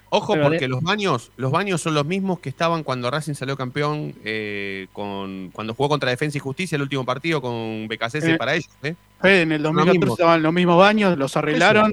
Ojo, 0.08 0.34
porque 0.40 0.68
los 0.68 0.82
baños, 0.82 1.32
los 1.36 1.50
baños 1.50 1.82
son 1.82 1.94
los 1.94 2.06
mismos 2.06 2.38
que 2.38 2.48
estaban 2.48 2.82
cuando 2.82 3.10
Racing 3.10 3.34
salió 3.34 3.56
campeón, 3.56 4.14
eh, 4.24 4.86
con, 4.92 5.50
cuando 5.52 5.74
jugó 5.74 5.88
contra 5.88 6.10
Defensa 6.10 6.38
y 6.38 6.40
Justicia 6.40 6.76
el 6.76 6.82
último 6.82 7.04
partido 7.04 7.42
con 7.42 7.88
BKC 7.88 8.14
eh, 8.14 8.36
para 8.38 8.54
ellos. 8.54 8.70
¿eh? 8.82 8.94
En 9.22 9.52
el 9.52 9.62
2014 9.62 10.12
estaban 10.12 10.42
los 10.42 10.52
mismos 10.52 10.78
baños, 10.78 11.18
los 11.18 11.36
arreglaron, 11.36 11.92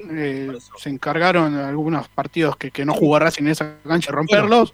se 0.78 0.88
encargaron 0.88 1.54
algunos 1.56 2.08
partidos 2.08 2.56
que, 2.56 2.70
que 2.70 2.84
no 2.84 2.94
jugó 2.94 3.18
Racing 3.18 3.42
en 3.42 3.50
esa 3.50 3.74
cancha 3.86 4.12
romperlos. 4.12 4.72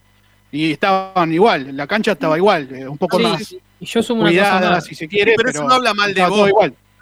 Y 0.53 0.71
estaban 0.71 1.33
igual, 1.33 1.77
la 1.77 1.87
cancha 1.87 2.13
estaba 2.13 2.37
igual, 2.37 2.69
un 2.89 2.97
poco 2.97 3.19
más 3.19 3.57
y 3.79 3.87
yo 3.87 4.03
sumo 4.03 4.23
cuidada, 4.23 4.81
si 4.81 4.95
se 4.95 5.09
quiere. 5.09 5.35
Pero, 5.37 5.51
eso 5.51 5.65
no 5.65 5.75
habla 5.75 5.95
mal 5.95 6.15
de 6.15 6.27
vos. 6.27 6.51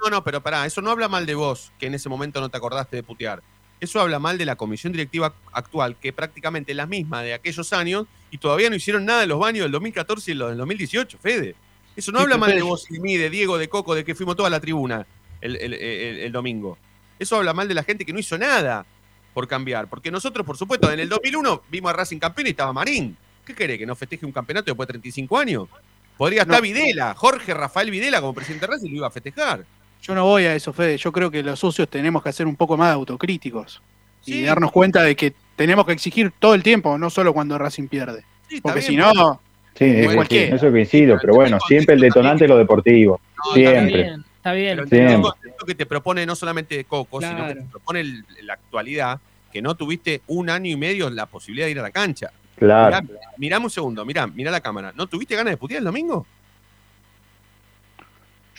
No, 0.03 0.11
no, 0.11 0.25
pero 0.25 0.43
pará, 0.43 0.67
eso 0.67 0.83
no 0.83 0.91
habla 0.91 1.09
mal 1.09 1.25
de 1.25 1.35
vos, 1.35 1.73
que 1.79 1.87
en 1.87 1.95
ese 1.95 2.09
momento 2.09 2.41
no 2.41 2.49
te 2.49 2.57
acordaste 2.57 2.97
de 2.97 3.03
putear. 3.03 3.43
Eso 3.85 4.01
habla 4.01 4.19
mal 4.19 4.39
de 4.39 4.47
la 4.47 4.57
comisión 4.57 4.93
directiva 4.93 5.35
actual, 5.53 5.97
que 5.97 6.13
prácticamente 6.13 6.73
es 6.73 6.77
la 6.77 6.87
misma 6.87 7.23
de 7.23 7.35
aquellos 7.35 7.71
años 7.75 8.07
y 8.31 8.39
todavía 8.39 8.71
no 8.71 8.77
hicieron 8.77 9.05
nada 9.05 9.25
en 9.25 9.29
los 9.29 9.39
baños 9.39 9.65
del 9.65 9.73
2014 9.73 10.31
y 10.33 10.35
del 10.39 10.57
2018, 10.57 11.19
Fede. 11.19 11.55
Eso 11.95 12.11
no 12.11 12.21
habla 12.21 12.39
mal 12.39 12.55
de 12.55 12.63
vos 12.63 12.91
y 12.91 12.99
mí, 12.99 13.19
de 13.19 13.29
Diego, 13.29 13.59
de 13.59 13.69
Coco, 13.69 13.95
de 13.95 14.03
que 14.03 14.15
fuimos 14.15 14.37
toda 14.37 14.49
la 14.49 14.59
tribuna 14.59 15.07
el, 15.43 16.33
domingo. 16.33 16.79
Eso 17.19 17.37
habla 17.37 17.53
mal 17.53 17.69
de 17.69 17.75
la 17.75 17.83
gente 17.83 18.07
que 18.07 18.13
no 18.15 18.19
hizo 18.19 18.39
nada 18.39 18.87
por 19.35 19.47
cambiar. 19.47 19.87
Porque 19.89 20.11
nosotros, 20.11 20.47
por 20.47 20.57
supuesto, 20.57 20.91
en 20.91 21.01
el 21.01 21.09
2001 21.11 21.65
vimos 21.71 21.91
a 21.91 21.93
Racing 21.93 22.19
campeón 22.19 22.47
y 22.47 22.51
estaba 22.51 22.73
Marín. 22.73 23.15
¿Qué 23.45 23.55
querés? 23.55 23.79
¿Que 23.79 23.85
no 23.85 23.95
festeje 23.95 24.25
un 24.25 24.33
campeonato 24.33 24.71
después 24.71 24.87
de 24.87 24.93
35 24.93 25.39
años? 25.39 25.69
Podría 26.17 26.43
estar 26.43 26.57
No. 26.57 26.63
Videla, 26.63 27.15
Jorge 27.15 27.53
Rafael 27.53 27.91
Videla 27.91 28.23
como 28.23 28.33
presidente 28.33 28.67
de 28.67 28.73
Racing 28.73 28.91
lo 28.91 28.97
iba 28.97 29.09
a 29.09 29.11
festejar. 29.11 29.67
Yo 30.07 30.15
no 30.15 30.25
voy 30.25 30.45
a 30.45 30.55
eso, 30.55 30.73
Fede. 30.73 30.99
Yo 30.99 31.11
creo 31.13 31.31
que 31.31 31.43
los 31.43 31.59
socios 31.59 31.89
tenemos 31.89 32.23
que 32.23 32.33
ser 32.33 32.47
un 32.47 32.57
poco 32.57 32.77
más 32.77 32.93
autocríticos 32.93 33.81
Sí. 34.21 34.41
y 34.41 34.43
darnos 34.45 34.71
cuenta 34.71 35.03
de 35.03 35.17
que 35.17 35.33
tenemos 35.57 35.87
que 35.87 35.93
exigir 35.93 36.31
todo 36.39 36.55
el 36.55 36.63
tiempo, 36.63 36.99
no 36.99 37.09
solo 37.11 37.33
cuando 37.33 37.57
Racing 37.59 37.89
pierde. 37.89 38.23
Sí, 38.49 38.57
está 38.57 38.69
Porque 38.73 38.81
bien, 38.81 38.91
si 38.91 38.97
no, 38.97 39.41
Sí, 39.75 39.85
eso, 39.87 40.15
cualquiera. 40.15 40.57
eso 40.57 40.71
coincido, 40.71 41.19
pero 41.21 41.35
bueno, 41.35 41.59
siempre 41.67 41.95
el 41.95 42.01
detonante 42.03 42.45
es 42.45 42.51
lo 42.51 42.59
deportivo. 42.59 43.21
No, 43.37 43.57
Está 43.57 43.71
Siempre. 43.71 44.03
bien, 44.03 44.25
está 44.37 44.53
bien. 44.53 44.77
Pero 44.77 44.89
Siempre. 44.89 44.99
entiendo 45.01 45.29
el 45.29 45.33
concepto 45.41 45.67
que 45.67 45.75
te 45.75 45.87
propone 45.87 46.27
no 46.27 46.37
solamente 46.37 46.85
Coco, 46.85 47.21
sino 47.21 47.47
que 47.49 47.55
te 47.55 47.63
propone 47.63 48.01
el- 48.01 48.25
la 48.43 48.53
actualidad, 48.55 49.21
que 49.53 49.63
no 49.63 49.75
tuviste 49.75 50.21
un 50.27 50.51
año 50.51 50.71
y 50.71 50.77
medio 50.77 51.09
la 51.11 51.27
posibilidad 51.27 51.67
de 51.67 51.71
ir 51.73 51.79
a 51.79 51.83
la 51.83 51.91
cancha. 51.91 52.31
Claro. 52.57 53.03
Mirá, 53.03 53.21
mirame 53.39 53.65
un 53.67 53.71
segundo, 53.71 54.05
mirá, 54.05 54.27
mirá 54.27 54.51
la 54.51 54.61
cámara. 54.61 54.93
¿No 54.95 55.07
tuviste 55.07 55.35
ganas 55.35 55.53
de 55.53 55.57
putear 55.57 55.79
el 55.79 55.85
domingo? 55.85 56.27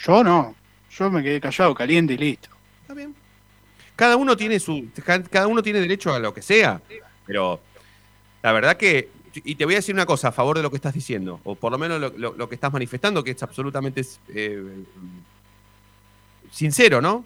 yo 0.05 0.23
no. 0.23 0.53
Yo 0.97 1.09
me 1.11 1.21
quedé 1.23 1.39
callado, 1.41 1.73
caliente 1.75 2.13
y 2.13 2.17
listo. 2.17 2.49
Está 2.81 2.93
bien. 2.93 3.13
Cada 3.95 4.15
uno 4.15 4.35
tiene 4.37 4.59
su. 4.59 4.87
ca- 5.05 5.23
Cada 5.23 5.47
uno 5.47 5.61
tiene 5.63 5.79
derecho 5.79 6.13
a 6.13 6.19
lo 6.19 6.33
que 6.33 6.41
sea. 6.41 6.81
Pero 7.25 7.59
la 8.41 8.51
verdad 8.51 8.77
que. 8.77 9.09
Y 9.43 9.55
te 9.55 9.65
voy 9.65 9.73
a 9.73 9.77
decir 9.77 9.93
una 9.93 10.05
cosa 10.05 10.29
a 10.29 10.31
favor 10.31 10.55
de 10.55 10.63
lo 10.63 10.69
que 10.69 10.77
estás 10.77 10.93
diciendo, 10.93 11.41
o 11.43 11.55
por 11.55 11.69
lo 11.71 11.77
menos 11.77 11.99
lo, 11.99 12.09
lo- 12.17 12.33
lo 12.37 12.47
que 12.49 12.55
estás 12.55 12.71
manifestando, 12.71 13.21
que 13.23 13.31
es 13.31 13.43
absolutamente 13.43 14.05
eh, 14.29 14.63
sincero, 16.51 17.01
¿no? 17.01 17.25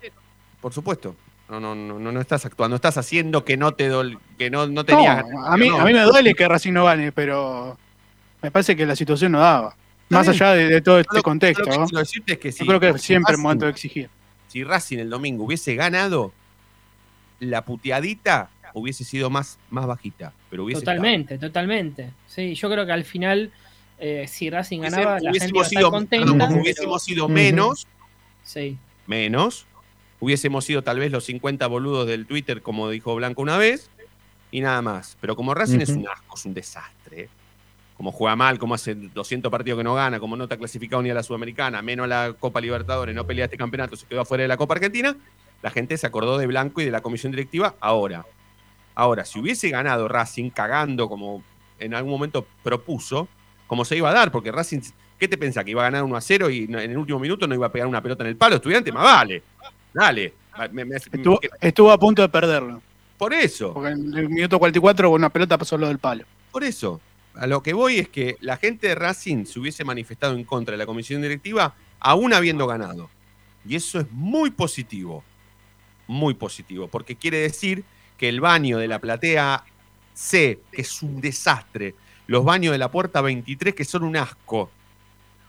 Por 0.61 0.73
supuesto. 0.73 1.15
No, 1.49 1.59
no, 1.59 1.73
no, 1.73 1.97
no, 1.99 2.11
no 2.11 2.21
estás 2.21 2.45
actuando, 2.45 2.75
estás 2.75 2.97
haciendo 2.97 3.43
que 3.43 3.57
no 3.57 3.73
te 3.73 3.91
dol- 3.91 4.19
que 4.37 4.49
no, 4.51 4.67
no 4.67 4.85
tenías. 4.85 5.25
No, 5.27 5.45
a, 5.45 5.57
mí, 5.57 5.67
no. 5.69 5.79
a 5.79 5.85
mí 5.85 5.93
me 5.93 6.01
duele 6.03 6.35
que 6.35 6.47
Racing 6.47 6.73
no 6.73 6.85
gane, 6.85 7.11
pero 7.11 7.75
me 8.41 8.51
parece 8.51 8.75
que 8.75 8.85
la 8.85 8.95
situación 8.95 9.31
no 9.31 9.39
daba. 9.39 9.75
Más 10.09 10.27
bien. 10.27 10.41
allá 10.43 10.53
de, 10.55 10.67
de 10.67 10.81
todo 10.81 10.99
este 10.99 11.17
lo- 11.17 11.23
contexto, 11.23 11.63
yo 11.63 11.69
lo 11.69 11.71
que 11.73 11.79
¿no? 11.79 11.85
quiero 11.87 11.99
decirte 11.99 12.33
es 12.33 12.39
que 12.39 12.51
si- 12.51 12.59
yo 12.65 12.65
creo 12.67 12.79
que 12.93 12.99
si 12.99 13.05
siempre 13.07 13.33
es 13.33 13.37
Racing- 13.39 13.43
momento 13.43 13.65
de 13.65 13.71
exigir. 13.71 14.09
si 14.47 14.63
Racing 14.63 14.97
el 14.97 15.09
domingo 15.09 15.43
hubiese 15.45 15.75
ganado, 15.75 16.33
la 17.39 17.63
puteadita 17.63 18.49
hubiese 18.73 19.03
sido 19.03 19.29
más, 19.29 19.57
más 19.69 19.85
bajita. 19.87 20.33
Pero 20.49 20.65
hubiese 20.65 20.81
Totalmente, 20.81 21.37
totalmente. 21.37 22.11
Sí, 22.27 22.53
yo 22.55 22.69
creo 22.69 22.85
que 22.85 22.91
al 22.91 23.03
final, 23.05 23.51
eh, 23.99 24.25
si 24.27 24.49
Racing 24.49 24.81
ganaba, 24.81 25.19
la 25.19 25.19
gente 25.19 25.23
iba 25.23 25.29
a 25.29 25.31
hubiésemos 25.31 25.65
estar 25.67 25.79
sido, 25.79 25.91
contenta. 25.91 26.25
perdón, 26.25 26.47
pero- 26.49 26.61
hubiésemos 26.61 27.03
sido 27.03 27.27
menos, 27.29 27.87
Sí, 28.43 28.77
menos. 29.07 29.65
Hubiésemos 30.21 30.65
sido 30.65 30.81
tal 30.83 30.99
vez 30.99 31.11
los 31.11 31.23
50 31.23 31.65
boludos 31.67 32.05
del 32.07 32.25
Twitter, 32.25 32.61
como 32.61 32.89
dijo 32.89 33.15
Blanco 33.15 33.41
una 33.41 33.57
vez, 33.57 33.89
y 34.51 34.59
nada 34.61 34.81
más. 34.81 35.17
Pero 35.21 35.35
como 35.35 35.53
Racing 35.53 35.79
es 35.79 35.89
un 35.89 36.07
asco, 36.07 36.35
es 36.35 36.45
un 36.45 36.53
desastre. 36.53 37.29
Como 37.99 38.13
juega 38.13 38.33
mal, 38.37 38.57
como 38.59 38.75
hace 38.75 38.95
200 38.95 39.51
partidos 39.51 39.77
que 39.77 39.83
no 39.83 39.93
gana, 39.93 40.21
como 40.21 40.37
no 40.37 40.45
está 40.45 40.55
clasificado 40.55 41.01
ni 41.01 41.09
a 41.09 41.13
la 41.13 41.21
Sudamericana, 41.21 41.81
menos 41.81 42.05
a 42.05 42.07
la 42.07 42.33
Copa 42.33 42.61
Libertadores, 42.61 43.13
no 43.13 43.27
pelea 43.27 43.43
este 43.43 43.57
campeonato, 43.57 43.97
se 43.97 44.05
quedó 44.05 44.21
afuera 44.21 44.43
de 44.43 44.47
la 44.47 44.55
Copa 44.55 44.75
Argentina, 44.75 45.17
la 45.61 45.69
gente 45.69 45.97
se 45.97 46.07
acordó 46.07 46.37
de 46.37 46.47
Blanco 46.47 46.79
y 46.79 46.85
de 46.85 46.91
la 46.91 47.01
comisión 47.01 47.33
directiva 47.33 47.75
ahora. 47.81 48.25
Ahora, 48.95 49.25
si 49.25 49.37
hubiese 49.39 49.69
ganado 49.69 50.07
Racing 50.07 50.49
cagando 50.49 51.09
como 51.09 51.43
en 51.77 51.93
algún 51.93 52.11
momento 52.13 52.47
propuso, 52.63 53.27
como 53.67 53.83
se 53.83 53.97
iba 53.97 54.09
a 54.09 54.13
dar, 54.13 54.31
porque 54.31 54.49
Racing, 54.53 54.79
¿qué 55.19 55.27
te 55.27 55.37
pensás? 55.37 55.65
¿Que 55.65 55.71
iba 55.71 55.81
a 55.81 55.91
ganar 55.91 56.03
1 56.05 56.15
a 56.15 56.21
0 56.21 56.49
y 56.49 56.63
en 56.63 56.75
el 56.75 56.97
último 56.97 57.19
minuto 57.19 57.47
no 57.47 57.53
iba 57.55 57.67
a 57.67 57.71
pegar 57.71 57.89
una 57.89 58.01
pelota 58.01 58.23
en 58.23 58.29
el 58.29 58.37
palo? 58.37 58.55
Estudiante, 58.55 58.93
más 58.93 59.03
vale. 59.03 59.43
Dale. 59.93 60.33
Me- 60.71 60.85
me- 60.85 60.95
Estuvo, 60.95 61.37
estuvo 61.59 61.91
a 61.91 61.97
punto 61.99 62.21
de 62.21 62.29
perderlo. 62.29 62.81
por 63.17 63.33
eso. 63.33 63.73
Porque 63.73 63.89
en 63.91 64.17
el 64.17 64.29
minuto 64.29 64.57
44 64.57 65.09
una 65.11 65.29
pelota 65.29 65.57
pasó 65.57 65.77
lo 65.77 65.87
del 65.89 65.99
palo. 65.99 66.23
Por 66.51 66.63
eso, 66.63 67.01
a 67.39 67.47
lo 67.47 67.63
que 67.63 67.71
voy 67.71 67.99
es 67.99 68.09
que 68.09 68.35
la 68.41 68.57
gente 68.57 68.89
de 68.89 68.95
Racing 68.95 69.45
se 69.45 69.59
hubiese 69.59 69.85
manifestado 69.85 70.35
en 70.35 70.43
contra 70.43 70.73
de 70.73 70.77
la 70.77 70.85
comisión 70.85 71.21
directiva 71.21 71.73
aún 72.01 72.33
habiendo 72.33 72.67
ganado. 72.67 73.09
Y 73.65 73.77
eso 73.77 73.97
es 74.01 74.11
muy 74.11 74.51
positivo. 74.51 75.23
Muy 76.05 76.33
positivo. 76.33 76.89
Porque 76.89 77.15
quiere 77.15 77.37
decir 77.37 77.85
que 78.17 78.27
el 78.27 78.41
baño 78.41 78.77
de 78.77 78.89
la 78.89 78.99
platea 78.99 79.63
C, 80.13 80.59
que 80.73 80.81
es 80.81 81.01
un 81.01 81.21
desastre, 81.21 81.95
los 82.27 82.43
baños 82.43 82.73
de 82.73 82.77
la 82.77 82.91
puerta 82.91 83.21
23, 83.21 83.73
que 83.73 83.85
son 83.85 84.03
un 84.03 84.17
asco, 84.17 84.69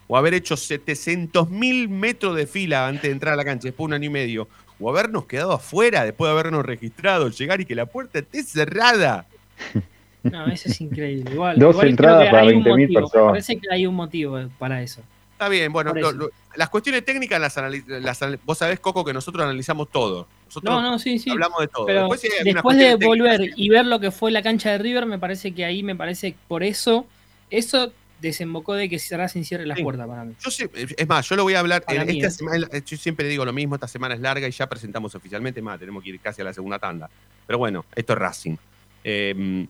o 0.06 0.16
haber 0.16 0.34
hecho 0.34 0.54
700.000 0.54 1.88
metros 1.88 2.36
de 2.36 2.46
fila 2.46 2.86
antes 2.86 3.02
de 3.02 3.10
entrar 3.10 3.34
a 3.34 3.36
la 3.36 3.44
cancha 3.44 3.64
después 3.64 3.86
de 3.86 3.86
un 3.86 3.94
año 3.94 4.06
y 4.06 4.12
medio, 4.12 4.48
o 4.78 4.88
habernos 4.88 5.26
quedado 5.26 5.52
afuera 5.52 6.04
después 6.04 6.28
de 6.28 6.38
habernos 6.38 6.64
registrado, 6.64 7.28
llegar 7.30 7.60
y 7.60 7.64
que 7.64 7.74
la 7.74 7.86
puerta 7.86 8.20
esté 8.20 8.44
cerrada. 8.44 9.26
no, 10.22 10.46
eso 10.46 10.68
es 10.68 10.80
increíble. 10.80 11.30
Igual, 11.32 11.58
Dos 11.58 11.74
igual 11.74 11.88
entradas 11.88 12.28
para 12.30 12.42
hay 12.42 12.54
un 12.54 12.64
20.000 12.64 12.70
motivo, 12.70 13.00
personas. 13.00 13.24
me 13.26 13.30
Parece 13.30 13.56
que 13.58 13.68
hay 13.70 13.86
un 13.86 13.94
motivo 13.94 14.38
para 14.58 14.82
eso. 14.82 15.02
Está 15.32 15.48
bien, 15.48 15.72
bueno, 15.72 15.94
lo- 15.94 16.12
lo- 16.12 16.30
las 16.56 16.68
cuestiones 16.68 17.02
técnicas 17.04 17.40
las, 17.40 17.56
anali- 17.56 17.84
las 17.86 18.20
vos 18.44 18.58
sabés, 18.58 18.78
Coco, 18.80 19.04
que 19.04 19.12
nosotros 19.14 19.42
analizamos 19.42 19.88
todo. 19.90 20.26
Nosotros 20.46 20.74
No, 20.74 20.82
no, 20.82 20.98
sí, 20.98 21.18
sí. 21.18 21.30
hablamos 21.30 21.60
de 21.60 21.68
todo. 21.68 21.86
Pero 21.86 22.00
Después, 22.00 22.20
si 22.20 22.28
de 22.28 22.96
volver 22.96 23.36
técnicas, 23.38 23.58
y 23.58 23.68
ver 23.70 23.86
lo 23.86 24.00
que 24.00 24.10
fue 24.10 24.30
la 24.32 24.42
cancha 24.42 24.70
de 24.72 24.78
River, 24.78 25.06
me 25.06 25.18
parece 25.18 25.52
que 25.52 25.64
ahí 25.64 25.82
me 25.82 25.96
parece 25.96 26.34
por 26.48 26.62
eso, 26.62 27.06
eso 27.50 27.92
desembocó 28.20 28.74
de 28.74 28.90
que 28.90 29.00
Racing 29.12 29.44
cierre 29.44 29.64
las 29.64 29.78
Sí. 29.78 29.82
puertas 29.82 30.06
para 30.06 30.24
mí. 30.26 30.34
Yo 30.44 30.50
sé- 30.50 30.68
es 30.74 31.08
más, 31.08 31.26
yo 31.26 31.36
lo 31.36 31.44
voy 31.44 31.54
a 31.54 31.60
hablar. 31.60 31.84
En 31.88 32.06
mí, 32.06 32.16
esta 32.18 32.26
¿eh? 32.28 32.30
semana, 32.32 32.68
yo 32.84 32.96
siempre 32.98 33.26
digo 33.26 33.46
lo 33.46 33.52
mismo, 33.54 33.76
esta 33.76 33.88
semana 33.88 34.14
es 34.14 34.20
larga 34.20 34.46
y 34.46 34.50
ya 34.50 34.68
presentamos 34.68 35.14
oficialmente. 35.14 35.62
Más, 35.62 35.78
tenemos 35.80 36.02
que 36.04 36.10
ir 36.10 36.20
casi 36.20 36.42
a 36.42 36.44
la 36.44 36.52
segunda 36.52 36.78
tanda. 36.78 37.08
Pero 37.46 37.58
bueno, 37.58 37.86
esto 37.96 38.12
es 38.12 38.18
Racing. 38.18 38.56
Eh, 39.04 39.66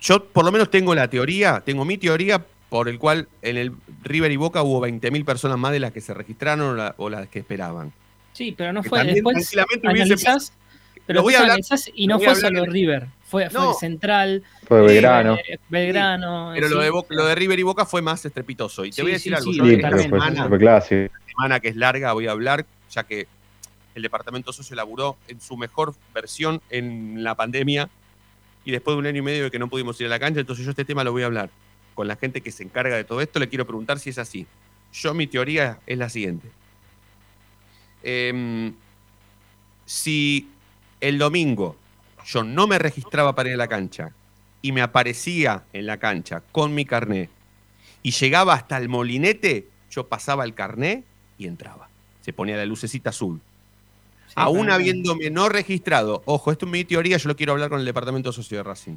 yo 0.00 0.24
por 0.24 0.44
lo 0.44 0.52
menos 0.52 0.70
tengo 0.70 0.94
la 0.94 1.08
teoría, 1.08 1.62
tengo 1.64 1.84
mi 1.84 1.98
teoría 1.98 2.44
por 2.68 2.88
el 2.88 2.98
cual 2.98 3.28
en 3.42 3.56
el 3.56 3.72
River 4.02 4.30
y 4.30 4.36
Boca 4.36 4.62
hubo 4.62 4.80
20.000 4.86 5.24
personas 5.24 5.58
más 5.58 5.72
de 5.72 5.80
las 5.80 5.92
que 5.92 6.00
se 6.00 6.14
registraron 6.14 6.70
o, 6.70 6.74
la- 6.74 6.94
o 6.98 7.10
las 7.10 7.28
que 7.28 7.40
esperaban. 7.40 7.92
Sí, 8.32 8.54
pero 8.56 8.72
no 8.72 8.82
Que 8.82 8.88
fue. 8.88 9.04
Después 9.04 9.34
tranquilamente 9.50 9.88
hubiese- 9.88 10.28
analizás, 10.28 10.52
pero 11.06 11.22
voy 11.22 11.34
a 11.34 11.38
hablar- 11.38 11.50
analizás 11.52 11.90
y 11.94 12.06
no 12.06 12.18
fue 12.20 12.34
solo 12.36 12.64
en- 12.64 12.70
River, 12.72 13.06
fue, 13.26 13.50
fue 13.50 13.60
No. 13.60 13.70
el 13.70 13.76
Central, 13.76 14.42
Fue 14.66 14.78
Sí, 14.82 14.86
Belgrano. 14.86 15.34
eh, 15.36 15.58
Belgrano. 15.68 16.52
Pero 16.54 16.68
sí. 16.68 16.74
lo, 16.74 16.80
de 16.80 16.90
Boca- 16.90 17.14
lo 17.14 17.26
de 17.26 17.34
River 17.34 17.58
y 17.58 17.62
Boca 17.64 17.84
fue 17.84 18.00
más 18.02 18.24
estrepitoso. 18.24 18.84
Y 18.84 18.90
te 18.90 18.96
Sí, 18.96 19.02
voy 19.02 19.10
a 19.10 19.14
decir 19.14 19.32
sí, 19.32 19.36
algo. 19.36 19.52
sí, 19.52 19.58
yo 19.58 19.64
pero 19.64 19.90
fue 19.96 20.02
semana- 20.04 20.48
clásico. 20.58 21.14
semana 21.26 21.58
que 21.60 21.68
es 21.68 21.76
larga 21.76 22.12
voy 22.12 22.28
a 22.28 22.30
hablar, 22.30 22.64
ya 22.92 23.02
que 23.02 23.26
el 23.96 24.02
departamento 24.02 24.52
socio 24.52 24.76
laburó 24.76 25.16
en 25.26 25.40
su 25.40 25.56
mejor 25.56 25.94
versión 26.14 26.60
en 26.70 27.24
la 27.24 27.34
pandemia 27.34 27.88
y 28.70 28.72
después 28.72 28.94
de 28.94 29.00
un 29.00 29.06
año 29.06 29.18
y 29.18 29.22
medio 29.22 29.44
de 29.44 29.50
que 29.50 29.58
no 29.58 29.68
pudimos 29.68 30.00
ir 30.00 30.06
a 30.06 30.10
la 30.10 30.20
cancha, 30.20 30.38
entonces 30.38 30.64
yo 30.64 30.70
este 30.70 30.84
tema 30.84 31.02
lo 31.02 31.10
voy 31.10 31.24
a 31.24 31.26
hablar 31.26 31.50
con 31.94 32.06
la 32.06 32.14
gente 32.14 32.40
que 32.40 32.52
se 32.52 32.62
encarga 32.62 32.96
de 32.96 33.02
todo 33.02 33.20
esto, 33.20 33.40
le 33.40 33.48
quiero 33.48 33.66
preguntar 33.66 33.98
si 33.98 34.10
es 34.10 34.18
así. 34.18 34.46
Yo 34.92 35.12
mi 35.12 35.26
teoría 35.26 35.80
es 35.86 35.98
la 35.98 36.08
siguiente. 36.08 36.48
Em, 38.04 38.72
si 39.84 40.48
el 41.00 41.18
domingo 41.18 41.76
yo 42.24 42.44
no 42.44 42.68
me 42.68 42.78
registraba 42.78 43.34
para 43.34 43.48
ir 43.48 43.56
a 43.56 43.58
la 43.58 43.66
cancha 43.66 44.12
y 44.62 44.70
me 44.70 44.82
aparecía 44.82 45.64
en 45.72 45.86
la 45.86 45.96
cancha 45.96 46.42
con 46.52 46.72
mi 46.72 46.84
carné 46.84 47.28
y 48.04 48.12
llegaba 48.12 48.54
hasta 48.54 48.78
el 48.78 48.88
molinete, 48.88 49.66
yo 49.90 50.06
pasaba 50.06 50.44
el 50.44 50.54
carné 50.54 51.02
y 51.38 51.48
entraba. 51.48 51.88
Se 52.20 52.32
ponía 52.32 52.56
la 52.56 52.66
lucecita 52.66 53.10
azul. 53.10 53.40
Sí, 54.30 54.34
Aún 54.36 54.70
habiéndome 54.70 55.28
no 55.30 55.48
registrado, 55.48 56.22
ojo, 56.24 56.52
esto 56.52 56.66
es 56.66 56.72
mi 56.72 56.84
teoría, 56.84 57.16
yo 57.16 57.28
lo 57.28 57.36
quiero 57.36 57.52
hablar 57.52 57.68
con 57.68 57.80
el 57.80 57.84
departamento 57.84 58.32
socio 58.32 58.56
de 58.58 58.62
Racing. 58.62 58.96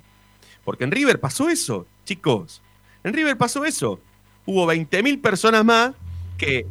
Porque 0.63 0.83
en 0.83 0.91
River 0.91 1.19
pasó 1.19 1.49
eso, 1.49 1.85
chicos. 2.05 2.61
En 3.03 3.13
River 3.13 3.35
pasó 3.37 3.65
eso. 3.65 3.99
Hubo 4.45 4.65
20.000 4.71 5.19
personas 5.21 5.65
más 5.65 5.91
que 6.37 6.65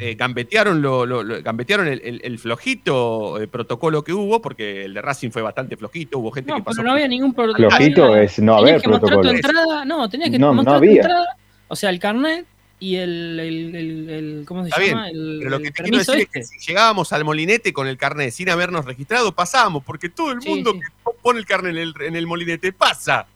eh, 0.00 0.14
gambetearon, 0.14 0.80
lo, 0.80 1.04
lo- 1.04 1.22
lo- 1.24 1.42
gambetearon 1.42 1.86
el, 1.88 2.00
el- 2.04 2.20
el 2.24 2.38
flojito 2.38 3.40
eh, 3.40 3.48
protocolo 3.48 4.02
que 4.04 4.12
hubo, 4.12 4.40
porque 4.40 4.84
el 4.84 4.94
de 4.94 5.02
Racing 5.02 5.30
fue 5.30 5.42
bastante 5.42 5.76
flojito, 5.76 6.18
hubo 6.20 6.30
gente 6.30 6.50
No, 6.50 6.58
que 6.58 6.62
pasó. 6.62 6.76
pero 6.76 6.86
no 6.88 6.92
había 6.94 7.08
ningún 7.08 7.34
problema. 7.34 7.68
Flojito 7.68 8.04
Había- 8.04 8.22
es 8.22 8.38
no 8.38 8.56
haber 8.56 8.80
tu 8.80 8.90
protocolo. 8.90 9.30
entrada, 9.30 9.84
no, 9.84 10.08
tenías 10.08 10.30
que 10.30 10.38
No, 10.38 10.48
no 10.48 10.54
mostrar 10.54 10.76
tu 10.78 10.84
había. 10.84 11.02
entrada, 11.02 11.26
o 11.68 11.74
sea, 11.76 11.90
el 11.90 11.98
carnet 11.98 12.46
y 12.80 12.96
el, 12.96 13.40
el, 13.40 13.74
el- 13.74 14.10
el- 14.10 14.44
¿cómo 14.46 14.62
se 14.62 14.68
Está 14.70 14.80
llama? 14.84 15.08
El, 15.10 15.36
Pero 15.40 15.50
lo 15.50 15.58
que 15.58 15.70
te 15.70 15.82
quiero 15.82 15.98
decir 15.98 16.14
es 16.14 16.20
este. 16.22 16.38
que 16.40 16.44
si 16.44 16.58
llegábamos 16.66 17.12
al 17.12 17.24
molinete 17.24 17.72
con 17.72 17.86
el 17.88 17.96
carnet 17.98 18.30
sin 18.32 18.48
habernos 18.50 18.84
registrado, 18.84 19.32
pasábamos, 19.32 19.82
porque 19.84 20.08
todo 20.08 20.32
el 20.32 20.40
Sí, 20.42 20.48
mundo 20.48 20.72
sí. 20.74 20.80
que 20.80 21.10
pone 21.22 21.38
el 21.40 21.46
carnet 21.46 21.72
en 21.72 21.78
el, 21.78 21.94
en 22.00 22.16
el 22.16 22.26
molinete 22.26 22.72
pasa. 22.72 23.26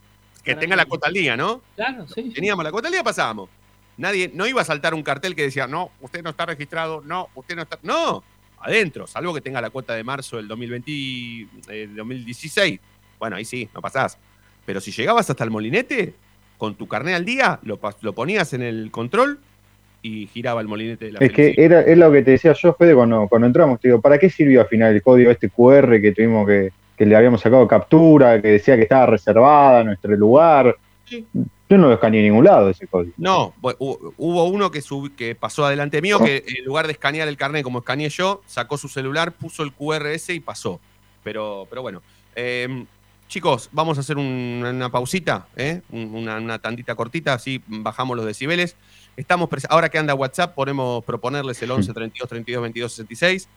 Que 0.44 0.52
Para 0.52 0.60
tenga 0.60 0.76
la 0.76 0.86
cuota 0.86 1.06
al 1.08 1.12
día, 1.14 1.36
¿no? 1.36 1.62
Claro, 1.76 2.06
sí. 2.08 2.22
sí. 2.22 2.30
Teníamos 2.30 2.64
la 2.64 2.70
cuota 2.72 2.88
al 2.88 2.92
día, 2.92 3.02
pasábamos. 3.04 3.48
Nadie, 3.96 4.30
no 4.34 4.46
iba 4.46 4.60
a 4.62 4.64
saltar 4.64 4.94
un 4.94 5.02
cartel 5.02 5.34
que 5.36 5.42
decía, 5.42 5.66
no, 5.66 5.90
usted 6.00 6.22
no 6.22 6.30
está 6.30 6.46
registrado, 6.46 7.02
no, 7.04 7.28
usted 7.34 7.54
no 7.54 7.62
está. 7.62 7.78
No, 7.82 8.24
adentro, 8.60 9.06
salvo 9.06 9.34
que 9.34 9.40
tenga 9.40 9.60
la 9.60 9.70
cuota 9.70 9.94
de 9.94 10.02
marzo 10.02 10.36
del 10.38 10.48
2020, 10.48 10.90
eh, 11.68 11.88
2016. 11.94 12.80
Bueno, 13.18 13.36
ahí 13.36 13.44
sí, 13.44 13.68
no 13.74 13.80
pasás. 13.80 14.18
Pero 14.64 14.80
si 14.80 14.90
llegabas 14.92 15.28
hasta 15.28 15.44
el 15.44 15.50
molinete, 15.50 16.14
con 16.62 16.76
tu 16.76 16.86
carnet 16.86 17.16
al 17.16 17.24
día, 17.24 17.58
lo, 17.64 17.80
lo 18.02 18.12
ponías 18.12 18.52
en 18.52 18.62
el 18.62 18.92
control 18.92 19.40
y 20.00 20.28
giraba 20.28 20.60
el 20.60 20.68
molinete 20.68 21.06
de 21.06 21.10
la 21.10 21.18
Es 21.18 21.32
que 21.32 21.56
era, 21.56 21.80
es 21.80 21.98
lo 21.98 22.12
que 22.12 22.22
te 22.22 22.30
decía 22.30 22.52
yo, 22.52 22.72
Fede, 22.74 22.94
cuando, 22.94 23.26
cuando 23.26 23.48
entramos. 23.48 23.80
Te 23.80 23.88
digo, 23.88 24.00
¿para 24.00 24.16
qué 24.16 24.30
sirvió 24.30 24.60
al 24.60 24.68
final 24.68 24.94
el 24.94 25.02
código 25.02 25.32
este 25.32 25.48
QR 25.48 26.00
que 26.00 26.12
tuvimos 26.12 26.46
que, 26.46 26.70
que 26.96 27.04
le 27.04 27.16
habíamos 27.16 27.40
sacado 27.40 27.66
captura, 27.66 28.40
que 28.40 28.46
decía 28.46 28.76
que 28.76 28.82
estaba 28.82 29.06
reservada 29.06 29.82
nuestro 29.82 30.14
lugar. 30.14 30.76
Yo 31.10 31.78
no 31.78 31.88
lo 31.88 31.94
escaneé 31.94 32.20
en 32.20 32.26
ningún 32.26 32.44
lado 32.44 32.70
ese 32.70 32.86
código. 32.86 33.12
No, 33.16 33.54
hubo 33.60 34.44
uno 34.44 34.70
que, 34.70 34.82
que 35.16 35.34
pasó 35.34 35.66
adelante 35.66 36.00
mío, 36.00 36.20
que 36.20 36.44
en 36.46 36.64
lugar 36.64 36.86
de 36.86 36.92
escanear 36.92 37.26
el 37.26 37.36
carnet 37.36 37.64
como 37.64 37.80
escaneé 37.80 38.08
yo, 38.08 38.40
sacó 38.46 38.78
su 38.78 38.86
celular, 38.86 39.32
puso 39.32 39.64
el 39.64 39.72
QRS 39.72 40.28
y 40.28 40.38
pasó. 40.38 40.78
Pero, 41.24 41.66
pero 41.68 41.82
bueno. 41.82 42.02
Em, 42.36 42.86
chicos, 43.32 43.70
vamos 43.72 43.96
a 43.96 44.02
hacer 44.02 44.18
una 44.18 44.90
pausita, 44.90 45.46
¿eh? 45.56 45.80
una, 45.90 46.58
tantita 46.58 46.94
cortita, 46.94 47.32
así 47.32 47.62
bajamos 47.66 48.14
los 48.14 48.26
decibeles. 48.26 48.76
Estamos 49.16 49.48
ahora 49.70 49.88
que 49.88 49.96
anda 49.96 50.14
WhatsApp, 50.14 50.54
podemos 50.54 51.02
proponerles 51.02 51.62
el 51.62 51.70
11 51.70 51.94
32 51.94 52.28
32 52.28 52.62
22 52.62 52.92
66. 52.92 53.48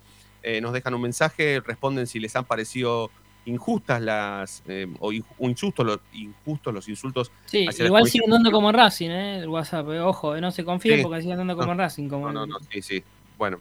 nos 0.62 0.72
dejan 0.72 0.94
un 0.94 1.02
mensaje, 1.02 1.60
responden 1.60 2.08
si 2.08 2.22
les 2.22 2.34
han 2.38 2.46
parecido 2.46 3.12
injustas 3.46 4.02
las 4.02 4.64
eh, 4.68 4.88
o 5.00 5.12
injustos 5.12 5.86
los, 5.86 6.00
injustos 6.14 6.74
los 6.74 6.88
insultos. 6.88 7.32
Sí, 7.46 7.68
igual 7.80 8.08
siguen 8.08 8.30
dando 8.30 8.52
como 8.52 8.72
Racing, 8.72 9.10
¿eh? 9.10 9.40
El 9.40 9.50
WhatsApp, 9.50 9.90
eh, 9.90 10.00
ojo, 10.00 10.40
no 10.40 10.52
se 10.52 10.64
confíen 10.64 11.02
porque 11.02 11.22
siguen 11.22 11.38
dando 11.38 11.58
como 11.58 11.74
Racing. 11.74 12.08
Como 12.08 12.32
no, 12.32 12.46
no, 12.46 12.60
sí, 12.72 12.82
sí. 12.82 13.04
Bueno, 13.38 13.60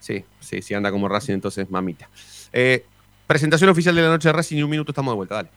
sí, 0.00 0.24
sí, 0.40 0.60
sí 0.60 0.74
anda 0.74 0.90
como 0.90 1.08
Racing, 1.08 1.34
entonces 1.34 1.70
mamita. 1.70 2.08
Eh, 2.52 2.84
presentación 3.32 3.70
oficial 3.70 3.94
de 3.94 4.02
la 4.02 4.08
noche 4.08 4.28
de 4.28 4.34
Racing 4.34 4.58
y 4.58 4.62
un 4.62 4.68
minuto 4.68 4.92
estamos 4.92 5.12
de 5.12 5.16
vuelta, 5.16 5.36
dale. 5.36 5.48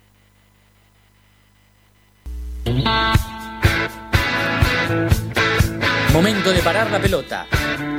Momento 6.14 6.52
de 6.54 6.60
parar 6.62 6.90
la 6.90 7.00
pelota, 7.00 7.46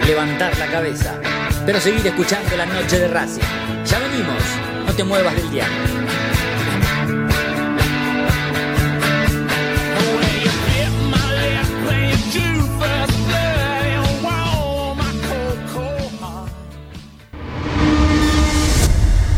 levantar 0.06 0.56
la 0.56 0.66
cabeza, 0.68 1.20
pero 1.66 1.78
seguir 1.78 2.06
escuchando 2.06 2.56
la 2.56 2.64
noche 2.64 2.98
de 3.00 3.08
Racing. 3.08 3.42
Ya 3.84 3.98
venimos 3.98 4.42
no 4.86 4.94
te 4.94 5.04
muevas 5.04 5.36
del 5.36 5.50
día. 5.50 5.66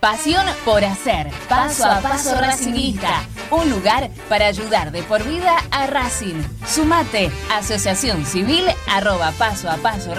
Pasión 0.00 0.46
por 0.64 0.84
hacer, 0.84 1.28
paso 1.48 1.84
a 1.84 2.00
paso 2.00 2.34
Racingista. 2.34 3.22
Un 3.50 3.68
lugar 3.68 4.10
para 4.28 4.46
ayudar 4.46 4.92
de 4.92 5.02
por 5.02 5.22
vida 5.24 5.56
a 5.70 5.86
Racing. 5.86 6.42
Sumate, 6.66 7.30
asociación 7.52 8.24
civil 8.24 8.64
arroba 8.88 9.32
paso 9.32 9.68
a 9.68 9.76
paso 9.76 10.14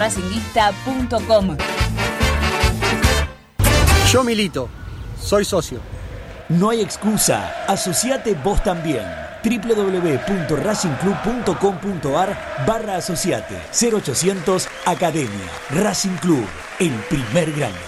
Yo 4.11 4.23
milito, 4.23 4.69
soy 5.19 5.45
socio. 5.45 5.79
No 6.49 6.69
hay 6.69 6.81
excusa, 6.81 7.63
asociate 7.67 8.33
vos 8.35 8.61
también 8.61 9.28
www.racingclub.com.ar 9.43 12.37
barra 12.65 12.95
asociate 12.97 13.55
0800 13.71 14.67
Academia 14.85 15.49
Racing 15.71 16.17
Club, 16.17 16.45
el 16.79 16.93
primer 17.09 17.51
grande. 17.53 17.79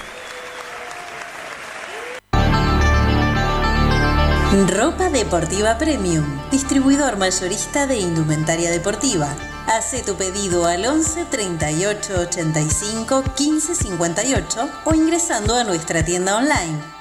Ropa 4.68 5.10
Deportiva 5.10 5.78
Premium, 5.78 6.26
distribuidor 6.52 7.16
mayorista 7.18 7.88
de 7.88 8.00
indumentaria 8.00 8.70
deportiva. 8.70 9.34
Hace 9.68 10.04
tu 10.04 10.16
pedido 10.16 10.66
al 10.66 10.86
11 10.86 11.24
38 11.26 12.20
85 12.20 13.24
15 13.36 13.76
58 13.76 14.70
o 14.84 14.94
ingresando 14.94 15.56
a 15.56 15.64
nuestra 15.64 16.04
tienda 16.04 16.36
online 16.36 17.01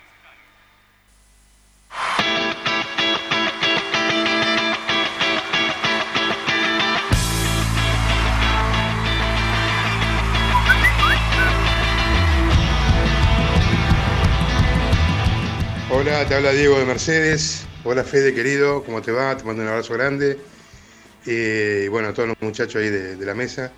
Hola, 16.01 16.27
te 16.27 16.33
habla 16.33 16.51
Diego 16.51 16.79
de 16.79 16.85
Mercedes. 16.85 17.63
Hola 17.83 18.03
Fede, 18.03 18.33
querido, 18.33 18.83
¿cómo 18.83 19.03
te 19.03 19.11
va? 19.11 19.37
Te 19.37 19.43
mando 19.43 19.61
un 19.61 19.67
abrazo 19.67 19.93
grande. 19.93 20.39
Eh, 21.27 21.83
y 21.85 21.89
bueno, 21.89 22.07
a 22.07 22.13
todos 22.15 22.29
los 22.29 22.41
muchachos 22.41 22.81
ahí 22.81 22.89
de, 22.89 23.23
la 23.23 23.35
mesa. 23.35 23.71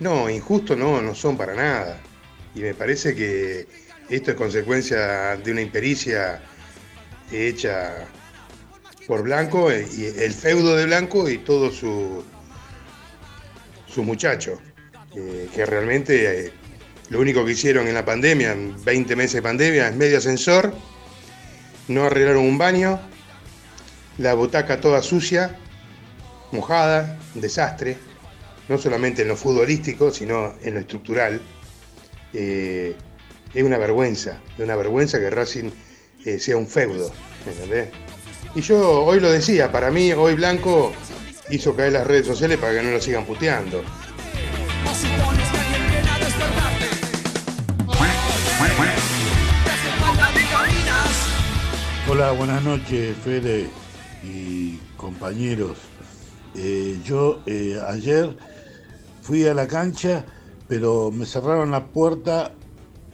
No, 0.00 0.28
injusto 0.28 0.74
no, 0.74 1.00
no 1.00 1.14
son 1.14 1.36
para 1.36 1.54
nada. 1.54 2.00
Y 2.56 2.62
me 2.62 2.74
parece 2.74 3.14
que 3.14 3.68
esto 4.10 4.32
es 4.32 4.36
consecuencia 4.36 5.36
de 5.36 5.52
una 5.52 5.60
impericia 5.60 6.42
hecha 7.30 8.08
por 9.06 9.22
Blanco, 9.22 9.70
eh, 9.70 9.86
y 9.96 10.06
el 10.06 10.32
feudo 10.32 10.74
de 10.74 10.86
Blanco 10.86 11.30
y 11.30 11.38
todo 11.38 11.70
su, 11.70 12.24
su 13.86 14.02
muchacho, 14.02 14.60
que 15.14 15.64
realmente 15.64 16.46
eh, 16.46 16.52
lo 17.10 17.20
único 17.20 17.44
que 17.44 17.52
hicieron 17.52 17.86
en 17.86 17.94
la 17.94 18.04
pandemia, 18.04 18.50
en 18.50 18.74
20 18.84 19.14
meses 19.14 19.34
de 19.34 19.42
pandemia, 19.42 19.86
es 19.90 19.94
medio 19.94 20.18
ascensor, 20.18 20.74
no 21.88 22.04
arreglaron 22.04 22.44
un 22.44 22.58
baño, 22.58 23.00
la 24.18 24.34
butaca 24.34 24.80
toda 24.80 25.02
sucia, 25.02 25.58
mojada, 26.52 27.18
desastre, 27.34 27.96
no 28.68 28.78
solamente 28.78 29.22
en 29.22 29.28
lo 29.28 29.36
futbolístico, 29.36 30.10
sino 30.10 30.54
en 30.62 30.74
lo 30.74 30.80
estructural. 30.80 31.40
Eh, 32.32 32.96
es 33.52 33.62
una 33.62 33.78
vergüenza, 33.78 34.40
es 34.56 34.64
una 34.64 34.76
vergüenza 34.76 35.18
que 35.18 35.30
Racing 35.30 35.70
eh, 36.24 36.38
sea 36.38 36.56
un 36.56 36.66
feudo, 36.66 37.12
¿entendés? 37.46 37.88
Y 38.54 38.60
yo 38.60 39.04
hoy 39.04 39.20
lo 39.20 39.30
decía, 39.30 39.70
para 39.70 39.90
mí 39.90 40.12
hoy 40.12 40.34
Blanco 40.34 40.92
hizo 41.50 41.74
caer 41.76 41.92
las 41.92 42.06
redes 42.06 42.26
sociales 42.26 42.58
para 42.58 42.72
que 42.72 42.82
no 42.82 42.90
lo 42.90 43.00
sigan 43.00 43.24
puteando. 43.24 43.82
Hola, 52.14 52.30
buenas 52.30 52.62
noches, 52.62 53.16
Fede 53.24 53.68
y 54.22 54.76
compañeros. 54.96 55.78
Eh, 56.54 57.00
yo 57.04 57.40
eh, 57.44 57.76
ayer 57.88 58.36
fui 59.20 59.44
a 59.48 59.52
la 59.52 59.66
cancha, 59.66 60.24
pero 60.68 61.10
me 61.10 61.26
cerraron 61.26 61.72
la 61.72 61.86
puerta 61.86 62.52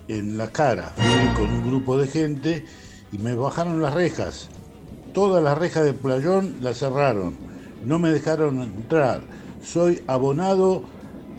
en 0.07 0.37
la 0.37 0.49
cara. 0.49 0.93
Fui 0.97 1.29
con 1.35 1.51
un 1.51 1.67
grupo 1.67 1.97
de 1.97 2.09
gente 2.09 2.67
y 3.11 3.17
me 3.17 3.35
bajaron 3.35 3.81
las 3.81 3.95
rejas. 3.95 4.51
Todas 5.15 5.43
las 5.43 5.57
rejas 5.57 5.87
del 5.87 5.95
playón 5.95 6.57
las 6.61 6.77
cerraron. 6.77 7.39
No 7.83 7.99
me 7.99 8.11
dejaron 8.11 8.61
entrar. 8.61 9.23
Soy 9.63 10.03
abonado 10.09 10.85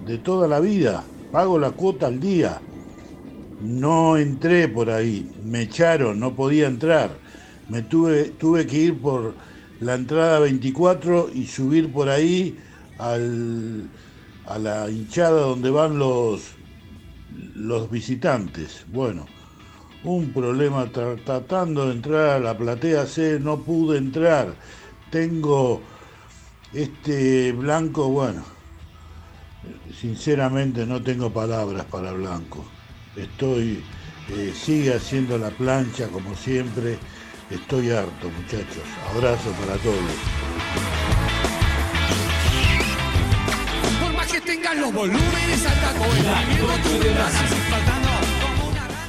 de 0.07 0.17
toda 0.17 0.47
la 0.47 0.59
vida. 0.59 1.03
Pago 1.31 1.59
la 1.59 1.69
cuota 1.69 2.07
al 2.07 2.19
día. 2.19 2.59
No 3.61 4.17
entré 4.17 4.67
por 4.67 4.89
ahí. 4.89 5.31
Me 5.45 5.61
echaron, 5.61 6.19
no 6.19 6.35
podía 6.35 6.65
entrar. 6.65 7.21
Me 7.71 7.81
tuve, 7.91 8.31
tuve 8.41 8.65
que 8.67 8.77
ir 8.87 8.93
por 9.01 9.37
la 9.79 9.93
entrada 9.95 10.39
24 10.39 11.29
y 11.33 11.47
subir 11.47 11.91
por 11.91 12.09
ahí 12.09 12.57
al, 12.97 13.91
a 14.43 14.59
la 14.59 14.89
hinchada 14.91 15.41
donde 15.41 15.69
van 15.71 15.97
los, 15.97 16.59
los 17.29 17.89
visitantes. 17.89 18.85
Bueno, 18.87 19.27
un 20.03 20.33
problema 20.33 20.91
tra- 20.91 21.23
tratando 21.23 21.87
de 21.87 21.93
entrar 21.93 22.29
a 22.37 22.39
la 22.39 22.57
platea 22.57 23.05
C, 23.07 23.39
no 23.39 23.63
pude 23.63 23.97
entrar. 23.97 24.57
Tengo 25.09 25.87
este 26.71 27.51
blanco, 27.53 28.09
bueno, 28.09 28.45
sinceramente 29.91 30.85
no 30.85 31.01
tengo 31.03 31.31
palabras 31.33 31.85
para 31.85 32.11
blanco. 32.13 32.73
Estoy, 33.15 33.87
eh, 34.27 34.53
sigue 34.55 34.93
haciendo 34.93 35.37
la 35.37 35.55
plancha 35.55 36.09
como 36.09 36.35
siempre. 36.35 37.03
Estoy 37.51 37.91
harto, 37.91 38.29
muchachos. 38.29 38.83
Abrazo 39.13 39.51
para 39.53 39.77
todos. 39.77 39.97
Por 44.01 44.13
más 44.13 44.31
que 44.31 44.41
tengan 44.41 44.79
los 44.81 44.93
volúmenes 44.93 45.65
alta 45.65 45.91
con 45.97 46.17
el 46.17 46.23
movimiento 46.23 46.89
tú 46.89 46.97
tendrás 47.03 47.33
faltando 47.69 48.09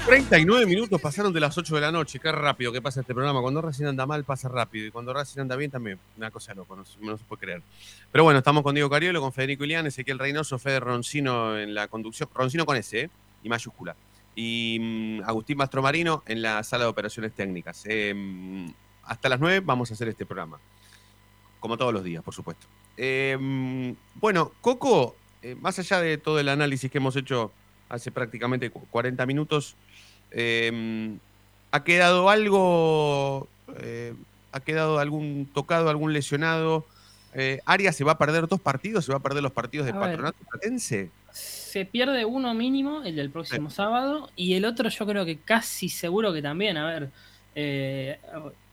39 0.07 0.67
minutos 0.67 1.01
pasaron 1.01 1.33
de 1.33 1.39
las 1.39 1.57
8 1.57 1.77
de 1.77 1.81
la 1.81 1.93
noche. 1.93 2.19
Qué 2.19 2.33
rápido 2.33 2.73
que 2.73 2.83
pasa 2.83 3.01
este 3.03 3.15
programa. 3.15 3.41
Cuando 3.41 3.63
Racing 3.63 3.85
anda 3.85 4.05
mal, 4.05 4.25
pasa 4.25 4.49
rápido. 4.49 4.87
Y 4.87 4.91
cuando 4.91 5.13
Racing 5.15 5.41
anda 5.41 5.55
bien, 5.55 5.71
también. 5.71 5.99
Una 6.17 6.31
cosa 6.33 6.53
loca, 6.55 6.75
no, 6.75 6.85
se- 6.85 6.99
no 7.01 7.17
se 7.17 7.23
puede 7.25 7.41
creer. 7.41 7.63
Pero 8.11 8.25
bueno, 8.25 8.39
estamos 8.39 8.65
con 8.65 8.75
Diego 8.75 8.91
Cariolo, 8.91 9.21
con 9.21 9.33
Federico 9.33 9.63
Ilián, 9.65 9.87
Ezequiel 9.87 10.19
Reynoso, 10.19 10.59
Fede 10.59 10.81
Roncino 10.81 11.57
en 11.57 11.73
la 11.73 11.87
conducción. 11.87 12.29
Roncino 12.35 12.67
con 12.67 12.77
S, 12.77 13.01
¿eh? 13.01 13.11
Y 13.45 13.49
mayúscula. 13.49 13.95
Y 14.35 14.79
mm, 14.81 15.23
Agustín 15.25 15.59
Mastromarino 15.59 16.23
en 16.27 16.43
la 16.43 16.63
sala 16.63 16.85
de 16.85 16.91
operaciones 16.91 17.33
técnicas. 17.33 17.83
Eh, 17.87 18.15
mm, 18.17 18.67
hasta 19.05 19.29
las 19.29 19.41
9 19.41 19.61
vamos 19.65 19.91
a 19.91 19.95
hacer 19.95 20.09
este 20.09 20.25
programa. 20.27 20.59
Como 21.61 21.77
todos 21.77 21.93
los 21.93 22.03
días, 22.03 22.23
por 22.23 22.35
supuesto. 22.35 22.67
Eh, 22.97 23.37
mm, 23.39 23.91
bueno, 24.21 24.53
Coco, 24.61 25.17
eh, 25.43 25.55
más 25.61 25.79
allá 25.79 26.01
de 26.01 26.19
todo 26.19 26.39
el 26.41 26.49
análisis 26.49 26.91
que 26.91 26.99
hemos 26.99 27.15
hecho 27.17 27.53
hace 27.89 28.11
prácticamente 28.11 28.71
cu- 28.71 28.87
40 28.91 29.27
minutos, 29.27 29.77
eh, 30.31 31.17
¿ha 31.71 31.85
quedado 31.85 32.31
algo, 32.31 33.49
eh, 33.77 34.15
ha 34.53 34.61
quedado 34.61 34.99
algún 34.99 35.49
tocado, 35.53 35.91
algún 35.91 36.13
lesionado? 36.13 36.87
Eh, 37.35 37.61
Arias 37.65 37.97
se 37.97 38.05
va 38.05 38.13
a 38.13 38.19
perder 38.19 38.49
dos 38.49 38.61
partidos, 38.61 39.05
se 39.05 39.13
va 39.13 39.19
a 39.19 39.23
perder 39.23 39.43
los 39.43 39.53
partidos 39.53 39.87
de 39.87 39.93
A. 39.93 40.01
Patronato 40.01 40.39
Platense. 40.51 41.11
Se 41.73 41.87
pierde 41.87 42.27
uno 42.27 42.53
mínimo, 42.53 43.03
el 43.03 43.17
del 43.17 43.31
próximo 43.31 43.71
sábado, 43.71 44.29
y 44.37 44.53
el 44.53 44.67
otro 44.67 44.91
yo 44.91 45.07
creo 45.07 45.25
que 45.25 45.39
casi 45.39 45.89
seguro 45.89 46.31
que 46.31 46.43
también. 46.43 46.77
A 46.77 46.85
ver, 46.87 47.09
eh, 47.55 48.19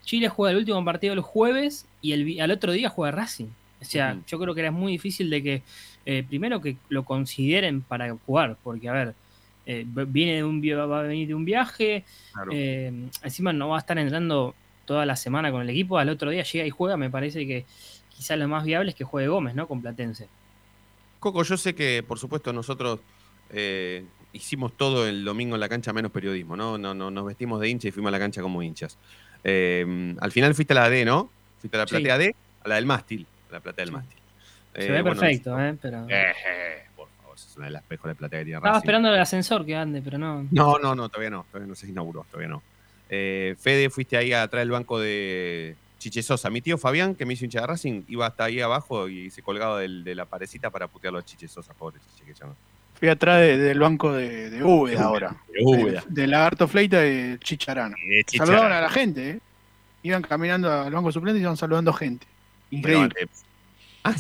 Chile 0.04 0.28
juega 0.28 0.52
el 0.52 0.58
último 0.58 0.84
partido 0.84 1.14
el 1.14 1.22
jueves 1.22 1.86
y 2.02 2.12
el, 2.12 2.42
al 2.42 2.52
otro 2.52 2.74
día 2.74 2.90
juega 2.90 3.12
Racing. 3.16 3.48
O 3.82 3.86
sea, 3.86 4.18
yo 4.28 4.38
creo 4.38 4.54
que 4.54 4.60
era 4.60 4.72
muy 4.72 4.92
difícil 4.92 5.30
de 5.30 5.42
que, 5.42 5.62
eh, 6.06 6.26
primero 6.28 6.60
que 6.60 6.76
lo 6.90 7.06
consideren 7.06 7.84
para 7.84 8.14
jugar, 8.26 8.58
porque 8.62 8.90
a 8.90 8.92
ver, 8.92 9.16
eh, 9.66 9.86
viene 9.88 10.34
de 10.36 10.44
un, 10.44 10.62
va 10.62 11.00
a 11.00 11.04
venir 11.04 11.30
de 11.30 11.36
un 11.36 11.46
viaje, 11.46 12.04
Claro. 12.34 12.52
eh, 12.54 12.92
encima 13.24 13.54
no 13.54 13.70
va 13.70 13.78
a 13.78 13.80
estar 13.80 13.98
entrando 13.98 14.56
toda 14.84 15.06
la 15.06 15.16
semana 15.16 15.52
con 15.52 15.62
el 15.62 15.70
equipo, 15.70 15.98
al 15.98 16.10
otro 16.10 16.32
día 16.32 16.44
llega 16.44 16.66
y 16.66 16.70
juega, 16.70 16.98
me 16.98 17.10
parece 17.10 17.48
que 17.48 17.66
quizás 18.10 18.38
lo 18.38 18.50
más 18.50 18.66
viable 18.66 18.90
es 18.90 18.96
que 18.96 19.06
juegue 19.06 19.30
Gómez, 19.30 19.56
¿no? 19.56 19.70
Con 19.70 19.82
Platense. 19.82 20.28
Coco, 21.20 21.44
yo 21.44 21.58
sé 21.58 21.76
que, 21.76 22.04
por 22.08 22.18
supuesto, 22.20 22.54
nosotros 22.54 23.00
eh, 23.52 24.06
hicimos 24.34 24.74
todo 24.78 25.08
el 25.08 25.26
domingo 25.26 25.56
en 25.56 25.60
la 25.62 25.70
cancha 25.70 25.92
menos 25.92 26.12
periodismo, 26.12 26.56
¿no? 26.56 26.78
No, 26.78 26.94
no 26.94 27.12
nos 27.12 27.26
vestimos 27.26 27.60
de 27.60 27.70
hincha 27.70 27.88
y 27.88 27.92
fuimos 27.92 28.10
a 28.10 28.12
la 28.12 28.20
cancha 28.20 28.42
como 28.42 28.62
hinchas. 28.64 28.98
Eh, 29.44 30.16
al 30.20 30.32
final 30.32 30.54
fuiste 30.56 30.74
a 30.74 30.76
la 30.78 30.90
D, 30.90 31.04
¿no? 31.06 31.30
Fuiste 31.60 31.76
a 31.78 31.82
la 31.82 31.88
Sí. 31.88 31.92
platea 31.96 32.18
D, 32.18 32.36
a 32.64 32.68
la 32.68 32.76
del 32.76 32.86
mástil, 32.86 33.26
a 33.50 33.54
la 33.54 33.60
platea 33.60 33.86
del 33.86 33.94
mástil. 33.94 34.18
Se 34.76 34.86
Eh, 34.86 34.92
ve 34.92 35.02
bueno, 35.02 35.20
perfecto, 35.20 35.60
¿eh? 35.60 35.78
Pero... 35.82 36.08
Por 36.96 37.08
favor, 37.18 37.36
es 37.36 37.54
una 37.58 37.66
de 37.66 37.72
las 37.72 37.84
mejores 37.90 38.16
plateas 38.16 38.42
que 38.42 38.46
tiene 38.46 38.58
Estaba 38.58 38.74
Racing. 38.76 38.86
esperando 38.86 39.14
el 39.14 39.20
ascensor 39.20 39.66
que 39.66 39.76
ande, 39.76 40.02
pero 40.02 40.18
no. 40.18 40.48
No, 40.52 40.78
no, 40.80 40.96
no, 40.96 41.10
todavía 41.10 41.32
no, 41.32 41.46
todavía 41.52 41.68
no 41.68 41.76
se 41.76 41.88
inauguró, 41.88 42.26
todavía 42.32 42.50
no. 42.50 42.64
Fede, 43.10 43.90
fuiste 43.90 44.16
ahí 44.16 44.32
atrás 44.32 44.62
del 44.62 44.72
banco 44.72 45.00
de 45.00 45.76
Chiche 46.00 46.24
Sosa. 46.24 46.50
Mi 46.50 46.62
tío 46.62 46.78
Fabián, 46.80 47.14
que 47.14 47.26
me 47.26 47.34
hizo 47.34 47.46
hincha 47.46 47.62
de 47.62 47.68
Racing, 47.68 48.04
iba 48.08 48.26
hasta 48.26 48.46
ahí 48.46 48.60
abajo 48.62 49.08
y 49.08 49.30
se 49.30 49.44
colgaba 49.44 49.80
del- 49.80 50.04
de 50.04 50.16
la 50.16 50.26
parecita 50.26 50.70
para 50.72 50.88
putearlo 50.88 51.20
a 51.20 51.24
Chiche 51.24 51.48
Sosa, 51.48 51.74
pobre 51.74 52.00
Chiche 52.00 52.26
que. 52.26 52.34
Fui 52.96 53.08
atrás 53.08 53.40
de- 53.42 53.58
del 53.58 53.80
banco 53.80 54.12
de, 54.14 54.50
de 54.50 54.64
Úbeda 54.64 55.04
ahora. 55.04 55.36
De 55.54 55.60
Úbeda. 55.64 56.04
De, 56.08 56.22
de 56.22 56.28
Lagarto 56.28 56.68
Fleita 56.68 57.06
y 57.06 57.14
de 57.32 57.40
Chicharano. 57.40 57.96
Chicharano. 58.26 58.52
Saludaban 58.54 58.72
a 58.78 58.82
la 58.82 58.90
gente, 58.90 59.30
¿eh? 59.30 59.40
Iban 60.04 60.22
caminando 60.24 60.72
al 60.72 60.92
banco 60.92 61.12
suplente 61.12 61.40
y 61.40 61.44
iban 61.44 61.58
saludando 61.58 61.94
gente. 61.94 62.26
Increíble. 62.72 63.10
Bueno, 63.14 63.32
eh, 63.34 64.06
ah, 64.06 64.16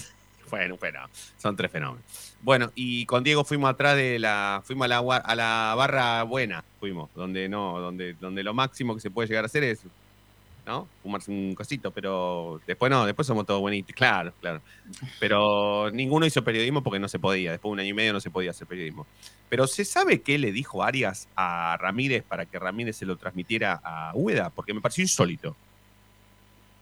bueno, 0.49 0.77
bueno, 0.77 0.99
son 1.37 1.55
tres 1.55 1.71
fenómenos. 1.71 2.35
Bueno, 2.41 2.71
y 2.75 3.05
con 3.05 3.23
Diego 3.23 3.43
fuimos 3.43 3.69
atrás 3.69 3.95
de 3.95 4.17
la, 4.19 4.61
fuimos 4.65 4.85
a 4.85 4.87
la, 4.87 4.97
a 4.99 5.35
la 5.35 5.73
barra 5.77 6.23
buena, 6.23 6.63
fuimos, 6.79 7.09
donde 7.13 7.47
no, 7.49 7.79
donde, 7.79 8.13
donde 8.13 8.43
lo 8.43 8.53
máximo 8.53 8.95
que 8.95 9.01
se 9.01 9.11
puede 9.11 9.27
llegar 9.27 9.43
a 9.43 9.47
hacer 9.47 9.63
es, 9.63 9.81
¿no? 10.69 10.87
Fumarse 11.01 11.31
un 11.31 11.55
cosito, 11.55 11.89
pero 11.89 12.61
después 12.67 12.91
no, 12.91 13.03
después 13.05 13.25
somos 13.27 13.43
todos 13.45 13.59
bonitos, 13.59 13.95
claro, 13.95 14.31
claro. 14.39 14.61
Pero 15.19 15.89
ninguno 15.91 16.27
hizo 16.27 16.43
periodismo 16.43 16.83
porque 16.83 16.99
no 16.99 17.07
se 17.07 17.17
podía, 17.17 17.49
después 17.51 17.69
de 17.71 17.73
un 17.73 17.79
año 17.79 17.89
y 17.89 17.93
medio 17.93 18.13
no 18.13 18.19
se 18.19 18.29
podía 18.29 18.51
hacer 18.51 18.67
periodismo. 18.67 19.07
Pero 19.49 19.65
¿se 19.65 19.83
sabe 19.83 20.21
qué 20.21 20.37
le 20.37 20.51
dijo 20.51 20.83
Arias 20.83 21.27
a 21.35 21.75
Ramírez 21.81 22.23
para 22.23 22.45
que 22.45 22.59
Ramírez 22.59 22.97
se 22.97 23.07
lo 23.07 23.15
transmitiera 23.17 23.81
a 23.83 24.11
Úbeda? 24.13 24.51
Porque 24.51 24.75
me 24.75 24.79
pareció 24.79 25.01
insólito. 25.01 25.55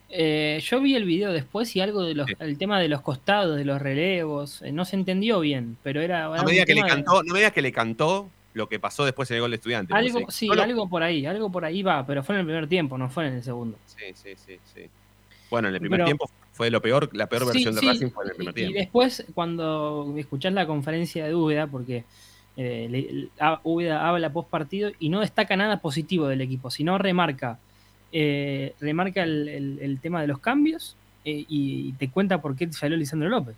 Eh, 0.09 0.61
yo 0.63 0.79
vi 0.81 0.95
el 0.95 1.03
video 1.05 1.31
después 1.33 1.75
y 1.75 1.81
algo 1.81 2.03
de 2.03 2.13
los, 2.15 2.27
el 2.39 2.57
tema 2.57 2.79
de 2.79 2.87
los 2.87 3.01
costados, 3.01 3.57
de 3.57 3.65
los 3.65 3.81
relevos, 3.81 4.61
eh, 4.61 4.71
no 4.71 4.85
se 4.85 4.95
entendió 4.95 5.39
bien, 5.41 5.77
pero 5.83 6.01
era. 6.01 6.27
era 6.27 6.37
No 6.37 6.43
me 6.43 6.51
digas 6.51 6.65
que 6.65 6.75
le 6.75 6.81
tema 6.81 6.87
de- 6.87 7.03
cantó, 7.03 7.23
no 7.23 7.33
me 7.33 7.39
digas 7.39 7.53
que 7.53 7.61
le 7.61 7.71
cantó 7.71 8.29
lo 8.57 8.67
que 8.67 8.79
pasó 8.79 9.05
después 9.05 9.29
en 9.31 9.35
el 9.35 9.41
gol 9.41 9.51
de 9.51 9.55
estudiante. 9.55 9.93
Algo, 9.93 10.29
sí, 10.29 10.49
algo 10.51 10.89
por 10.89 11.03
ahí, 11.03 11.25
algo 11.25 11.49
por 11.51 11.63
ahí 11.63 11.83
va, 11.83 12.05
pero 12.05 12.23
fue 12.23 12.35
en 12.35 12.39
el 12.41 12.45
primer 12.47 12.67
tiempo, 12.67 12.97
no 12.97 13.09
fue 13.09 13.27
en 13.27 13.35
el 13.35 13.43
segundo. 13.43 13.77
Sí, 13.85 14.05
sí, 14.15 14.31
sí, 14.35 14.57
sí. 14.73 14.81
Bueno, 15.49 15.69
en 15.69 15.75
el 15.75 15.79
primer 15.79 15.99
Pero- 15.99 16.05
tiempo 16.05 16.29
fue 16.51 16.69
lo 16.71 16.81
peor, 16.81 17.09
la 17.15 17.27
peor 17.27 17.43
Sí, 17.43 17.47
versión 17.49 17.75
de 17.75 17.81
sí, 17.81 17.87
Racing 17.87 18.09
fue 18.09 18.25
en 18.25 18.29
el 18.31 18.35
primer 18.35 18.51
y, 18.51 18.55
tiempo. 18.55 18.71
y 18.71 18.79
después, 18.81 19.25
cuando 19.33 20.13
escuchás 20.17 20.51
la 20.53 20.65
conferencia 20.67 21.25
de 21.25 21.35
Úbeda, 21.35 21.67
porque 21.67 22.03
eh, 22.57 22.87
le- 22.89 23.29
a- 23.39 23.61
Úbeda 23.63 24.09
habla 24.09 24.33
post 24.33 24.49
partido 24.49 24.91
y 24.99 25.09
no 25.09 25.19
destaca 25.19 25.55
nada 25.55 25.79
positivo 25.79 26.27
del 26.27 26.41
equipo, 26.41 26.71
sino 26.71 26.97
remarca, 26.97 27.59
eh, 28.11 28.73
remarca 28.81 29.21
el, 29.23 29.47
el- 29.47 29.79
el 29.79 29.99
tema 29.99 30.21
de 30.21 30.27
los 30.27 30.39
cambios 30.39 30.95
eh, 31.23 31.45
y 31.47 31.91
te 31.93 32.09
cuenta 32.09 32.41
por 32.41 32.55
qué 32.55 32.71
salió 32.73 32.97
Lisandro 32.97 33.29
López. 33.29 33.55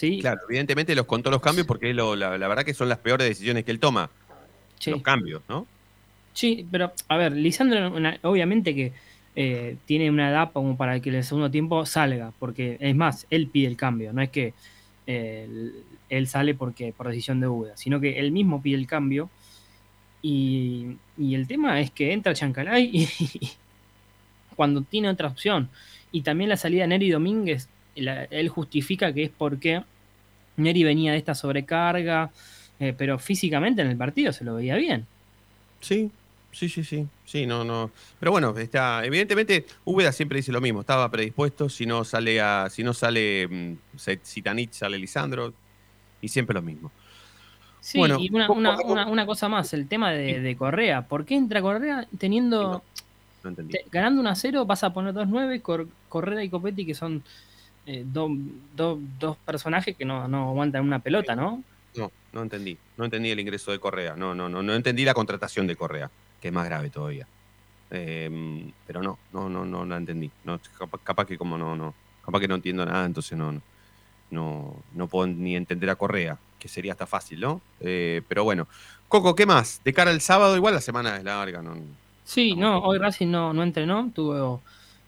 ¿Sí? 0.00 0.18
Claro, 0.18 0.40
evidentemente 0.48 0.94
los 0.94 1.04
contó 1.04 1.30
los 1.30 1.42
cambios 1.42 1.66
porque 1.66 1.92
lo- 1.92 2.16
la, 2.16 2.38
la 2.38 2.48
verdad 2.48 2.64
que 2.64 2.72
son 2.72 2.88
las 2.88 2.96
peores 2.96 3.28
decisiones 3.28 3.66
que 3.66 3.70
él 3.70 3.78
toma. 3.78 4.08
Sí. 4.78 4.92
Los 4.92 5.02
cambios, 5.02 5.42
¿no? 5.46 5.66
Sí, 6.32 6.66
pero 6.70 6.90
a 7.08 7.16
ver, 7.18 7.32
Lisandro 7.32 7.94
una- 7.94 8.18
obviamente 8.22 8.74
que 8.74 8.94
eh, 9.36 9.76
tiene 9.84 10.08
una 10.08 10.30
edad 10.30 10.52
como 10.54 10.78
para 10.78 10.98
que 11.00 11.10
en 11.10 11.16
el 11.16 11.24
segundo 11.24 11.50
tiempo 11.50 11.84
salga, 11.84 12.32
porque 12.38 12.78
es 12.80 12.96
más, 12.96 13.26
él 13.28 13.48
pide 13.48 13.66
el 13.68 13.76
cambio, 13.76 14.10
no 14.14 14.22
es 14.22 14.30
que 14.30 14.54
eh, 15.06 15.70
él, 16.08 16.26
sale 16.26 16.54
porque 16.54 16.94
por 16.96 17.08
decisión 17.08 17.38
de 17.40 17.48
Buda, 17.48 17.76
sino 17.76 18.00
que 18.00 18.18
él 18.18 18.32
mismo 18.32 18.62
pide 18.62 18.76
el 18.78 18.86
cambio 18.86 19.28
y, 20.22 20.96
y 21.18 21.34
el 21.34 21.46
tema 21.46 21.78
es 21.78 21.90
que 21.90 22.14
entra 22.14 22.32
Chancalay 22.32 22.90
y, 22.94 23.50
cuando 24.56 24.80
tiene 24.80 25.10
otra 25.10 25.28
opción 25.28 25.68
y 26.10 26.22
también 26.22 26.48
la 26.48 26.56
salida 26.56 26.82
de 26.84 26.88
Neri 26.88 27.10
Domínguez, 27.10 27.68
la- 28.00 28.24
él 28.24 28.48
justifica 28.48 29.12
que 29.12 29.24
es 29.24 29.30
porque 29.36 29.82
Neri 30.56 30.84
venía 30.84 31.12
de 31.12 31.18
esta 31.18 31.34
sobrecarga, 31.34 32.30
eh, 32.78 32.94
pero 32.96 33.18
físicamente 33.18 33.82
en 33.82 33.88
el 33.88 33.96
partido 33.96 34.32
se 34.32 34.44
lo 34.44 34.54
veía 34.56 34.76
bien. 34.76 35.06
Sí, 35.80 36.10
sí, 36.52 36.68
sí, 36.68 36.84
sí. 36.84 37.06
Sí, 37.24 37.46
no, 37.46 37.64
no. 37.64 37.90
Pero 38.18 38.32
bueno, 38.32 38.56
está. 38.58 39.04
Evidentemente, 39.04 39.64
Úbeda 39.84 40.12
siempre 40.12 40.36
dice 40.38 40.52
lo 40.52 40.60
mismo, 40.60 40.80
estaba 40.80 41.10
predispuesto, 41.10 41.68
si 41.68 41.86
no 41.86 42.04
sale 42.04 42.40
a, 42.40 42.68
si 42.70 42.82
no 42.82 42.92
sale 42.92 43.46
mm, 43.48 43.76
Se- 43.96 44.20
Sitanich, 44.22 44.72
sale 44.72 44.98
Lisandro, 44.98 45.52
y 46.20 46.28
siempre 46.28 46.54
lo 46.54 46.62
mismo. 46.62 46.90
Sí, 47.80 47.98
Bueno, 47.98 48.18
y 48.20 48.28
una, 48.30 48.46
cosa 49.26 49.48
más, 49.48 49.72
el 49.72 49.88
tema 49.88 50.10
de, 50.12 50.40
de 50.40 50.56
Correa. 50.56 51.02
¿Por 51.02 51.24
qué 51.24 51.34
entra 51.36 51.62
Correa 51.62 52.06
teniendo 52.18 52.82
No 53.42 53.48
entendí. 53.50 53.72
te- 53.72 53.86
ganando 53.90 54.20
1 54.20 54.28
a 54.28 54.34
0? 54.34 54.66
Vas 54.66 54.84
a 54.84 54.92
poner 54.92 55.14
2-9, 55.14 55.62
Cor- 55.62 55.88
Correa 56.10 56.44
y 56.44 56.50
Copetti, 56.50 56.84
que 56.84 56.94
son 56.94 57.22
eh, 57.86 58.04
do- 58.06 58.30
do- 58.76 58.98
dos 59.18 59.36
personajes 59.38 59.96
que 59.96 60.04
no, 60.04 60.28
no 60.28 60.50
aguantan 60.50 60.84
una 60.84 60.98
pelota, 61.00 61.34
¿no? 61.36 61.62
No, 61.94 62.10
no 62.32 62.42
entendí. 62.42 62.78
No 62.96 63.04
entendí 63.04 63.30
el 63.30 63.40
ingreso 63.40 63.72
de 63.72 63.78
Correa. 63.80 64.14
No, 64.16 64.34
no, 64.34 64.48
no, 64.48 64.62
no 64.62 64.74
entendí 64.74 65.04
la 65.04 65.14
contratación 65.14 65.66
de 65.66 65.76
Correa, 65.76 66.10
que 66.40 66.48
es 66.48 66.54
más 66.54 66.66
grave 66.66 66.90
todavía. 66.90 67.26
Eh, 67.90 68.72
pero 68.86 69.02
no, 69.02 69.18
no, 69.32 69.48
no, 69.48 69.64
no 69.64 69.84
la 69.84 69.96
entendí. 69.96 70.30
No, 70.44 70.60
capaz, 70.78 71.00
capaz 71.02 71.26
que 71.26 71.38
como 71.38 71.58
no, 71.58 71.76
no, 71.76 71.94
capaz 72.24 72.40
que 72.40 72.48
no 72.48 72.54
entiendo 72.56 72.86
nada, 72.86 73.04
entonces 73.06 73.36
no, 73.36 73.52
no, 73.52 73.62
no, 74.30 74.76
no 74.94 75.08
puedo 75.08 75.26
ni 75.26 75.56
entender 75.56 75.90
a 75.90 75.96
Correa, 75.96 76.38
que 76.58 76.68
sería 76.68 76.92
hasta 76.92 77.06
fácil, 77.06 77.40
¿no? 77.40 77.60
Eh, 77.80 78.22
pero 78.28 78.44
bueno. 78.44 78.68
Coco, 79.08 79.34
¿qué 79.34 79.44
más? 79.44 79.80
De 79.84 79.92
cara 79.92 80.12
al 80.12 80.20
sábado, 80.20 80.54
igual 80.56 80.74
la 80.74 80.80
semana 80.80 81.16
es 81.16 81.24
larga, 81.24 81.62
¿no? 81.62 81.76
Sí, 82.24 82.54
no, 82.54 82.78
hoy 82.80 82.98
Racing 82.98 83.28
no, 83.28 83.52
no 83.52 83.62
entrenó, 83.64 84.10
tuvo 84.14 84.62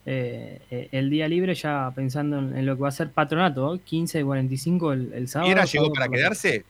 eh, 0.07 0.61
eh, 0.71 0.89
el 0.93 1.11
día 1.11 1.29
libre 1.29 1.55
ya 1.55 1.93
pensando 1.95 2.39
en, 2.39 2.57
en 2.57 2.67
lo 2.67 2.77
que 2.77 2.83
va 2.83 2.89
a 2.89 2.93
ser 2.93 3.11
patronato, 3.11 3.75
¿eh? 3.75 3.81
15 3.85 4.21
y 4.21 4.23
45 4.23 4.93
el, 4.93 5.13
el 5.13 5.29
sábado. 5.29 5.49
¿Piera 5.49 5.65
llegó 5.65 5.93
para 5.93 6.09
quedarse? 6.09 6.65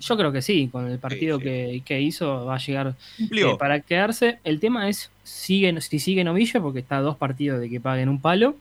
Yo 0.00 0.16
creo 0.16 0.32
que 0.32 0.40
sí, 0.40 0.68
con 0.72 0.90
el 0.90 0.98
partido 0.98 1.38
Que, 1.38 1.82
que 1.84 2.00
hizo 2.00 2.46
va 2.46 2.54
a 2.54 2.58
llegar 2.58 2.94
eh, 3.18 3.56
para 3.58 3.80
quedarse. 3.80 4.38
El 4.44 4.58
tema 4.58 4.88
es 4.88 5.10
sigue, 5.22 5.78
si 5.82 5.98
sigue 5.98 6.24
Novillo, 6.24 6.62
porque 6.62 6.78
está 6.78 6.96
a 6.98 7.00
dos 7.02 7.16
partidos 7.16 7.60
de 7.60 7.68
que 7.68 7.80
paguen 7.80 8.08
un 8.08 8.20
palo. 8.20 8.56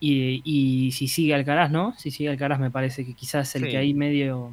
Y, 0.00 0.42
y 0.44 0.92
si 0.92 1.08
sigue 1.08 1.34
Alcaraz, 1.34 1.70
¿no? 1.70 1.94
Si 1.96 2.10
sigue 2.10 2.28
Alcaraz 2.28 2.60
me 2.60 2.70
parece 2.70 3.06
que 3.06 3.14
quizás 3.14 3.54
el 3.56 3.64
Sí. 3.64 3.70
que 3.70 3.76
ahí 3.78 3.94
medio... 3.94 4.52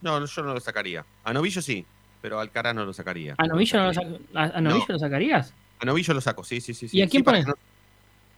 No, 0.00 0.24
yo 0.24 0.42
no 0.42 0.54
lo 0.54 0.60
sacaría. 0.60 1.04
A 1.24 1.32
Novillo 1.34 1.60
sí, 1.60 1.84
pero 2.22 2.40
Alcaraz 2.40 2.74
no 2.74 2.86
lo 2.86 2.94
sacaría. 2.94 3.34
¿A 3.36 3.46
Novillo, 3.46 3.78
no 3.78 3.86
lo, 3.88 3.92
sac- 3.92 4.18
a, 4.34 4.42
a 4.44 4.60
Novillo 4.62 4.86
No. 4.88 4.94
lo 4.94 4.98
sacarías? 4.98 5.52
A 5.80 5.84
Novillo 5.84 6.14
lo 6.14 6.20
saco, 6.20 6.42
sí, 6.44 6.60
sí, 6.60 6.74
sí. 6.74 6.86
¿Y 6.86 6.88
sí. 6.88 7.02
a 7.02 7.08
quién 7.08 7.22
pones? 7.24 7.46
no- 7.46 7.54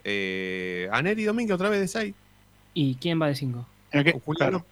Eh, 0.05 0.89
a 0.93 1.03
Neri 1.03 1.25
Domínguez 1.25 1.55
otra 1.55 1.69
vez 1.69 1.81
de 1.81 1.89
6. 1.89 2.15
¿Y 2.75 2.95
quién 2.97 3.21
va 3.21 3.27
de 3.29 3.35
5? 3.35 3.67
Juli, 4.25 4.41
López, 4.51 4.63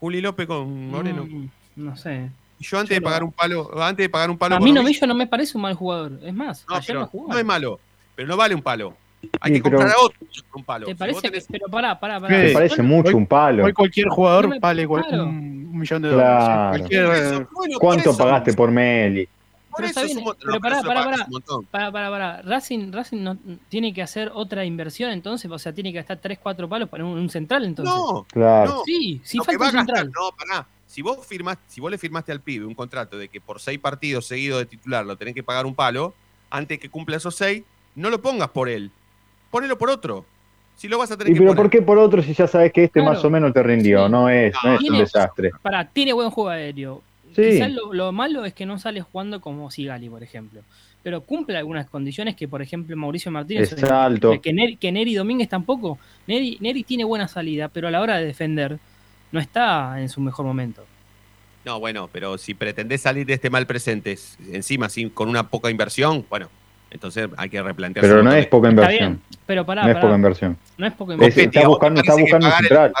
Juli 0.00 0.20
López 0.20 0.46
con 0.46 0.88
Moreno. 0.90 1.24
Mm, 1.24 1.48
no 1.76 1.96
sé. 1.96 2.30
Y 2.58 2.64
yo 2.64 2.78
antes 2.78 2.90
Yo 2.90 3.00
de 3.00 3.00
pagar 3.02 3.20
lo- 3.20 3.26
un 3.26 3.32
palo, 3.32 3.82
antes 3.82 4.04
de 4.04 4.08
pagar 4.08 4.30
un 4.30 4.38
palo 4.38 4.56
A 4.56 4.60
mí 4.60 4.72
Novillo- 4.72 5.06
no 5.06 5.14
me 5.14 5.26
parece 5.26 5.56
un 5.58 5.62
mal 5.62 5.74
jugador. 5.74 6.12
Es 6.22 6.32
más, 6.32 6.64
no, 6.68 6.76
ayer 6.76 6.86
pero 6.86 7.00
no 7.00 7.06
jugó. 7.08 7.28
no 7.32 7.38
es 7.38 7.44
malo, 7.44 7.80
pero 8.14 8.28
no 8.28 8.36
vale 8.36 8.54
un 8.54 8.62
palo. 8.62 8.96
Hay 9.40 9.52
Sí, 9.52 9.58
que 9.58 9.62
pero- 9.64 9.78
comprar 9.78 9.96
a 9.96 10.00
otro 10.04 10.18
un 10.54 10.64
palo. 10.64 10.86
¿Te 10.86 10.94
parece 10.96 11.20
tenés- 11.30 11.46
Pero 11.50 11.66
pará, 11.68 11.98
pará, 11.98 12.20
pará. 12.20 12.36
Me 12.38 12.50
parece 12.52 12.82
mucho 12.82 13.16
un 13.16 13.26
palo. 13.26 13.64
Hoy 13.64 13.72
cualquier 13.72 14.08
jugador 14.08 14.48
No 14.48 14.60
vale 14.60 14.86
un 14.86 15.78
millón 15.78 16.02
de 16.02 16.08
dólares. 16.08 16.44
Claro. 16.44 16.70
Cualquier, 16.78 17.06
Bueno, 17.06 17.46
por 17.52 17.80
¿Cuánto 17.80 18.16
pagaste 18.16 18.52
por 18.54 18.70
Meli? 18.70 19.28
Por 19.72 19.80
Pero 19.86 19.88
eso 19.88 20.04
bien, 20.04 20.24
pero 20.38 20.60
pará, 20.60 20.82
pará, 20.82 21.04
pará. 21.04 21.26
Para, 21.70 21.90
para, 21.92 22.10
para. 22.10 22.42
Racing, 22.42 22.92
Racing 22.92 23.22
no, 23.22 23.36
tiene 23.68 23.92
que 23.94 24.02
hacer 24.02 24.30
otra 24.34 24.64
inversión 24.64 25.10
entonces, 25.10 25.50
o 25.50 25.58
sea, 25.58 25.72
tiene 25.72 25.90
que 25.92 25.96
gastar 25.98 26.18
3, 26.18 26.38
4 26.42 26.68
palos 26.68 26.88
para 26.88 27.04
un, 27.04 27.18
un 27.18 27.28
central 27.30 27.64
entonces. 27.64 27.94
No, 27.94 28.24
Claro. 28.30 28.70
no. 28.70 28.82
Sí, 28.84 29.20
sí 29.24 29.38
Lo 29.38 29.44
que 29.44 29.52
falta 29.58 29.64
va 29.64 29.70
un 29.70 29.76
gastar, 29.76 29.96
central. 30.04 30.12
no, 30.14 30.36
pará. 30.36 30.66
Si 30.86 31.00
vos, 31.00 31.26
firmaste, 31.26 31.62
si 31.68 31.80
vos 31.80 31.90
le 31.90 31.96
firmaste 31.96 32.32
al 32.32 32.40
pibe 32.40 32.66
un 32.66 32.74
contrato 32.74 33.16
de 33.16 33.28
que 33.28 33.40
por 33.40 33.60
seis 33.60 33.78
partidos 33.78 34.26
seguidos 34.26 34.58
de 34.58 34.66
titular 34.66 35.06
lo 35.06 35.16
tenés 35.16 35.34
que 35.34 35.42
pagar 35.42 35.64
un 35.64 35.74
palo, 35.74 36.12
antes 36.50 36.78
que 36.78 36.90
cumpla 36.90 37.16
esos 37.16 37.34
seis, 37.34 37.62
no 37.94 38.10
lo 38.10 38.20
pongas 38.20 38.50
por 38.50 38.68
él. 38.68 38.90
Ponelo 39.50 39.78
por 39.78 39.88
otro. 39.88 40.26
Si 40.76 40.88
lo 40.88 40.98
vas 40.98 41.10
a 41.12 41.16
tener 41.16 41.30
¿Y 41.30 41.34
que 41.34 41.38
pero 41.40 41.50
poner. 41.52 41.62
por 41.62 41.70
qué 41.70 41.80
por 41.82 41.96
otro 41.98 42.22
si 42.22 42.34
ya 42.34 42.46
sabes 42.46 42.72
que 42.72 42.84
este 42.84 43.00
Claro. 43.00 43.14
más 43.14 43.24
o 43.24 43.30
menos 43.30 43.52
te 43.54 43.62
rindió? 43.62 44.04
Sí. 44.06 44.10
No 44.12 44.28
es, 44.28 44.54
no 44.62 44.74
es 44.74 44.80
un 44.90 44.98
desastre. 44.98 45.50
Pará, 45.62 45.88
tiene 45.88 46.12
buen 46.12 46.28
juego 46.30 46.50
aéreo. 46.50 47.02
Sí. 47.34 47.42
Quizás 47.42 47.70
lo, 47.72 47.92
lo 47.92 48.12
malo 48.12 48.44
es 48.44 48.52
que 48.54 48.66
no 48.66 48.78
sale 48.78 49.00
jugando 49.00 49.40
como 49.40 49.70
Sigali, 49.70 50.08
por 50.08 50.22
ejemplo. 50.22 50.62
Pero 51.02 51.22
cumple 51.22 51.56
algunas 51.58 51.88
condiciones 51.88 52.36
que, 52.36 52.46
por 52.46 52.62
ejemplo, 52.62 52.96
Mauricio 52.96 53.32
Martínez. 53.32 53.72
Es 53.72 53.82
alto. 53.84 54.40
Que 54.40 54.52
Neri, 54.52 54.76
que 54.76 54.92
Neri 54.92 55.14
Domínguez 55.14 55.48
tampoco. 55.48 55.98
Neri, 56.26 56.58
Neri 56.60 56.84
tiene 56.84 57.04
buena 57.04 57.26
salida, 57.26 57.68
pero 57.68 57.88
a 57.88 57.90
la 57.90 58.00
hora 58.00 58.18
de 58.18 58.26
defender 58.26 58.78
no 59.32 59.40
está 59.40 60.00
en 60.00 60.08
su 60.08 60.20
mejor 60.20 60.46
momento. 60.46 60.84
No, 61.64 61.80
bueno, 61.80 62.08
pero 62.12 62.38
si 62.38 62.54
pretendés 62.54 63.00
salir 63.02 63.24
de 63.26 63.34
este 63.34 63.50
mal 63.50 63.66
presente, 63.66 64.16
encima 64.52 64.88
sin, 64.88 65.10
con 65.10 65.28
una 65.28 65.48
poca 65.48 65.70
inversión, 65.70 66.24
bueno, 66.28 66.48
entonces 66.90 67.28
hay 67.36 67.48
que 67.48 67.62
replantearse. 67.62 68.08
Pero 68.10 68.22
no 68.22 68.32
es 68.32 68.46
poca 68.46 68.68
Está 68.68 68.82
inversión. 68.82 69.12
bien, 69.28 69.38
pero 69.46 69.64
pará, 69.66 69.82
No 69.84 69.90
es 69.90 69.96
poca 69.96 70.14
inversión. 70.14 70.58
No 70.76 70.86
es 70.86 70.92
poca 70.92 71.12
inversión. 71.14 71.46
Está 71.46 71.60
¿a 71.60 71.62
vos 71.68 71.78
te 71.80 71.86
buscando, 71.90 72.00
está 72.00 72.14
buscando 72.14 72.46
un 72.46 72.52
el- 72.52 72.58
central. 72.58 72.92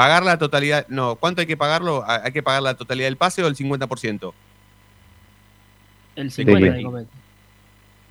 Pagar 0.00 0.22
la 0.24 0.38
totalidad, 0.38 0.86
no, 0.88 1.16
¿cuánto 1.16 1.42
hay 1.42 1.46
que 1.46 1.58
pagarlo? 1.58 2.02
¿Hay 2.06 2.32
que 2.32 2.42
pagar 2.42 2.62
la 2.62 2.72
totalidad 2.74 3.06
del 3.06 3.18
pase 3.18 3.42
o 3.44 3.46
el 3.48 3.54
50%? 3.54 4.32
El 6.16 6.30
50 6.30 6.66
de 6.72 6.78
Sí. 6.78 6.84
Copetti. 6.84 7.08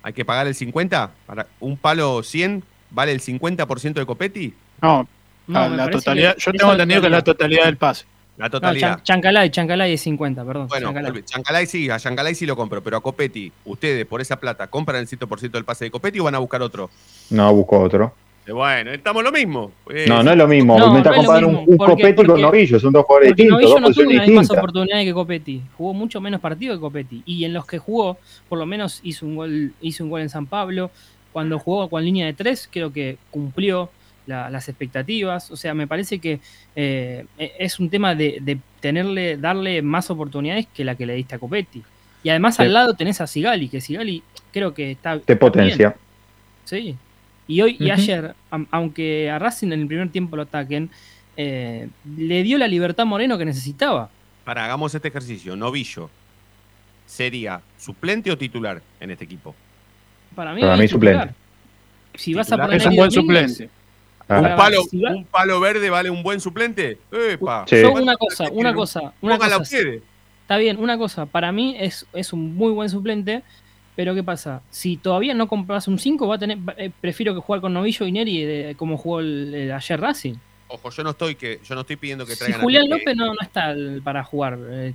¿Hay 0.04 0.12
que 0.12 0.24
pagar 0.24 0.46
el 0.46 0.54
50? 0.54 1.10
Para 1.26 1.48
un 1.58 1.76
palo 1.76 2.22
100 2.22 2.62
vale 2.90 3.10
el 3.10 3.20
50% 3.20 3.94
de 4.00 4.06
Copetti? 4.06 4.54
no, 4.82 5.08
No, 5.48 5.68
la, 5.68 5.90
totalidad. 5.90 6.36
que 6.36 6.40
Yo 6.42 6.52
tengo 6.52 6.70
entendido 6.72 7.00
que 7.00 7.08
es 7.08 7.10
la 7.10 7.22
totalidad. 7.24 7.64
del 7.64 7.76
pase. 7.76 8.04
La 8.36 8.44
No, 8.46 8.50
totalidad. 8.52 8.88
Chan- 8.98 9.02
Chancalay, 9.02 9.50
Chancalay 9.50 9.92
es 9.94 10.00
50, 10.02 10.44
perdón. 10.44 10.68
Bueno, 10.68 10.86
Chancalay. 10.92 11.12
el- 11.18 11.24
Chancalay 11.24 11.66
sí, 11.66 11.90
a 11.90 11.98
Chancalay 11.98 12.36
sí 12.36 12.46
lo 12.46 12.54
compro, 12.54 12.80
pero 12.84 12.98
a 12.98 13.00
Copetti, 13.02 13.50
¿ustedes 13.64 14.06
por 14.06 14.20
esa 14.20 14.38
plata 14.38 14.68
compran 14.68 15.00
el 15.00 15.08
100% 15.08 15.58
del 15.58 15.64
pase 15.64 15.86
de 15.86 15.90
Copetti 15.90 16.20
o 16.20 16.24
van 16.24 16.36
a 16.36 16.38
buscar 16.38 16.62
otro? 16.62 16.88
No, 17.30 17.52
busco 17.52 17.80
otro. 17.80 18.14
Bueno, 18.52 18.90
estamos 18.92 19.22
lo 19.22 19.32
mismo. 19.32 19.72
Eh, 19.90 20.06
No, 20.08 20.22
no 20.22 20.30
es 20.32 20.36
lo 20.36 20.48
mismo. 20.48 20.78
No, 20.78 20.92
me 20.92 20.98
está 20.98 21.10
no 21.10 21.16
es 21.16 21.22
lo 21.22 21.26
comparando 21.26 21.48
un, 21.48 21.54
mismo, 21.56 21.72
un 21.72 21.76
porque- 21.78 22.02
Copetti 22.02 22.26
con 22.26 22.40
Novillo, 22.40 22.80
son 22.80 22.92
dos 22.92 23.04
jugadores 23.06 23.28
distintos, 23.36 23.52
Novillo 23.60 23.70
dos 23.70 23.80
no 23.80 23.90
tuvo 24.04 24.12
las 24.12 24.26
mismas 24.26 24.50
oportunidades 24.50 25.04
que 25.06 25.12
Copetti. 25.14 25.62
Jugó 25.76 25.94
mucho 25.94 26.20
menos 26.20 26.40
partidos 26.40 26.76
que 26.76 26.80
Copetti. 26.80 27.22
Y 27.26 27.44
en 27.44 27.52
los 27.52 27.66
que 27.66 27.78
jugó, 27.78 28.18
por 28.48 28.58
lo 28.58 28.66
menos 28.66 29.00
hizo 29.02 29.26
un 29.26 29.36
gol, 29.36 29.72
hizo 29.80 30.04
un 30.04 30.10
gol 30.10 30.20
en 30.22 30.28
San 30.28 30.46
Pablo. 30.46 30.90
Cuando 31.32 31.58
jugó 31.58 31.88
con 31.88 32.04
línea 32.04 32.26
de 32.26 32.32
tres, 32.32 32.68
creo 32.70 32.92
que 32.92 33.16
cumplió 33.30 33.90
la- 34.26 34.50
las 34.50 34.68
expectativas. 34.68 35.50
O 35.50 35.56
sea, 35.56 35.74
me 35.74 35.86
parece 35.86 36.18
que 36.18 36.40
eh, 36.76 37.24
es 37.38 37.78
un 37.80 37.88
tema 37.90 38.14
de, 38.14 38.38
de 38.40 38.58
tenerle, 38.80 39.36
darle 39.36 39.82
más 39.82 40.10
oportunidades 40.10 40.66
que 40.74 40.84
la 40.84 40.94
que 40.94 41.06
le 41.06 41.14
diste 41.14 41.34
a 41.34 41.38
Copetti. 41.38 41.82
Y 42.22 42.28
además 42.28 42.56
Sí. 42.56 42.62
al 42.62 42.72
lado 42.72 42.94
tenés 42.94 43.20
a 43.20 43.26
Sigali, 43.26 43.68
que 43.68 43.80
Sigali 43.80 44.22
creo 44.52 44.74
que 44.74 44.90
está. 44.92 45.18
Te 45.20 45.36
potencia. 45.36 45.76
bien. 45.76 45.94
Sí. 46.64 46.96
Y 47.46 47.62
hoy 47.62 47.76
y 47.80 47.90
ayer, 47.90 48.34
aunque 48.70 49.30
a 49.30 49.38
Racing 49.38 49.68
en 49.72 49.80
el 49.80 49.86
primer 49.86 50.10
tiempo 50.10 50.36
lo 50.36 50.42
ataquen, 50.42 50.90
eh, 51.36 51.88
le 52.16 52.42
dio 52.42 52.58
la 52.58 52.68
libertad 52.68 53.02
a 53.02 53.06
Moreno 53.06 53.38
que 53.38 53.44
necesitaba. 53.44 54.08
Para, 54.44 54.64
hagamos 54.64 54.94
este 54.94 55.08
ejercicio. 55.08 55.56
Novillo, 55.56 56.10
¿sería 57.06 57.60
suplente 57.78 58.30
o 58.30 58.38
titular 58.38 58.80
en 59.00 59.10
este 59.10 59.24
equipo? 59.24 59.54
Para 60.34 60.54
mí, 60.54 60.60
Para 60.60 60.76
mí 60.76 60.86
suplente. 60.86 61.34
Si 62.14 62.34
vas 62.34 62.50
a 62.52 62.56
poner 62.56 62.76
Es 62.76 62.86
un 62.86 62.96
buen 62.96 63.10
Domínguez, 63.10 63.52
suplente. 63.56 63.74
Ah. 64.28 64.40
¿Un 64.40 64.56
palo, 64.56 64.82
si 64.84 65.00
va- 65.00 65.10
¿Un 65.10 65.24
palo 65.24 65.60
verde 65.60 65.90
vale 65.90 66.08
un 66.08 66.22
buen 66.22 66.40
suplente? 66.40 66.98
¡Epa! 67.10 67.64
Sí. 67.66 67.80
Yo 67.82 67.92
una 67.92 68.16
cosa, 68.16 68.44
una 68.52 68.72
cosa, 68.74 69.12
una 69.20 69.38
cosa. 69.38 69.60
está 69.62 70.56
bien, 70.56 70.78
una 70.78 70.96
cosa, 70.98 71.26
para 71.26 71.50
mí 71.50 71.74
es, 71.78 72.06
es 72.12 72.32
un 72.32 72.54
muy 72.54 72.70
buen 72.72 72.88
suplente, 72.88 73.42
pero 73.96 74.14
¿qué 74.14 74.22
pasa? 74.22 74.62
Si 74.70 74.96
todavía 74.96 75.34
no 75.34 75.48
compras 75.48 75.88
un 75.88 75.98
5, 75.98 76.26
va 76.28 76.36
a 76.36 76.38
tener, 76.38 76.58
eh, 76.76 76.90
prefiero 77.00 77.34
que 77.34 77.40
jugar 77.40 77.60
con 77.60 77.72
Novillo 77.74 78.06
y 78.06 78.12
Neri 78.12 78.44
de- 78.44 78.74
como 78.76 78.96
jugó 78.96 79.20
el, 79.20 79.54
el 79.54 79.72
ayer 79.72 80.00
Racing. 80.00 80.34
Ojo, 80.68 80.90
yo 80.90 81.02
no 81.02 81.10
estoy 81.10 81.34
que 81.34 81.60
yo 81.64 81.74
no 81.74 81.80
estoy 81.82 81.96
pidiendo 81.96 82.24
que 82.24 82.32
Si 82.34 82.38
traigan 82.38 82.60
a 82.60 82.62
Julián 82.62 82.84
Piqué. 82.84 82.94
López 82.98 83.16
no, 83.16 83.26
no 83.26 83.40
está 83.42 83.74
para 84.04 84.22
jugar 84.22 84.58
eh, 84.70 84.94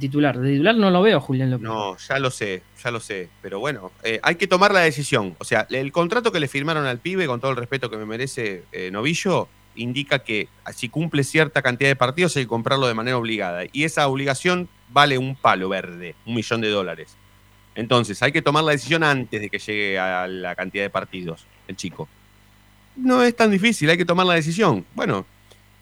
titular. 0.00 0.38
De 0.38 0.52
titular 0.52 0.74
no 0.74 0.90
lo 0.90 1.02
veo, 1.02 1.20
Julián 1.20 1.50
López. 1.50 1.64
No, 1.64 1.96
ya 1.98 2.18
lo 2.18 2.30
sé, 2.30 2.62
ya 2.82 2.90
lo 2.90 3.00
sé. 3.00 3.28
Pero 3.42 3.60
bueno, 3.60 3.92
eh, 4.02 4.18
hay 4.22 4.36
que 4.36 4.46
tomar 4.46 4.72
la 4.72 4.80
decisión. 4.80 5.36
O 5.38 5.44
sea, 5.44 5.66
el 5.70 5.92
contrato 5.92 6.32
que 6.32 6.40
le 6.40 6.48
firmaron 6.48 6.86
al 6.86 6.98
pibe, 6.98 7.26
con 7.26 7.40
todo 7.40 7.50
el 7.50 7.56
respeto 7.56 7.90
que 7.90 7.96
me 7.98 8.06
merece 8.06 8.64
eh, 8.72 8.90
Novillo, 8.90 9.48
indica 9.74 10.20
que 10.20 10.48
si 10.74 10.88
cumple 10.88 11.22
cierta 11.24 11.60
cantidad 11.60 11.90
de 11.90 11.96
partidos 11.96 12.34
hay 12.38 12.44
que 12.44 12.48
comprarlo 12.48 12.86
de 12.88 12.94
manera 12.94 13.18
obligada. 13.18 13.64
Y 13.72 13.84
esa 13.84 14.08
obligación 14.08 14.68
vale 14.88 15.18
un 15.18 15.36
palo 15.36 15.68
verde, 15.68 16.14
un 16.24 16.34
millón 16.34 16.62
de 16.62 16.70
dólares. 16.70 17.16
Entonces, 17.76 18.20
hay 18.22 18.32
que 18.32 18.42
tomar 18.42 18.64
la 18.64 18.72
decisión 18.72 19.04
antes 19.04 19.40
de 19.40 19.48
que 19.48 19.58
llegue 19.58 19.98
a 19.98 20.26
la 20.26 20.54
cantidad 20.56 20.82
de 20.82 20.90
partidos, 20.90 21.46
el 21.68 21.76
chico. 21.76 22.08
No 22.96 23.22
es 23.22 23.36
tan 23.36 23.50
difícil, 23.50 23.88
hay 23.90 23.98
que 23.98 24.04
tomar 24.06 24.26
la 24.26 24.34
decisión. 24.34 24.84
Bueno, 24.94 25.26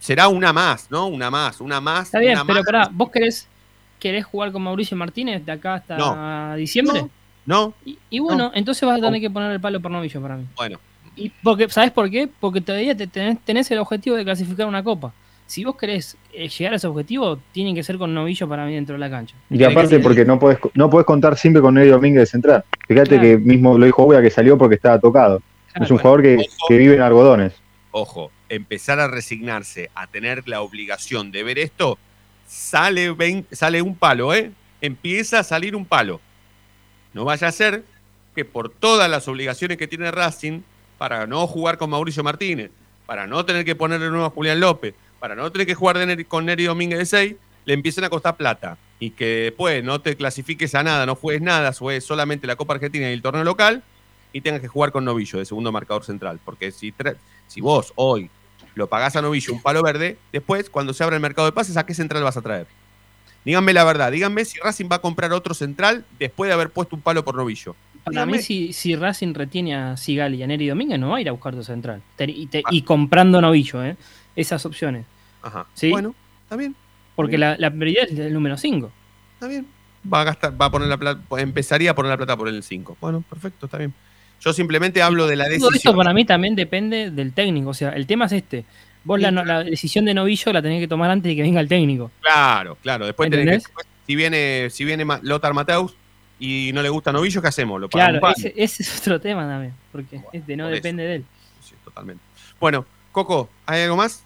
será 0.01 0.29
una 0.29 0.53
más, 0.53 0.91
¿no? 0.91 1.07
Una 1.07 1.31
más, 1.31 1.61
una 1.61 1.81
más. 1.81 2.07
Está 2.07 2.19
bien, 2.19 2.33
una 2.35 2.45
pero 2.45 2.59
más. 2.59 2.67
pará, 2.67 2.89
¿vos 2.93 3.11
querés, 3.11 3.47
querés 4.01 4.25
jugar 4.27 4.51
con 4.51 4.63
Mauricio 4.63 4.97
Martínez 4.97 5.47
de 5.47 5.53
acá 5.53 5.75
hasta 5.75 6.55
diciembre? 6.57 7.07
No. 7.47 7.73
Y 8.11 8.19
bueno, 8.19 8.51
entonces 8.55 8.87
vas 8.87 8.99
a 8.99 9.01
tener 9.01 9.21
que 9.21 9.31
poner 9.31 9.53
el 9.53 9.61
palo 9.61 9.81
por 9.81 9.91
novillo 9.91 10.21
para 10.21 10.37
mí. 10.37 10.47
Bueno, 10.57 10.79
Y 11.15 11.29
porque, 11.29 11.69
¿Sabes 11.69 11.93
por 11.93 12.11
qué? 12.11 12.29
Porque 12.41 12.61
todavía 12.61 12.97
te 12.97 13.07
tenés, 13.07 13.39
tenés 13.45 13.71
el 13.71 13.79
objetivo 13.79 14.17
de 14.17 14.25
clasificar 14.25 14.67
una 14.67 14.83
copa. 14.83 15.13
Si 15.47 15.63
vos 15.65 15.77
querés 15.77 16.17
eh, 16.33 16.49
llegar 16.49 16.73
a 16.73 16.77
ese 16.77 16.87
objetivo, 16.87 17.39
tienen 17.53 17.75
que 17.75 17.83
ser 17.83 17.99
con 17.99 18.15
novillo 18.15 18.49
para 18.49 18.65
mí 18.65 18.75
dentro 18.75 18.95
de 18.95 18.99
la 18.99 19.11
cancha. 19.11 19.37
Y 19.51 19.63
aparte, 19.63 20.01
porque 20.01 20.25
no 20.25 20.39
podés, 20.39 20.59
no 20.75 20.89
podés 20.89 21.07
contar 21.07 21.37
siempre 21.37 21.61
con 21.61 21.75
Neri 21.75 21.91
Domínguez 21.91 22.23
de 22.23 22.27
central. 22.27 22.65
Fíjate 22.89 23.11
Claro. 23.11 23.23
que 23.23 23.39
mismo 23.39 23.77
lo 23.79 23.85
dijo 23.85 24.05
Uya 24.05 24.23
que 24.23 24.31
salió 24.31 24.57
porque 24.57 24.77
estaba 24.77 24.99
tocado. 24.99 25.43
es 25.81 25.91
un 25.91 25.99
jugador 25.99 26.23
que, 26.23 26.45
que 26.69 26.79
vive 26.79 26.95
en 26.95 27.03
algodones. 27.03 27.53
ojo, 27.91 28.31
empezar 28.49 29.01
a 29.01 29.07
resignarse 29.09 29.91
a 29.95 30.07
tener 30.07 30.49
la 30.49 30.63
obligación 30.63 31.31
de 31.31 31.43
ver 31.43 31.59
esto, 31.59 31.99
sale, 32.47 33.15
sale 33.53 33.83
un 33.83 33.97
palo, 33.97 34.35
¿eh? 34.35 34.51
Empieza 34.81 35.41
a 35.41 35.45
salir 35.45 35.77
un 35.77 35.85
palo. 35.85 36.21
No 37.13 37.25
vaya 37.25 37.49
a 37.49 37.53
ser 37.53 37.85
que 38.35 38.45
por 38.45 38.69
todas 38.71 39.11
las 39.11 39.29
obligaciones 39.29 39.79
que 39.79 39.87
tiene 39.87 40.11
Racing, 40.11 40.61
para 40.99 41.27
no 41.27 41.47
jugar 41.47 41.79
con 41.79 41.91
Mauricio 41.91 42.23
Martínez, 42.25 42.71
para 43.07 43.27
no 43.27 43.45
tener 43.45 43.65
que 43.65 43.75
ponerle 43.77 44.09
nuevo 44.11 44.25
a 44.25 44.31
Julián 44.31 44.61
López, 44.61 44.95
para 45.25 45.37
no 45.37 45.51
tener 45.51 45.67
que 45.67 45.75
jugar 45.75 45.97
de 45.97 46.05
Neri- 46.07 46.27
con 46.27 46.45
Neri 46.45 46.65
Domínguez 46.65 46.99
de 46.99 47.07
6, 47.07 47.35
le 47.65 47.73
empiecen 47.73 48.05
a 48.05 48.11
costar 48.11 48.37
plata. 48.37 48.77
Y 49.01 49.09
que 49.09 49.25
después 49.45 49.83
no 49.83 49.99
te 49.99 50.17
clasifiques 50.17 50.75
a 50.75 50.83
nada, 50.83 51.07
no 51.07 51.15
juegues 51.15 51.41
nada, 51.41 51.73
juegues 51.73 52.05
solamente 52.05 52.47
la 52.47 52.57
Copa 52.57 52.75
Argentina 52.75 53.09
y 53.09 53.15
el 53.15 53.23
torneo 53.23 53.43
local, 53.43 53.83
y 54.35 54.43
tengas 54.43 54.61
que 54.61 54.69
jugar 54.69 54.93
con 54.93 55.03
Novillo 55.07 55.39
de 55.39 55.47
segundo 55.47 55.73
marcador 55.73 56.05
central. 56.05 56.41
Porque 56.45 56.71
si, 56.73 56.93
si 57.47 57.61
vos 57.63 57.95
hoy 57.97 58.29
lo 58.75 58.87
pagás 58.87 59.17
a 59.17 59.23
Novillo 59.23 59.55
un 59.55 59.63
palo 59.63 59.83
verde, 59.83 60.19
después, 60.31 60.69
cuando 60.69 60.93
se 60.93 61.03
abra 61.03 61.17
el 61.17 61.23
mercado 61.23 61.47
de 61.47 61.53
pases, 61.53 61.79
¿a 61.79 61.87
qué 61.87 61.95
central 61.95 62.23
vas 62.23 62.37
a 62.37 62.43
traer? 62.43 62.67
Díganme 63.47 63.73
la 63.73 63.85
verdad, 63.85 64.13
díganme 64.13 64.45
si 64.45 64.59
Racing 64.59 64.91
va 64.93 64.97
a 64.97 65.01
comprar 65.01 65.33
otro 65.33 65.55
central 65.55 66.05
después 66.19 66.49
de 66.49 66.53
haber 66.55 66.69
puesto 66.69 66.97
un 66.97 67.01
palo 67.01 67.25
por 67.25 67.35
Novillo. 67.35 67.75
Para 68.05 68.27
mí, 68.27 68.41
si, 68.41 68.75
si 68.75 68.95
Racing 68.95 69.33
retiene 69.33 69.75
a 69.75 69.97
Sigali 69.97 70.37
y 70.37 70.43
a 70.43 70.47
Neri 70.47 70.69
Domínguez, 70.69 70.99
no 71.01 71.09
va 71.09 71.17
a 71.17 71.21
ir 71.23 71.31
a 71.31 71.33
buscar 71.33 71.55
tu 71.55 71.65
central. 71.65 72.03
Y, 72.19 72.45
Ah. 72.45 72.49
te- 72.51 72.63
y 72.71 72.83
comprando 72.83 73.41
novillo, 73.41 73.83
¿eh? 73.83 73.97
Esas 74.37 74.67
opciones. 74.67 75.07
Ajá. 75.45 75.67
¿Sí? 75.75 75.91
Bueno, 75.91 76.15
está 76.43 76.57
bien. 76.57 76.75
Porque 77.15 77.39
la, 77.39 77.57
la 77.59 77.71
prioridad 77.71 78.05
es 78.11 78.19
el 78.19 78.33
número 78.35 78.57
5. 78.57 78.91
Está 79.35 79.47
bien. 79.49 79.67
Va 80.13 80.21
a 80.23 80.25
gastar, 80.25 80.61
va 80.61 80.67
a 80.67 80.71
poner 80.71 80.89
la 80.89 80.97
plata, 80.99 81.21
empezaría 81.39 81.93
a 81.93 81.95
poner 81.95 82.11
la 82.11 82.17
plata 82.17 82.37
por 82.37 82.49
el 82.49 82.63
5. 82.63 82.97
Bueno, 83.01 83.23
perfecto, 83.29 83.67
está 83.67 83.79
bien. 83.79 83.95
Yo 84.41 84.53
simplemente 84.53 85.01
hablo 85.01 85.27
de 85.27 85.37
la 85.37 85.45
Todo 85.45 85.53
decisión. 85.53 85.75
esto 85.77 85.97
para 85.97 86.13
mí 86.13 86.25
también 86.25 86.55
depende 86.57 87.11
del 87.11 87.33
técnico. 87.33 87.71
O 87.71 87.75
sea, 87.75 87.91
el 87.91 88.07
tema 88.07 88.27
es 88.27 88.33
este. 88.33 88.65
Vos 89.05 89.21
la, 89.21 89.31
no- 89.31 89.45
la 89.45 89.63
decisión 89.65 90.05
de 90.05 90.13
novillo 90.15 90.53
la 90.53 90.61
tenés 90.61 90.81
que 90.81 90.89
tomar 90.89 91.11
antes 91.11 91.31
de 91.31 91.37
que 91.37 91.43
venga 91.43 91.61
el 91.61 91.69
técnico. 91.69 92.11
Claro, 92.21 92.77
claro. 92.83 93.07
Después 93.07 93.31
tenés 93.31 93.67
que, 93.69 93.73
si 94.07 94.17
viene, 94.17 94.69
si 94.71 94.85
viene 94.85 95.07
Lothar 95.23 95.55
Mateus 95.55 95.95
y 96.39 96.71
no 96.75 96.83
le 96.83 96.89
gusta 96.89 97.13
Novillo, 97.13 97.41
¿qué 97.41 97.49
hacemos? 97.49 97.81
Lo 97.81 97.89
Claro, 97.89 98.21
ese, 98.37 98.53
ese 98.57 98.83
es 98.83 98.99
otro 99.01 99.21
tema 99.21 99.47
también. 99.47 99.73
Porque 99.93 100.21
este 100.33 100.57
no 100.57 100.65
por 100.65 100.73
eso. 100.73 100.83
depende 100.83 101.03
de 101.05 101.15
él. 101.17 101.25
Sí, 101.63 101.75
totalmente. 101.85 102.23
Bueno, 102.61 102.85
Coco, 103.13 103.49
¿hay 103.67 103.83
algo 103.83 103.97
más? 103.97 104.25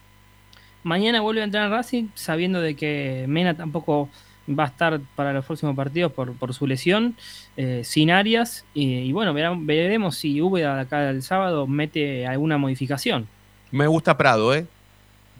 Mañana 0.82 1.20
vuelve 1.20 1.40
a 1.40 1.44
entrar 1.44 1.66
en 1.66 1.72
Racing 1.72 2.04
sabiendo 2.14 2.60
de 2.60 2.74
que 2.76 3.24
Mena 3.28 3.54
tampoco 3.56 4.08
va 4.48 4.64
a 4.64 4.68
estar 4.68 5.00
para 5.14 5.32
los 5.32 5.44
próximos 5.44 5.76
partidos 5.76 6.12
por, 6.12 6.32
por 6.34 6.54
su 6.54 6.66
lesión, 6.66 7.16
eh, 7.56 7.82
sin 7.84 8.10
Arias. 8.10 8.64
Y, 8.74 8.94
y 8.98 9.12
bueno, 9.12 9.34
veremos 9.34 10.16
si 10.16 10.40
Úbeda 10.40 10.74
de 10.76 10.80
acá 10.82 11.10
el 11.10 11.22
sábado 11.22 11.66
mete 11.66 12.26
alguna 12.26 12.56
modificación. 12.58 13.28
Me 13.70 13.86
gusta 13.86 14.16
Prado, 14.16 14.54
¿eh? 14.54 14.66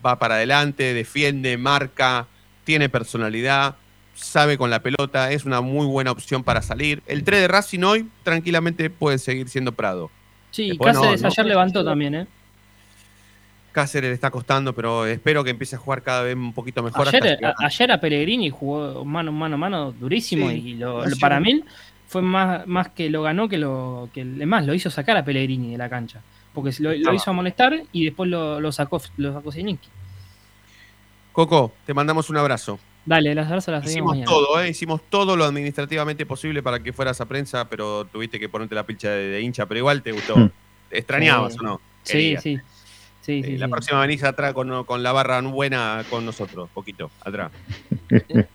Va 0.05 0.19
para 0.19 0.35
adelante, 0.37 0.93
defiende, 0.95 1.57
marca, 1.57 2.27
tiene 2.65 2.89
personalidad, 2.89 3.77
sabe 4.15 4.59
con 4.59 4.71
la 4.71 4.83
pelota, 4.83 5.33
es 5.33 5.45
una 5.45 5.61
muy 5.61 5.87
buena 5.87 6.11
opción 6.11 6.45
para 6.45 6.61
salir. 6.63 7.03
El 7.07 7.25
3 7.25 7.41
de 7.41 7.49
Racing 7.49 7.83
hoy 7.83 8.09
tranquilamente 8.23 8.91
puede 8.91 9.19
seguir 9.19 9.49
siendo 9.49 9.73
Prado. 9.73 10.11
Sí, 10.51 10.69
Después 10.69 10.95
no, 10.95 11.01
Cáceres 11.01 11.23
no. 11.23 11.29
ayer 11.29 11.47
levantó 11.47 11.85
también, 11.85 12.15
¿eh? 12.15 12.27
Cáceres 13.83 14.09
le 14.11 14.15
está 14.15 14.31
costando, 14.31 14.73
pero 14.75 15.07
espero 15.07 15.45
que 15.45 15.51
empiece 15.51 15.77
a 15.77 15.79
jugar 15.79 16.03
cada 16.03 16.23
vez 16.23 16.35
un 16.35 16.53
poquito 16.53 16.83
mejor. 16.83 17.07
Ayer, 17.09 17.23
llegar. 17.23 17.55
a- 17.59 17.67
ayer 17.67 17.93
a 17.93 18.01
Pellegrini 18.01 18.51
jugó 18.51 19.05
mano 19.05 19.31
mano 19.31 19.55
a 19.55 19.59
mano 19.59 19.93
durísimo 19.93 20.49
Sí, 20.51 20.63
y 20.71 20.75
lo, 20.75 21.05
para 21.21 21.39
mí 21.39 21.63
fue 22.09 22.23
más, 22.23 22.67
más 22.67 22.89
que 22.89 23.09
lo 23.09 23.23
ganó 23.23 23.49
que 23.49 23.57
lo 23.59 24.09
que 24.13 24.25
más 24.25 24.67
lo 24.67 24.75
hizo 24.75 24.91
sacar 24.91 25.17
a 25.17 25.25
Pellegrini 25.25 25.71
de 25.73 25.79
la 25.79 25.89
cancha 25.89 26.21
porque 26.55 26.71
lo, 26.81 26.91
lo 26.91 26.97
Estaba. 26.97 27.15
hizo 27.17 27.31
amonestar 27.31 27.83
y 27.93 28.05
después 28.07 28.29
lo, 28.29 28.61
lo 28.61 28.73
sacó 28.73 29.01
lo 29.17 29.33
sacó 29.33 29.53
Zielinski. 29.53 29.89
Coco, 31.33 31.73
te 31.87 31.95
mandamos 31.95 32.31
un 32.31 32.37
abrazo. 32.37 32.79
Dale, 33.07 33.35
las 33.35 33.47
abrazos 33.47 33.73
las 33.73 33.87
Hicimos 33.87 34.11
mañana. 34.15 34.27
todo, 34.31 34.61
¿eh? 34.61 34.69
hicimos 34.71 35.01
todo 35.09 35.37
lo 35.37 35.45
administrativamente 35.45 36.27
posible 36.27 36.63
para 36.63 36.81
que 36.83 36.93
fueras 36.93 37.21
a 37.21 37.27
prensa, 37.27 37.69
pero 37.69 38.05
tuviste 38.07 38.39
que 38.41 38.49
ponerte 38.49 38.75
la 38.75 38.85
pilcha 38.85 39.11
de, 39.11 39.29
de 39.29 39.41
hincha, 39.41 39.67
pero 39.67 39.79
igual 39.79 40.03
te 40.03 40.13
gustó. 40.13 40.35
¿Te 40.91 40.99
extrañabas 40.99 41.53
Sí. 41.55 41.59
o 41.61 41.63
no? 41.63 41.81
Querías. 42.05 42.43
sí. 42.43 42.57
Sí, 42.57 42.63
sí, 43.43 43.55
Eh, 43.55 43.59
la 43.59 43.67
sí. 43.67 43.71
próxima 43.71 44.01
venís 44.01 44.23
atrás 44.25 44.53
con, 44.53 44.85
con 44.85 45.03
la 45.03 45.13
barra 45.13 45.41
buena 45.43 46.05
con 46.11 46.25
nosotros, 46.25 46.69
poquito, 46.73 47.11
atrás. 47.25 47.51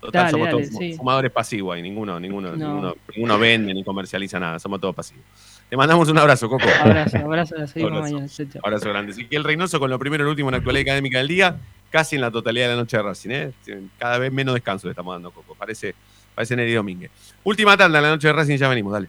Total, 0.00 0.24
Dale, 0.24 0.30
somos 0.30 0.46
dale, 0.50 0.68
todos 0.68 0.96
fumadores 0.98 1.32
pasivos 1.32 1.74
ahí, 1.74 1.82
ninguno, 1.82 2.20
ninguno, 2.20 2.54
No. 2.54 2.56
ninguno, 2.68 2.94
ninguno 3.14 3.38
vende 3.38 3.74
ni 3.74 3.82
comercializa 3.82 4.38
nada, 4.38 4.58
somos 4.58 4.80
todos 4.80 4.94
pasivos. 4.94 5.24
Te 5.68 5.76
mandamos 5.76 6.08
un 6.08 6.18
abrazo, 6.18 6.48
Coco. 6.48 6.64
Abrazo, 6.80 7.16
abrazo, 7.16 7.54
seguimos 7.66 7.92
Abrazo. 7.98 8.14
mañana. 8.14 8.60
Abrazo 8.62 8.88
grande. 8.90 9.12
Ezequiel 9.12 9.42
Reynoso 9.42 9.80
con 9.80 9.90
lo 9.90 9.98
primero 9.98 10.22
y 10.22 10.26
lo 10.26 10.30
último 10.30 10.48
en 10.50 10.52
la 10.52 10.58
actualidad 10.58 10.82
académica 10.82 11.18
del 11.18 11.28
día, 11.28 11.56
casi 11.90 12.14
en 12.16 12.20
la 12.22 12.30
totalidad 12.30 12.66
de 12.68 12.74
la 12.76 12.80
noche 12.82 12.96
de 12.98 13.02
Racing. 13.02 13.30
¿eh? 13.30 13.52
Cada 13.98 14.18
vez 14.18 14.32
menos 14.32 14.54
descanso 14.54 14.86
le 14.86 14.92
estamos 14.92 15.12
dando, 15.14 15.32
Coco. 15.32 15.56
Parece, 15.56 15.94
parece 16.36 16.54
Neri 16.54 16.74
Domínguez. 16.74 17.10
Última 17.42 17.76
tanda 17.76 17.98
en 17.98 18.04
la 18.04 18.10
noche 18.10 18.28
de 18.28 18.32
Racing, 18.34 18.58
ya 18.58 18.68
venimos, 18.68 18.92
dale. 18.92 19.08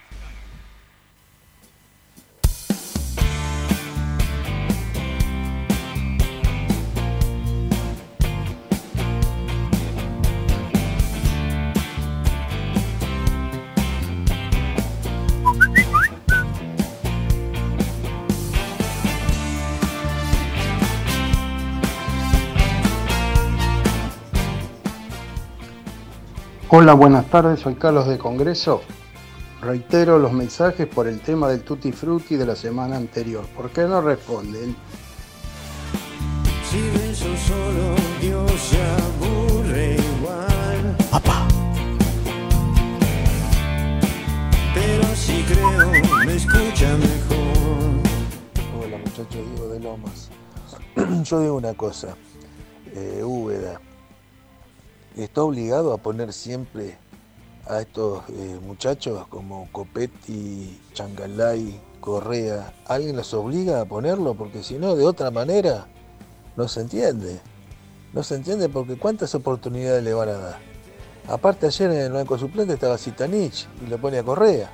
Hola, 26.73 26.93
buenas 26.93 27.25
tardes, 27.25 27.59
soy 27.59 27.75
Carlos 27.75 28.07
de 28.07 28.17
Congreso. 28.17 28.81
Reitero 29.61 30.17
los 30.17 30.31
mensajes 30.31 30.87
por 30.87 31.05
el 31.05 31.19
tema 31.19 31.49
del 31.49 31.63
Tutti 31.63 31.91
Frutti 31.91 32.37
de 32.37 32.45
la 32.45 32.55
semana 32.55 32.95
anterior. 32.95 33.45
¿Por 33.57 33.71
qué 33.71 33.81
no 33.81 33.99
responden? 33.99 34.73
Si 36.63 36.79
beso 36.97 37.25
solo, 37.45 37.95
Dios 38.21 38.49
se 38.53 38.81
aburre 38.81 39.97
igual. 39.97 40.95
Papá. 41.11 41.45
Pero 44.73 45.03
si 45.13 45.43
creo, 45.43 45.91
me 46.25 46.35
escucha 46.35 46.95
mejor. 46.95 47.99
Hola 48.79 48.97
muchachos, 48.97 49.45
Diego 49.45 49.67
de 49.67 49.79
Lomas. 49.81 50.29
Yo 51.25 51.41
digo 51.41 51.55
una 51.55 51.73
cosa, 51.73 52.15
eh, 52.95 53.21
Úbeda, 53.25 53.81
está 55.15 55.43
obligado 55.43 55.93
a 55.93 55.97
poner 55.97 56.33
siempre 56.33 56.97
a 57.67 57.81
estos 57.81 58.23
eh, 58.29 58.59
muchachos 58.65 59.27
como 59.27 59.69
Copetti, 59.71 60.79
Changalay, 60.93 61.79
Correa, 61.99 62.73
¿alguien 62.87 63.15
los 63.15 63.33
obliga 63.33 63.81
a 63.81 63.85
ponerlo? 63.85 64.33
Porque 64.33 64.63
si 64.63 64.75
no, 64.75 64.95
de 64.95 65.05
otra 65.05 65.31
manera, 65.31 65.87
no 66.57 66.67
se 66.67 66.81
entiende. 66.81 67.39
No 68.13 68.23
se 68.23 68.35
entiende 68.35 68.67
porque 68.67 68.97
cuántas 68.97 69.33
oportunidades 69.35 70.03
le 70.03 70.13
van 70.13 70.29
a 70.29 70.33
dar. 70.33 70.59
Aparte 71.27 71.67
ayer 71.67 71.91
en 71.91 72.01
el 72.01 72.11
banco 72.11 72.37
suplente 72.37 72.73
estaba 72.73 72.97
Zitanich 72.97 73.67
y 73.85 73.89
le 73.89 73.97
pone 73.97 74.17
a 74.19 74.23
Correa. 74.23 74.71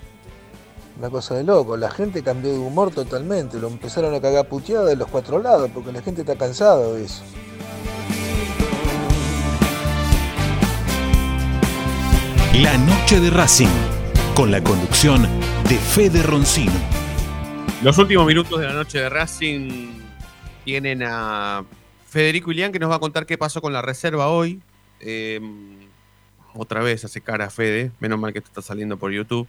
Una 0.97 1.11
cosa 1.11 1.35
de 1.35 1.43
loco, 1.43 1.77
la 1.77 1.91
gente 1.91 2.23
cambió 2.23 2.51
de 2.51 2.57
humor 2.57 2.89
totalmente, 2.89 3.59
lo 3.59 3.67
empezaron 3.67 4.15
a 4.15 4.21
cagar 4.21 4.49
puteada 4.49 4.85
de 4.85 4.95
los 4.95 5.07
cuatro 5.07 5.39
lados 5.39 5.69
porque 5.71 5.91
la 5.91 6.01
gente 6.01 6.21
está 6.21 6.35
cansada 6.35 6.91
de 6.93 7.05
eso. 7.05 7.21
La 12.63 12.75
noche 12.75 13.19
de 13.19 13.29
Racing, 13.29 13.67
con 14.33 14.49
la 14.49 14.63
conducción 14.63 15.21
de 15.69 15.77
Fede 15.77 16.23
Roncino. 16.23 16.73
Los 17.83 17.99
últimos 17.99 18.25
minutos 18.25 18.59
de 18.59 18.65
la 18.65 18.73
noche 18.73 18.97
de 18.97 19.09
Racing 19.09 19.89
tienen 20.65 21.03
a 21.03 21.63
Federico 22.07 22.51
Ilián 22.51 22.71
que 22.71 22.79
nos 22.79 22.89
va 22.89 22.95
a 22.95 22.99
contar 22.99 23.27
qué 23.27 23.37
pasó 23.37 23.61
con 23.61 23.73
la 23.73 23.83
reserva 23.83 24.29
hoy. 24.29 24.59
Eh, 25.01 25.39
otra 26.55 26.81
vez 26.81 27.05
hace 27.05 27.21
cara 27.21 27.45
a 27.45 27.49
Fede, 27.51 27.91
menos 27.99 28.19
mal 28.19 28.33
que 28.33 28.39
esto 28.39 28.49
está 28.49 28.63
saliendo 28.63 28.97
por 28.97 29.11
YouTube. 29.11 29.47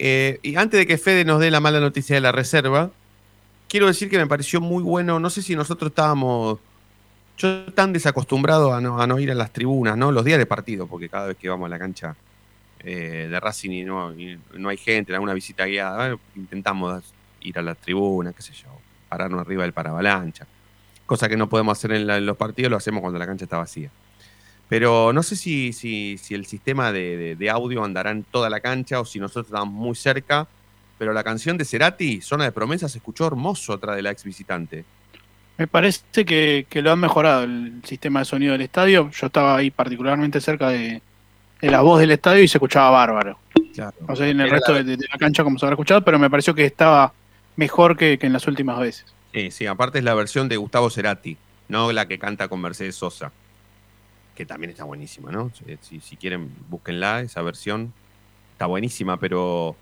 Eh, 0.00 0.40
y 0.42 0.56
antes 0.56 0.80
de 0.80 0.86
que 0.88 0.98
Fede 0.98 1.24
nos 1.24 1.38
dé 1.38 1.52
la 1.52 1.60
mala 1.60 1.78
noticia 1.78 2.16
de 2.16 2.22
la 2.22 2.32
reserva, 2.32 2.90
quiero 3.68 3.86
decir 3.86 4.10
que 4.10 4.18
me 4.18 4.26
pareció 4.26 4.60
muy 4.60 4.82
bueno, 4.82 5.20
no 5.20 5.30
sé 5.30 5.42
si 5.42 5.54
nosotros 5.54 5.90
estábamos 5.92 6.58
yo 7.36 7.66
tan 7.72 7.92
desacostumbrado 7.92 8.72
a 8.74 8.80
no, 8.80 9.00
a 9.00 9.06
no 9.06 9.18
ir 9.18 9.30
a 9.30 9.34
las 9.34 9.52
tribunas, 9.52 9.96
¿no? 9.96 10.10
Los 10.12 10.24
días 10.24 10.38
de 10.38 10.46
partido, 10.46 10.86
porque 10.86 11.08
cada 11.08 11.26
vez 11.28 11.36
que 11.36 11.48
vamos 11.48 11.66
a 11.66 11.68
la 11.70 11.78
cancha 11.78 12.16
eh, 12.80 13.28
de 13.30 13.40
Racing 13.40 13.70
y 13.70 13.84
no, 13.84 14.12
no 14.54 14.68
hay 14.68 14.76
gente, 14.76 15.12
alguna 15.12 15.34
visita 15.34 15.66
guiada, 15.66 15.96
bueno, 15.96 16.20
intentamos 16.36 17.04
ir 17.40 17.58
a 17.58 17.62
las 17.62 17.76
tribunas, 17.78 18.34
qué 18.34 18.42
sé 18.42 18.52
yo, 18.52 18.68
pararnos 19.08 19.40
arriba 19.40 19.62
del 19.64 19.72
paravalancha. 19.72 20.46
Cosa 21.04 21.28
que 21.28 21.36
no 21.36 21.48
podemos 21.48 21.76
hacer 21.78 21.92
en, 21.92 22.06
la- 22.06 22.16
en 22.16 22.26
los 22.26 22.36
partidos, 22.36 22.70
lo 22.70 22.76
hacemos 22.76 23.00
cuando 23.00 23.18
la 23.18 23.26
cancha 23.26 23.44
está 23.44 23.58
vacía. 23.58 23.90
Pero 24.68 25.12
no 25.12 25.22
sé 25.22 25.36
si, 25.36 25.72
si, 25.72 26.18
si 26.18 26.34
el 26.34 26.46
sistema 26.46 26.90
de, 26.90 27.16
de- 27.16 27.36
de 27.36 27.50
audio 27.50 27.84
andará 27.84 28.10
en 28.10 28.24
toda 28.24 28.50
la 28.50 28.58
cancha 28.60 28.98
o 29.00 29.04
si 29.04 29.20
nosotros 29.20 29.46
estamos 29.46 29.72
muy 29.72 29.94
cerca. 29.94 30.48
Pero 30.98 31.12
la 31.12 31.22
canción 31.22 31.56
de 31.58 31.64
Cerati, 31.64 32.20
Zona 32.22 32.44
de 32.44 32.52
Promesas, 32.52 32.90
se 32.90 32.98
escuchó 32.98 33.26
hermoso 33.26 33.74
atrás 33.74 33.94
de 33.96 34.02
la 34.02 34.10
ex 34.10 34.24
visitante. 34.24 34.84
Me 35.58 35.66
parece 35.66 36.24
que, 36.24 36.66
que 36.68 36.82
lo 36.82 36.92
han 36.92 37.00
mejorado 37.00 37.44
el 37.44 37.80
sistema 37.84 38.18
de 38.20 38.24
sonido 38.26 38.52
del 38.52 38.60
estadio. 38.62 39.10
Yo 39.10 39.26
estaba 39.26 39.56
ahí 39.56 39.70
particularmente 39.70 40.40
cerca 40.40 40.68
de, 40.68 41.00
de 41.60 41.70
la 41.70 41.80
voz 41.80 41.98
del 42.00 42.10
estadio 42.10 42.42
y 42.42 42.48
se 42.48 42.58
escuchaba 42.58 42.90
bárbaro. 42.90 43.38
Claro. 43.74 43.94
No 44.06 44.14
sé 44.16 44.30
en 44.30 44.40
el 44.40 44.46
Era 44.48 44.56
resto 44.56 44.72
la- 44.72 44.82
de, 44.82 44.96
de 44.96 45.06
la 45.10 45.18
cancha 45.18 45.44
como 45.44 45.58
se 45.58 45.64
habrá 45.64 45.74
escuchado, 45.74 46.02
pero 46.02 46.18
me 46.18 46.28
pareció 46.28 46.54
que 46.54 46.64
estaba 46.66 47.12
mejor 47.56 47.96
que, 47.96 48.18
que 48.18 48.26
en 48.26 48.32
las 48.34 48.46
últimas 48.46 48.78
veces. 48.78 49.06
Sí, 49.32 49.50
sí, 49.50 49.66
aparte 49.66 49.98
es 49.98 50.04
la 50.04 50.14
versión 50.14 50.48
de 50.48 50.56
Gustavo 50.58 50.90
Cerati, 50.90 51.36
no 51.68 51.90
la 51.92 52.06
que 52.06 52.18
canta 52.18 52.48
con 52.48 52.60
Mercedes 52.60 52.96
Sosa, 52.96 53.32
que 54.34 54.44
también 54.44 54.70
está 54.70 54.84
buenísima, 54.84 55.30
¿no? 55.32 55.50
Si, 55.54 55.78
si- 55.80 56.00
si 56.00 56.16
quieren, 56.16 56.50
búsquenla, 56.68 57.20
esa 57.20 57.40
versión. 57.42 57.92
Está 58.52 58.66
buenísima, 58.66 59.18
pero 59.18 59.74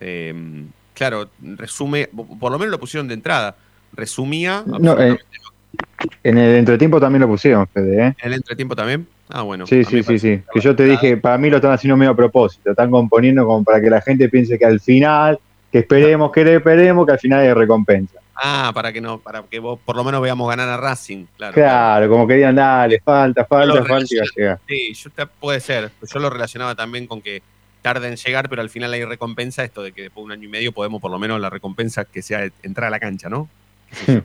eh, 0.00 0.64
claro, 0.94 1.30
resume, 1.40 2.08
por 2.40 2.52
lo 2.52 2.58
menos 2.58 2.70
lo 2.72 2.80
pusieron 2.80 3.08
de 3.08 3.14
entrada, 3.14 3.56
resumía 3.94 4.62
No, 4.66 4.98
eh, 5.00 5.18
en 6.22 6.38
el 6.38 6.56
entretiempo 6.56 7.00
también 7.00 7.22
lo 7.22 7.28
pusieron, 7.28 7.66
Fede, 7.68 8.08
¿eh? 8.08 8.14
el 8.22 8.34
entretiempo 8.34 8.76
también. 8.76 9.06
Ah, 9.28 9.42
bueno. 9.42 9.66
Sí, 9.66 9.84
sí, 9.84 10.02
sí, 10.02 10.18
sí. 10.18 10.42
Que 10.52 10.60
yo 10.60 10.76
te 10.76 10.84
dije, 10.84 11.16
para 11.16 11.38
mí 11.38 11.48
lo 11.48 11.56
están 11.56 11.72
haciendo 11.72 11.96
medio 11.96 12.12
a 12.12 12.16
propósito, 12.16 12.70
están 12.70 12.90
componiendo 12.90 13.46
como 13.46 13.64
para 13.64 13.80
que 13.80 13.90
la 13.90 14.00
gente 14.00 14.28
piense 14.28 14.58
que 14.58 14.66
al 14.66 14.80
final, 14.80 15.38
que 15.72 15.78
esperemos, 15.78 16.30
que 16.30 16.56
esperemos, 16.56 17.06
que 17.06 17.12
al 17.12 17.18
final 17.18 17.40
hay 17.40 17.52
recompensa. 17.52 18.18
Ah, 18.36 18.72
para 18.74 18.92
que 18.92 19.00
no, 19.00 19.18
para 19.18 19.42
que 19.44 19.60
vos 19.60 19.78
por 19.84 19.96
lo 19.96 20.04
menos 20.04 20.20
veamos 20.20 20.48
ganar 20.48 20.68
a 20.68 20.76
Racing, 20.76 21.26
claro. 21.36 21.54
Claro, 21.54 22.08
como 22.08 22.26
querían, 22.26 22.54
dale, 22.56 23.00
falta, 23.00 23.44
falta, 23.44 23.84
falta 23.84 24.06
y 24.10 24.18
va 24.18 24.24
a 24.24 24.36
llegar. 24.36 24.58
Sí, 24.68 24.94
yo 24.94 25.10
puede 25.40 25.60
ser. 25.60 25.90
Yo 26.12 26.18
lo 26.18 26.30
relacionaba 26.30 26.74
también 26.74 27.06
con 27.06 27.22
que 27.22 27.42
tarda 27.80 28.08
en 28.08 28.16
llegar, 28.16 28.48
pero 28.48 28.62
al 28.62 28.70
final 28.70 28.92
hay 28.92 29.04
recompensa, 29.04 29.62
esto 29.62 29.82
de 29.82 29.92
que 29.92 30.02
después 30.02 30.22
de 30.22 30.24
un 30.24 30.32
año 30.32 30.44
y 30.44 30.50
medio 30.50 30.72
podemos 30.72 31.00
por 31.00 31.10
lo 31.10 31.18
menos 31.18 31.40
la 31.40 31.50
recompensa 31.50 32.04
que 32.04 32.22
sea 32.22 32.48
entrar 32.62 32.88
a 32.88 32.90
la 32.90 32.98
cancha, 32.98 33.28
¿no? 33.28 33.48
Yo. 34.06 34.20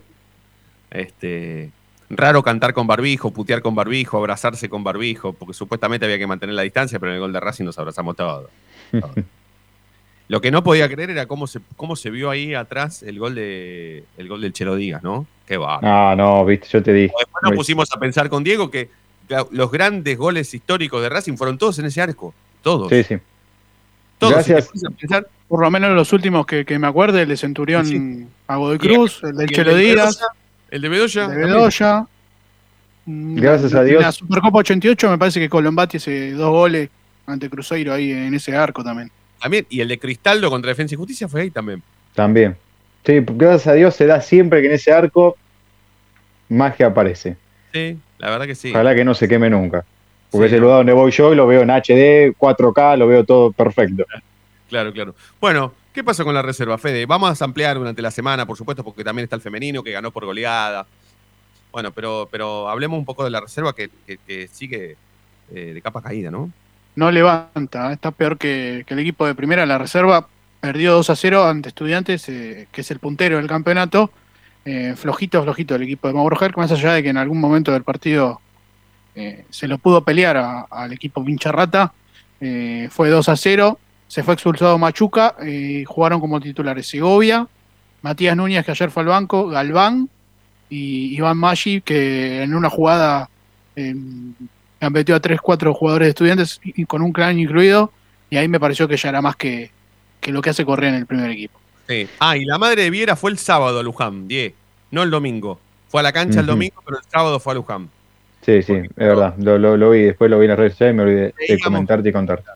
Este, 0.92 1.72
raro 2.10 2.42
cantar 2.44 2.74
con 2.74 2.88
barbijo, 2.88 3.32
putear 3.32 3.62
con 3.62 3.76
barbijo, 3.76 4.18
abrazarse 4.18 4.70
con 4.70 4.84
barbijo, 4.84 5.34
porque 5.34 5.54
supuestamente 5.54 6.06
había 6.06 6.18
que 6.18 6.28
mantener 6.28 6.56
la 6.56 6.64
distancia, 6.64 7.00
pero 7.00 7.12
en 7.12 7.16
el 7.16 7.22
gol 7.22 7.34
de 7.34 7.40
Racing 7.40 7.66
nos 7.66 7.78
abrazamos 7.78 8.16
todos. 8.16 8.50
todos. 8.92 9.12
Lo 10.28 10.42
que 10.42 10.52
no 10.52 10.64
podía 10.64 10.88
creer 10.88 11.10
era 11.10 11.26
cómo 11.26 11.48
se, 11.48 11.60
cómo 11.76 11.96
se 11.96 12.12
vio 12.12 12.30
ahí 12.30 12.54
atrás 12.54 13.02
el 13.02 13.18
gol 13.18 13.34
de 13.34 14.04
el 14.16 14.28
gol 14.28 14.42
del 14.42 14.54
Chelo 14.54 14.76
Díaz, 14.76 15.02
¿no? 15.02 15.26
Qué 15.48 15.58
va. 15.58 15.80
No, 15.82 16.16
no, 16.16 16.46
viste, 16.46 16.68
yo 16.70 16.84
te 16.84 16.94
dije. 16.94 17.14
Después 17.18 17.44
nos 17.44 17.54
pusimos 17.54 17.92
a 17.92 18.00
pensar 18.00 18.30
con 18.30 18.44
Diego 18.44 18.70
que 18.70 18.92
los 19.50 19.72
grandes 19.72 20.16
goles 20.20 20.54
históricos 20.54 21.02
de 21.02 21.10
Racing 21.10 21.36
fueron 21.36 21.58
todos 21.58 21.80
en 21.80 21.86
ese 21.86 22.00
arco. 22.00 22.36
Todos. 22.62 22.90
Sí, 22.90 23.04
sí. 23.04 23.18
Todos. 24.20 24.34
Gracias. 24.34 24.70
Si 24.72 24.88
pensar, 24.88 25.28
Por 25.50 25.62
lo 25.62 25.70
menos 25.72 25.92
los 25.92 26.14
últimos 26.14 26.46
que, 26.46 26.64
que 26.64 26.80
me 26.80 26.88
acuerde, 26.88 27.24
el 27.24 27.28
de 27.30 27.36
Centurión 27.36 28.30
a 28.48 28.56
Godoy 28.56 28.78
Y 28.82 28.88
el- 28.88 28.94
Cruz, 28.94 29.22
el 29.24 29.36
del 29.36 29.50
Chelo 29.50 29.76
de 29.76 29.82
Díaz, 29.84 30.22
el 30.72 30.82
de 30.82 30.90
Bedoya. 30.90 31.26
el 31.26 31.30
de. 31.32 31.36
Bedoya. 31.38 32.06
Gracias 33.06 33.74
a 33.74 33.82
en 33.82 33.88
Dios. 33.88 34.02
La 34.04 34.12
Supercopa 34.12 34.60
88 34.60 35.10
me 35.10 35.18
parece 35.18 35.40
que 35.40 35.50
Colombati 35.50 35.98
hace 35.98 36.32
dos 36.32 36.52
goles 36.52 36.90
ante 37.26 37.50
Cruzeiro 37.50 37.94
ahí 37.94 38.12
en 38.12 38.34
ese 38.34 38.56
arco 38.56 38.84
también. 38.84 39.10
También. 39.42 39.66
Y 39.70 39.82
el 39.82 39.88
de 39.88 39.98
Cristaldo 40.00 40.50
contra 40.50 40.70
Defensa 40.70 40.94
y 40.94 40.98
Justicia 40.98 41.28
fue 41.28 41.42
ahí 41.42 41.50
también. 41.52 41.82
También. 42.14 42.56
Sí, 43.06 43.20
gracias 43.28 43.68
a 43.68 43.74
Dios 43.74 43.96
se 43.96 44.06
da 44.06 44.22
siempre 44.22 44.62
que 44.62 44.68
en 44.68 44.74
ese 44.74 44.92
arco 44.92 45.36
magia 46.50 46.88
aparece. 46.88 47.38
Sí, 47.74 47.98
la 48.20 48.30
verdad 48.30 48.46
que 48.46 48.56
sí. 48.56 48.70
Ojalá 48.72 48.94
que 48.94 49.04
no 49.06 49.16
se 49.16 49.28
queme 49.28 49.50
nunca. 49.50 49.84
Porque 50.30 50.48
Sí, 50.50 50.54
es 50.54 50.58
el 50.58 50.62
lugar 50.62 50.78
donde 50.78 50.94
voy 50.94 51.10
yo 51.12 51.34
y 51.34 51.36
lo 51.36 51.48
veo 51.48 51.62
en 51.62 51.70
HD, 51.72 52.36
4K, 52.38 52.98
lo 52.98 53.08
veo 53.08 53.24
todo 53.24 53.52
perfecto. 53.52 54.06
Claro, 54.70 54.94
claro. 54.94 55.16
Bueno, 55.42 55.74
¿qué 55.92 56.04
pasó 56.04 56.24
con 56.24 56.34
la 56.34 56.44
reserva, 56.44 56.78
Fede? 56.78 57.06
Vamos 57.08 57.42
a 57.42 57.46
ampliar 57.46 57.78
durante 57.78 58.02
la 58.02 58.12
semana, 58.12 58.46
por 58.46 58.56
supuesto, 58.56 58.84
porque 58.84 59.04
también 59.04 59.24
está 59.24 59.36
el 59.36 59.42
femenino 59.42 59.84
que 59.84 59.92
ganó 59.92 60.12
por 60.12 60.26
goleada. 60.26 60.86
Bueno, 61.72 61.92
pero, 61.92 62.28
pero 62.32 62.70
hablemos 62.70 62.98
un 62.98 63.06
poco 63.06 63.24
de 63.24 63.32
la 63.32 63.42
reserva 63.42 63.74
que, 63.74 63.90
sigue 64.52 64.96
eh, 65.54 65.72
de 65.74 65.82
capa 65.82 66.02
caída, 66.02 66.30
¿no? 66.32 66.52
No 66.96 67.12
levanta, 67.12 67.90
¿eh? 67.90 67.94
está 67.94 68.12
peor 68.12 68.38
que, 68.38 68.86
el 68.88 69.00
equipo 69.00 69.26
de 69.26 69.36
primera. 69.36 69.66
La 69.66 69.80
reserva 69.80 70.28
perdió 70.60 70.94
2 70.94 71.10
a 71.10 71.16
0 71.16 71.46
ante 71.46 71.70
Estudiantes, 71.70 72.30
eh, 72.30 72.68
que 72.72 72.82
es 72.82 72.92
el 72.92 73.00
puntero 73.00 73.38
del 73.38 73.48
campeonato. 73.48 74.12
Flojito, 74.98 75.42
flojito 75.42 75.74
el 75.74 75.82
equipo 75.82 76.08
de 76.08 76.14
Mauro 76.14 76.38
Herc, 76.40 76.56
más 76.56 76.72
allá 76.72 76.94
de 76.94 77.02
que 77.02 77.10
en 77.10 77.18
algún 77.18 77.40
momento 77.40 77.72
del 77.72 77.82
partido 77.82 78.40
se 79.50 79.68
lo 79.68 79.80
pudo 79.80 80.04
pelear 80.04 80.68
al 80.70 80.94
equipo 80.94 81.26
Pincharrata. 81.26 81.92
Fue 82.92 83.10
2 83.10 83.30
a 83.30 83.36
0. 83.36 83.80
Se 84.10 84.24
fue 84.24 84.34
expulsado 84.34 84.78
Machuca. 84.78 85.36
eh, 85.42 85.86
jugaron 85.88 86.20
como 86.20 86.42
titulares 86.42 86.88
Segovia, 86.88 87.48
Matías 88.02 88.36
Núñez, 88.36 88.66
que 88.66 88.72
ayer 88.72 88.90
fue 88.90 89.04
al 89.04 89.10
banco, 89.10 89.48
Galván 89.48 90.10
y 90.70 91.16
Iván 91.16 91.38
Maggi, 91.38 91.82
que 91.82 92.42
en 92.42 92.56
una 92.56 92.70
jugada 92.70 93.30
eh, 93.76 93.94
metió 94.92 95.16
a 95.16 95.22
3-4 95.22 95.74
jugadores 95.74 96.08
de 96.08 96.10
estudiantes 96.10 96.60
y, 96.64 96.86
con 96.86 97.04
un 97.04 97.14
clan 97.14 97.40
incluido. 97.40 97.92
Y 98.32 98.38
ahí 98.38 98.48
me 98.48 98.60
pareció 98.60 98.88
que 98.88 98.98
ya 98.98 99.10
era 99.10 99.22
más 99.22 99.36
que, 99.36 99.70
que 100.20 100.32
lo 100.32 100.42
que 100.42 100.50
hace 100.50 100.66
Correa 100.66 100.90
en 100.90 100.96
el 100.96 101.06
primer 101.06 101.30
equipo. 101.30 101.60
Sí. 101.88 102.08
Ah, 102.20 102.36
y 102.36 102.46
la 102.46 102.58
madre 102.58 102.84
de 102.84 102.90
Viera 102.90 103.16
fue 103.16 103.30
el 103.30 103.38
sábado 103.38 103.80
a 103.80 103.84
Luján, 103.84 104.28
10, 104.28 104.54
no 104.92 105.04
el 105.04 105.12
domingo. 105.12 105.60
Fue 105.88 106.00
a 106.02 106.04
la 106.04 106.12
cancha 106.12 106.40
el 106.40 106.48
domingo, 106.48 106.82
pero 106.84 106.98
el 106.98 107.04
sábado 107.06 107.40
fue 107.40 107.54
a 107.54 107.56
Luján. 107.56 107.90
Sí, 108.42 108.64
sí, 108.64 108.74
es 108.74 108.96
verdad. 108.96 109.36
Lo, 109.38 109.60
lo, 109.60 109.78
lo 109.78 109.92
vi, 109.92 110.02
después 110.02 110.32
lo 110.32 110.40
vi 110.40 110.46
en 110.46 110.50
las 110.50 110.60
redes 110.60 110.74
sociales 110.74 110.94
y 110.94 110.98
me 110.98 111.04
olvidé 111.04 111.34
de 111.48 111.60
comentarte 111.60 112.10
y 112.10 112.12
contarte. 112.12 112.50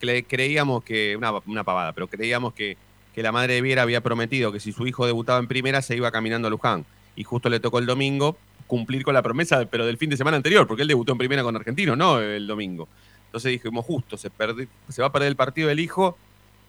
Cre- 0.00 0.24
creíamos 0.28 0.84
que, 0.84 1.16
una, 1.16 1.32
una 1.46 1.64
pavada, 1.64 1.92
pero 1.92 2.06
creíamos 2.06 2.52
que, 2.54 2.76
que 3.14 3.22
la 3.22 3.32
madre 3.32 3.54
de 3.54 3.62
Viera 3.62 3.82
había 3.82 4.00
prometido 4.00 4.52
que 4.52 4.60
si 4.60 4.72
su 4.72 4.86
hijo 4.86 5.06
debutaba 5.06 5.38
en 5.38 5.48
primera 5.48 5.82
se 5.82 5.96
iba 5.96 6.10
caminando 6.10 6.48
a 6.48 6.50
Luján. 6.50 6.84
Y 7.16 7.24
justo 7.24 7.48
le 7.48 7.58
tocó 7.60 7.78
el 7.80 7.86
domingo 7.86 8.36
cumplir 8.68 9.02
con 9.02 9.14
la 9.14 9.22
promesa, 9.22 9.64
pero 9.70 9.86
del 9.86 9.96
fin 9.96 10.10
de 10.10 10.16
semana 10.16 10.36
anterior, 10.36 10.66
porque 10.66 10.82
él 10.82 10.88
debutó 10.88 11.12
en 11.12 11.18
primera 11.18 11.42
con 11.42 11.56
Argentino, 11.56 11.96
no 11.96 12.20
el 12.20 12.46
domingo. 12.46 12.86
Entonces 13.26 13.50
dijimos, 13.52 13.84
justo, 13.84 14.16
se, 14.16 14.30
perdi- 14.30 14.68
se 14.88 15.00
va 15.02 15.08
a 15.08 15.12
perder 15.12 15.28
el 15.28 15.36
partido 15.36 15.68
del 15.68 15.80
hijo 15.80 16.16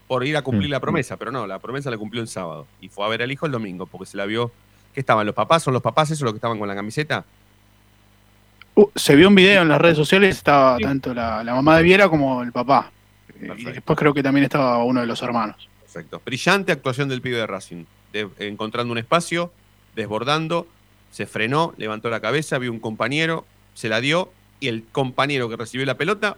por 0.07 0.25
ir 0.25 0.36
a 0.38 0.41
cumplir 0.41 0.69
Mm. 0.69 0.71
la 0.71 0.80
promesa, 0.80 1.17
pero 1.17 1.32
no, 1.32 1.45
la 1.45 1.59
promesa 1.59 1.91
la 1.91 1.97
cumplió 1.97 2.21
el 2.21 2.27
sábado. 2.27 2.65
Y 2.82 2.88
fue 2.89 3.05
a 3.05 3.09
ver 3.09 3.21
al 3.21 3.32
hijo 3.32 3.45
el 3.45 3.51
domingo, 3.51 3.86
porque 3.86 4.05
se 4.07 4.17
la 4.17 4.25
vio. 4.25 4.51
¿Qué 4.93 5.01
estaban? 5.01 5.25
¿Los 5.25 5.36
papás? 5.36 5.61
¿Son 5.61 5.73
los 5.73 5.84
papás 5.84 6.09
esos 6.09 6.23
los 6.23 6.32
que 6.34 6.38
estaban 6.38 6.57
con 6.57 6.67
la 6.67 6.73
camiseta? 6.73 7.23
Uh, 8.75 8.86
se 8.95 9.15
vio 9.15 9.27
un 9.27 9.36
video 9.36 9.61
en 9.61 9.67
las 9.67 9.80
redes 9.80 9.97
sociales, 9.97 10.38
estaba 10.38 10.77
tanto 10.80 11.13
la, 11.13 11.43
la 11.43 11.53
mamá 11.53 11.77
de 11.77 11.84
Viera 11.84 12.07
como 12.09 12.41
el 12.43 12.51
papá. 12.51 12.91
Eh, 13.42 13.54
y 13.58 13.64
después 13.66 13.98
creo 13.98 14.14
que 14.14 14.24
también 14.24 14.44
estaba 14.46 14.84
uno 14.84 15.02
de 15.02 15.08
los 15.08 15.22
hermanos. 15.22 15.70
Perfecto. 15.82 16.22
Brillante 16.26 16.72
actuación 16.72 17.10
del 17.10 17.22
pibe 17.22 17.38
de 17.38 17.48
Racing. 17.48 17.86
de- 18.14 18.28
encontrando 18.40 18.92
un 18.92 18.98
espacio, 18.98 19.52
desbordando, 19.96 20.68
se 21.12 21.26
frenó, 21.28 21.74
levantó 21.78 22.10
la 22.10 22.20
cabeza, 22.20 22.58
vio 22.58 22.72
un 22.72 22.80
compañero, 22.80 23.46
se 23.76 23.88
la 23.90 24.02
dio 24.02 24.32
y 24.60 24.68
el 24.68 24.84
compañero 24.92 25.48
que 25.48 25.56
recibió 25.58 25.86
la 25.86 25.96
pelota 25.96 26.38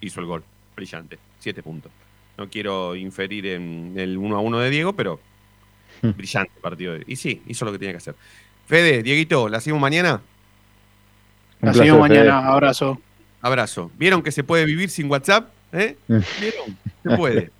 hizo 0.00 0.20
el 0.20 0.26
gol. 0.26 0.42
Brillante. 0.76 1.18
Siete 1.38 1.62
puntos. 1.62 1.92
No 2.38 2.48
quiero 2.48 2.96
inferir 2.96 3.46
en 3.46 3.94
el 3.98 4.16
1 4.16 4.34
a 4.36 4.40
1 4.40 4.58
de 4.60 4.70
Diego, 4.70 4.94
pero 4.94 5.20
brillante 6.02 6.52
partido. 6.62 6.94
de- 6.94 7.04
Y 7.06 7.16
sí, 7.16 7.42
hizo 7.46 7.64
lo 7.66 7.72
que 7.72 7.78
tenía 7.78 7.92
que 7.92 7.98
hacer. 7.98 8.14
Fede, 8.66 9.02
Dieguito, 9.02 9.48
¿la 9.50 9.58
hacemos 9.58 9.78
mañana? 9.80 10.22
La 11.60 11.74
Fede. 11.74 11.92
mañana, 11.92 12.46
abrazo. 12.48 12.98
Abrazo. 13.42 13.90
¿Vieron 13.98 14.22
que 14.22 14.32
se 14.32 14.42
puede 14.44 14.64
vivir 14.64 14.88
sin 14.88 15.10
WhatsApp? 15.10 15.50
¿Eh? 15.72 15.96
¿Vieron? 16.08 16.76
Se 17.02 17.16
puede. 17.16 17.50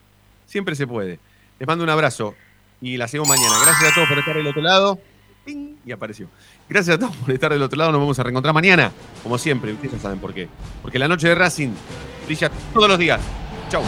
Siempre 0.46 0.74
se 0.74 0.86
puede. 0.86 1.18
Les 1.58 1.66
mando 1.66 1.84
un 1.84 1.90
abrazo 1.90 2.34
y 2.80 2.96
la 2.96 3.06
seguimos 3.08 3.28
mañana. 3.28 3.54
Gracias 3.64 3.92
a 3.92 3.94
todos 3.94 4.08
por 4.08 4.18
estar 4.18 4.36
del 4.36 4.46
otro 4.46 4.62
lado. 4.62 4.98
¡Ping! 5.44 5.76
Y 5.86 5.92
apareció. 5.92 6.28
Gracias 6.68 6.96
a 6.96 6.98
todos 6.98 7.16
por 7.16 7.30
estar 7.30 7.52
del 7.52 7.62
otro 7.62 7.78
lado. 7.78 7.92
Nos 7.92 8.00
vamos 8.00 8.18
a 8.18 8.22
reencontrar 8.22 8.54
mañana, 8.54 8.92
como 9.22 9.38
siempre. 9.38 9.72
Ustedes 9.72 9.92
ya 9.92 9.98
saben 9.98 10.18
por 10.18 10.34
qué. 10.34 10.48
Porque 10.82 10.98
la 10.98 11.08
noche 11.08 11.28
de 11.28 11.34
Racing 11.34 11.70
brilla 12.26 12.50
todos 12.72 12.88
los 12.88 12.98
días. 12.98 13.20
Chau. 13.70 13.82